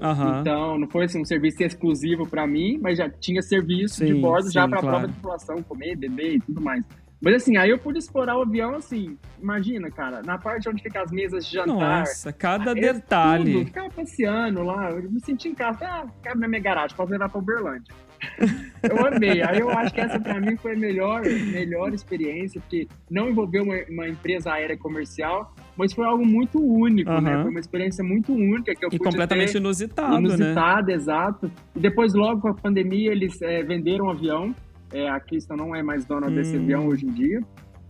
Aham. 0.00 0.40
Então, 0.40 0.76
não 0.76 0.88
foi 0.90 1.04
assim, 1.04 1.20
um 1.20 1.24
serviço 1.24 1.62
exclusivo 1.62 2.26
pra 2.28 2.48
mim, 2.48 2.80
mas 2.82 2.98
já 2.98 3.08
tinha 3.08 3.40
serviço 3.40 3.94
Sim, 3.94 4.06
de 4.06 4.14
bordo 4.14 4.50
já 4.50 4.64
sim, 4.64 4.70
pra 4.70 4.80
claro. 4.80 4.96
própria 4.96 5.12
tripulação, 5.12 5.62
comer, 5.62 5.96
beber 5.96 6.34
e 6.34 6.40
tudo 6.40 6.60
mais. 6.60 6.82
Mas 7.24 7.36
assim, 7.36 7.56
aí 7.56 7.70
eu 7.70 7.78
pude 7.78 7.98
explorar 7.98 8.36
o 8.36 8.42
avião 8.42 8.74
assim, 8.74 9.16
imagina, 9.40 9.90
cara, 9.90 10.20
na 10.22 10.36
parte 10.36 10.68
onde 10.68 10.82
ficam 10.82 11.02
as 11.02 11.10
mesas 11.10 11.46
de 11.46 11.52
jantar. 11.54 12.00
Nossa, 12.00 12.30
cada 12.34 12.74
detalhe. 12.74 13.52
Tudo, 13.54 13.64
ficava 13.64 13.88
passeando 13.88 14.62
lá, 14.62 14.90
eu 14.90 15.10
me 15.10 15.18
senti 15.24 15.48
em 15.48 15.54
casa, 15.54 15.86
ah, 15.86 16.06
cabe 16.22 16.40
na 16.40 16.46
minha 16.46 16.60
garagem, 16.60 16.94
posso 16.94 17.10
levar 17.10 17.30
pra 17.30 17.38
Uberlândia. 17.38 17.94
eu 18.82 19.06
amei, 19.06 19.42
aí 19.42 19.60
eu 19.60 19.70
acho 19.70 19.94
que 19.94 20.00
essa 20.00 20.20
pra 20.20 20.38
mim 20.38 20.54
foi 20.58 20.74
a 20.74 20.76
melhor, 20.76 21.22
melhor 21.24 21.94
experiência, 21.94 22.60
porque 22.60 22.86
não 23.10 23.30
envolveu 23.30 23.62
uma, 23.62 23.76
uma 23.88 24.08
empresa 24.08 24.52
aérea 24.52 24.76
comercial, 24.76 25.54
mas 25.78 25.94
foi 25.94 26.04
algo 26.04 26.26
muito 26.26 26.62
único, 26.62 27.10
né? 27.20 27.32
Aham. 27.32 27.42
Foi 27.42 27.50
uma 27.50 27.60
experiência 27.60 28.04
muito 28.04 28.34
única 28.34 28.74
que 28.74 28.84
eu 28.84 28.88
E 28.88 28.98
pude 28.98 29.10
completamente 29.10 29.52
ter. 29.52 29.58
inusitado, 29.58 30.12
né? 30.12 30.18
Inusitado, 30.18 30.90
exato. 30.90 31.50
E 31.74 31.80
depois, 31.80 32.12
logo 32.12 32.42
com 32.42 32.48
a 32.48 32.54
pandemia, 32.54 33.12
eles 33.12 33.40
é, 33.40 33.62
venderam 33.62 34.06
o 34.06 34.10
avião. 34.10 34.54
É, 34.94 35.08
a 35.08 35.18
Crystal 35.20 35.56
não 35.56 35.74
é 35.74 35.82
mais 35.82 36.04
dona 36.06 36.30
desse 36.30 36.56
Hum. 36.56 36.62
avião 36.62 36.86
hoje 36.86 37.04
em 37.04 37.12
dia. 37.12 37.40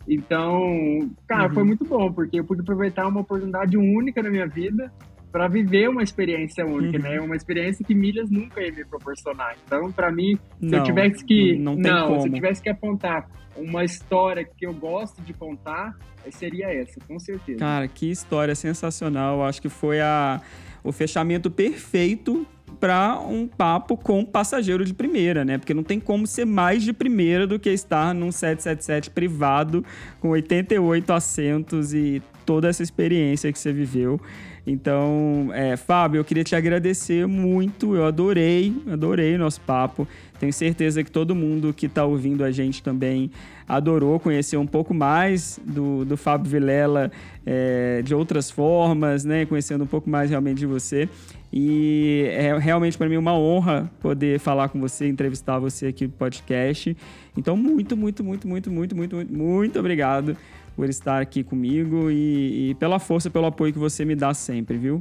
Então, 0.08 1.10
cara, 1.26 1.48
Uhum. 1.48 1.54
foi 1.54 1.64
muito 1.64 1.84
bom, 1.84 2.12
porque 2.12 2.38
eu 2.38 2.44
pude 2.44 2.60
aproveitar 2.62 3.06
uma 3.06 3.20
oportunidade 3.20 3.76
única 3.76 4.22
na 4.22 4.30
minha 4.30 4.46
vida 4.46 4.92
para 5.32 5.48
viver 5.48 5.88
uma 5.88 6.02
experiência 6.02 6.64
única, 6.64 6.96
Uhum. 6.98 7.02
né? 7.02 7.20
Uma 7.20 7.34
experiência 7.36 7.84
que 7.84 7.94
milhas 7.94 8.30
nunca 8.30 8.60
ia 8.62 8.70
me 8.72 8.84
proporcionar. 8.84 9.56
Então, 9.66 9.90
para 9.90 10.10
mim, 10.12 10.38
se 10.60 10.66
Não, 10.66 10.78
eu 10.78 10.84
tivesse 10.84 11.24
que 11.24 11.58
não 11.58 11.74
tem 11.74 11.92
se 12.20 12.28
eu 12.28 12.32
tivesse 12.32 12.62
que 12.62 12.68
apontar 12.68 13.28
uma 13.56 13.84
história 13.84 14.44
que 14.44 14.66
eu 14.66 14.72
gosto 14.72 15.20
de 15.22 15.32
contar, 15.32 15.96
seria 16.30 16.72
essa, 16.72 17.00
com 17.06 17.18
certeza. 17.18 17.58
Cara, 17.58 17.86
que 17.88 18.10
história 18.10 18.54
sensacional. 18.54 19.44
Acho 19.44 19.60
que 19.60 19.68
foi 19.68 20.00
a, 20.00 20.40
o 20.82 20.92
fechamento 20.92 21.50
perfeito 21.50 22.46
para 22.74 23.18
um 23.20 23.46
papo 23.46 23.96
com 23.96 24.24
passageiro 24.24 24.84
de 24.84 24.92
primeira, 24.92 25.44
né? 25.44 25.58
Porque 25.58 25.72
não 25.72 25.82
tem 25.82 26.00
como 26.00 26.26
ser 26.26 26.44
mais 26.44 26.82
de 26.82 26.92
primeira 26.92 27.46
do 27.46 27.58
que 27.58 27.70
estar 27.70 28.14
num 28.14 28.30
777 28.30 29.10
privado 29.10 29.84
com 30.20 30.30
88 30.30 31.12
assentos 31.12 31.94
e 31.94 32.22
toda 32.44 32.68
essa 32.68 32.82
experiência 32.82 33.52
que 33.52 33.58
você 33.58 33.72
viveu. 33.72 34.20
Então, 34.66 35.50
é, 35.52 35.76
Fábio, 35.76 36.20
eu 36.20 36.24
queria 36.24 36.42
te 36.42 36.56
agradecer 36.56 37.26
muito. 37.26 37.94
Eu 37.94 38.06
adorei, 38.06 38.74
adorei 38.90 39.34
o 39.34 39.38
nosso 39.38 39.60
papo. 39.60 40.08
Tenho 40.40 40.52
certeza 40.52 41.04
que 41.04 41.10
todo 41.10 41.34
mundo 41.34 41.72
que 41.74 41.86
está 41.86 42.04
ouvindo 42.04 42.42
a 42.42 42.50
gente 42.50 42.82
também 42.82 43.30
adorou 43.68 44.18
conhecer 44.18 44.56
um 44.56 44.66
pouco 44.66 44.94
mais 44.94 45.60
do, 45.64 46.04
do 46.04 46.16
Fábio 46.16 46.50
Vilela 46.50 47.12
é, 47.44 48.00
de 48.02 48.14
outras 48.14 48.50
formas, 48.50 49.24
né? 49.24 49.44
Conhecendo 49.44 49.84
um 49.84 49.86
pouco 49.86 50.08
mais 50.08 50.30
realmente 50.30 50.58
de 50.58 50.66
você. 50.66 51.08
E 51.52 52.26
é 52.30 52.58
realmente 52.58 52.96
para 52.98 53.08
mim 53.08 53.16
uma 53.16 53.38
honra 53.38 53.90
poder 54.00 54.40
falar 54.40 54.70
com 54.70 54.80
você, 54.80 55.06
entrevistar 55.06 55.58
você 55.58 55.88
aqui 55.88 56.06
no 56.06 56.12
podcast. 56.12 56.96
Então, 57.36 57.56
muito, 57.56 57.96
muito, 57.96 58.24
muito, 58.24 58.48
muito, 58.48 58.70
muito, 58.70 58.96
muito, 58.96 59.16
muito, 59.16 59.32
muito 59.32 59.78
obrigado 59.78 60.36
por 60.74 60.88
estar 60.88 61.20
aqui 61.20 61.42
comigo 61.42 62.10
e, 62.10 62.70
e 62.70 62.74
pela 62.74 62.98
força, 62.98 63.30
pelo 63.30 63.46
apoio 63.46 63.72
que 63.72 63.78
você 63.78 64.04
me 64.04 64.14
dá 64.14 64.34
sempre, 64.34 64.76
viu? 64.76 65.00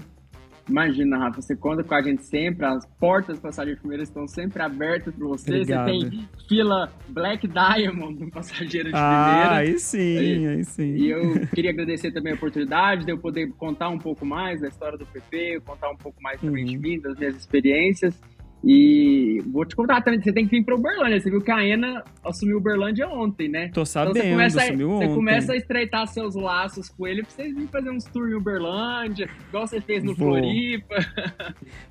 Imagina, 0.69 1.17
Rafa, 1.17 1.41
você 1.41 1.55
conta 1.57 1.83
com 1.83 1.93
a 1.93 2.01
gente 2.01 2.23
sempre, 2.23 2.65
as 2.65 2.85
portas 2.97 3.37
Passageiros 3.37 3.81
Primeiras 3.81 4.07
estão 4.07 4.25
sempre 4.27 4.61
abertas 4.61 5.13
para 5.13 5.27
você. 5.27 5.49
Obrigado. 5.49 5.91
Você 5.91 6.09
tem 6.09 6.29
fila 6.47 6.89
Black 7.09 7.47
Diamond 7.47 8.17
no 8.17 8.31
Passageiro 8.31 8.89
de 8.89 8.95
ah, 8.95 9.25
Primeira. 9.27 9.55
Aí 9.57 9.79
sim, 9.79 10.17
aí, 10.17 10.47
aí 10.47 10.63
sim. 10.63 10.95
E 10.95 11.09
eu 11.09 11.47
queria 11.47 11.71
agradecer 11.71 12.11
também 12.13 12.31
a 12.31 12.35
oportunidade 12.37 13.03
de 13.03 13.11
eu 13.11 13.17
poder 13.17 13.51
contar 13.57 13.89
um 13.89 13.99
pouco 13.99 14.25
mais 14.25 14.61
da 14.61 14.69
história 14.69 14.97
do 14.97 15.05
PP, 15.05 15.61
contar 15.65 15.89
um 15.89 15.97
pouco 15.97 16.21
mais 16.21 16.39
também 16.39 16.63
Uhum. 16.63 16.69
de 16.71 16.77
mim, 16.77 16.99
das 16.99 17.17
minhas 17.17 17.35
experiências. 17.35 18.17
E 18.63 19.41
vou 19.51 19.65
te 19.65 19.75
contar 19.75 20.01
também, 20.01 20.21
você 20.21 20.31
tem 20.31 20.45
que 20.47 20.51
vir 20.57 20.63
para 20.63 20.75
Uberlândia. 20.75 21.19
Você 21.19 21.29
viu 21.29 21.41
que 21.41 21.51
a 21.51 21.57
Ana 21.57 22.01
assumiu 22.23 22.57
Uberlândia 22.57 23.07
ontem, 23.09 23.49
né? 23.49 23.69
Tô 23.73 23.85
sabendo, 23.85 24.17
então 24.17 24.23
você 24.23 24.31
começa, 24.31 24.61
a, 24.61 24.67
sumiu 24.67 24.89
você 24.89 25.03
ontem. 25.03 25.15
começa 25.15 25.53
a 25.53 25.57
estreitar 25.57 26.07
seus 26.07 26.35
laços 26.35 26.87
com 26.89 27.05
ele 27.05 27.23
pra 27.23 27.31
vocês 27.31 27.53
virem 27.53 27.67
fazer 27.67 27.89
uns 27.89 28.05
tours 28.05 28.31
em 28.31 28.35
Uberlândia, 28.35 29.29
igual 29.49 29.67
você 29.67 29.81
fez 29.81 30.03
no 30.03 30.15
Vou. 30.15 30.29
Floripa. 30.29 30.95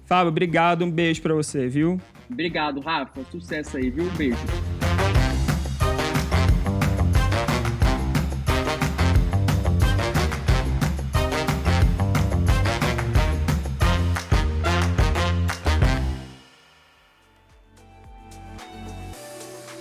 Fábio, 0.06 0.28
obrigado, 0.30 0.84
um 0.84 0.90
beijo 0.90 1.20
pra 1.20 1.34
você, 1.34 1.68
viu? 1.68 2.00
Obrigado, 2.30 2.80
Rafa. 2.80 3.22
Sucesso 3.24 3.76
aí, 3.76 3.90
viu? 3.90 4.10
Beijo. 4.16 4.91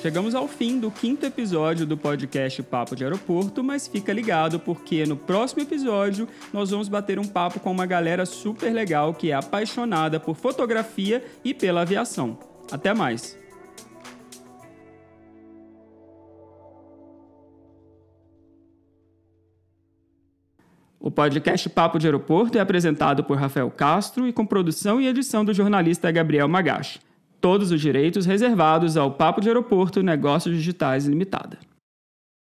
Chegamos 0.01 0.33
ao 0.33 0.47
fim 0.47 0.79
do 0.79 0.89
quinto 0.89 1.27
episódio 1.27 1.85
do 1.85 1.95
podcast 1.95 2.63
Papo 2.63 2.95
de 2.95 3.03
Aeroporto, 3.03 3.63
mas 3.63 3.87
fica 3.87 4.11
ligado 4.11 4.59
porque 4.59 5.05
no 5.05 5.15
próximo 5.15 5.61
episódio 5.61 6.27
nós 6.51 6.71
vamos 6.71 6.89
bater 6.89 7.19
um 7.19 7.27
papo 7.27 7.59
com 7.59 7.71
uma 7.71 7.85
galera 7.85 8.25
super 8.25 8.73
legal 8.73 9.13
que 9.13 9.29
é 9.29 9.35
apaixonada 9.35 10.19
por 10.19 10.35
fotografia 10.35 11.23
e 11.45 11.53
pela 11.53 11.81
aviação. 11.81 12.35
Até 12.71 12.95
mais! 12.95 13.37
O 20.99 21.11
podcast 21.11 21.69
Papo 21.69 21.99
de 21.99 22.07
Aeroporto 22.07 22.57
é 22.57 22.61
apresentado 22.61 23.23
por 23.23 23.37
Rafael 23.37 23.69
Castro 23.69 24.27
e 24.27 24.33
com 24.33 24.47
produção 24.47 24.99
e 24.99 25.05
edição 25.05 25.45
do 25.45 25.53
jornalista 25.53 26.11
Gabriel 26.11 26.47
Magache. 26.47 27.10
Todos 27.41 27.71
os 27.71 27.81
direitos 27.81 28.27
reservados 28.27 28.95
ao 28.95 29.09
Papo 29.09 29.41
de 29.41 29.47
Aeroporto 29.47 30.03
Negócios 30.03 30.55
Digitais 30.55 31.07
Limitada. 31.07 31.57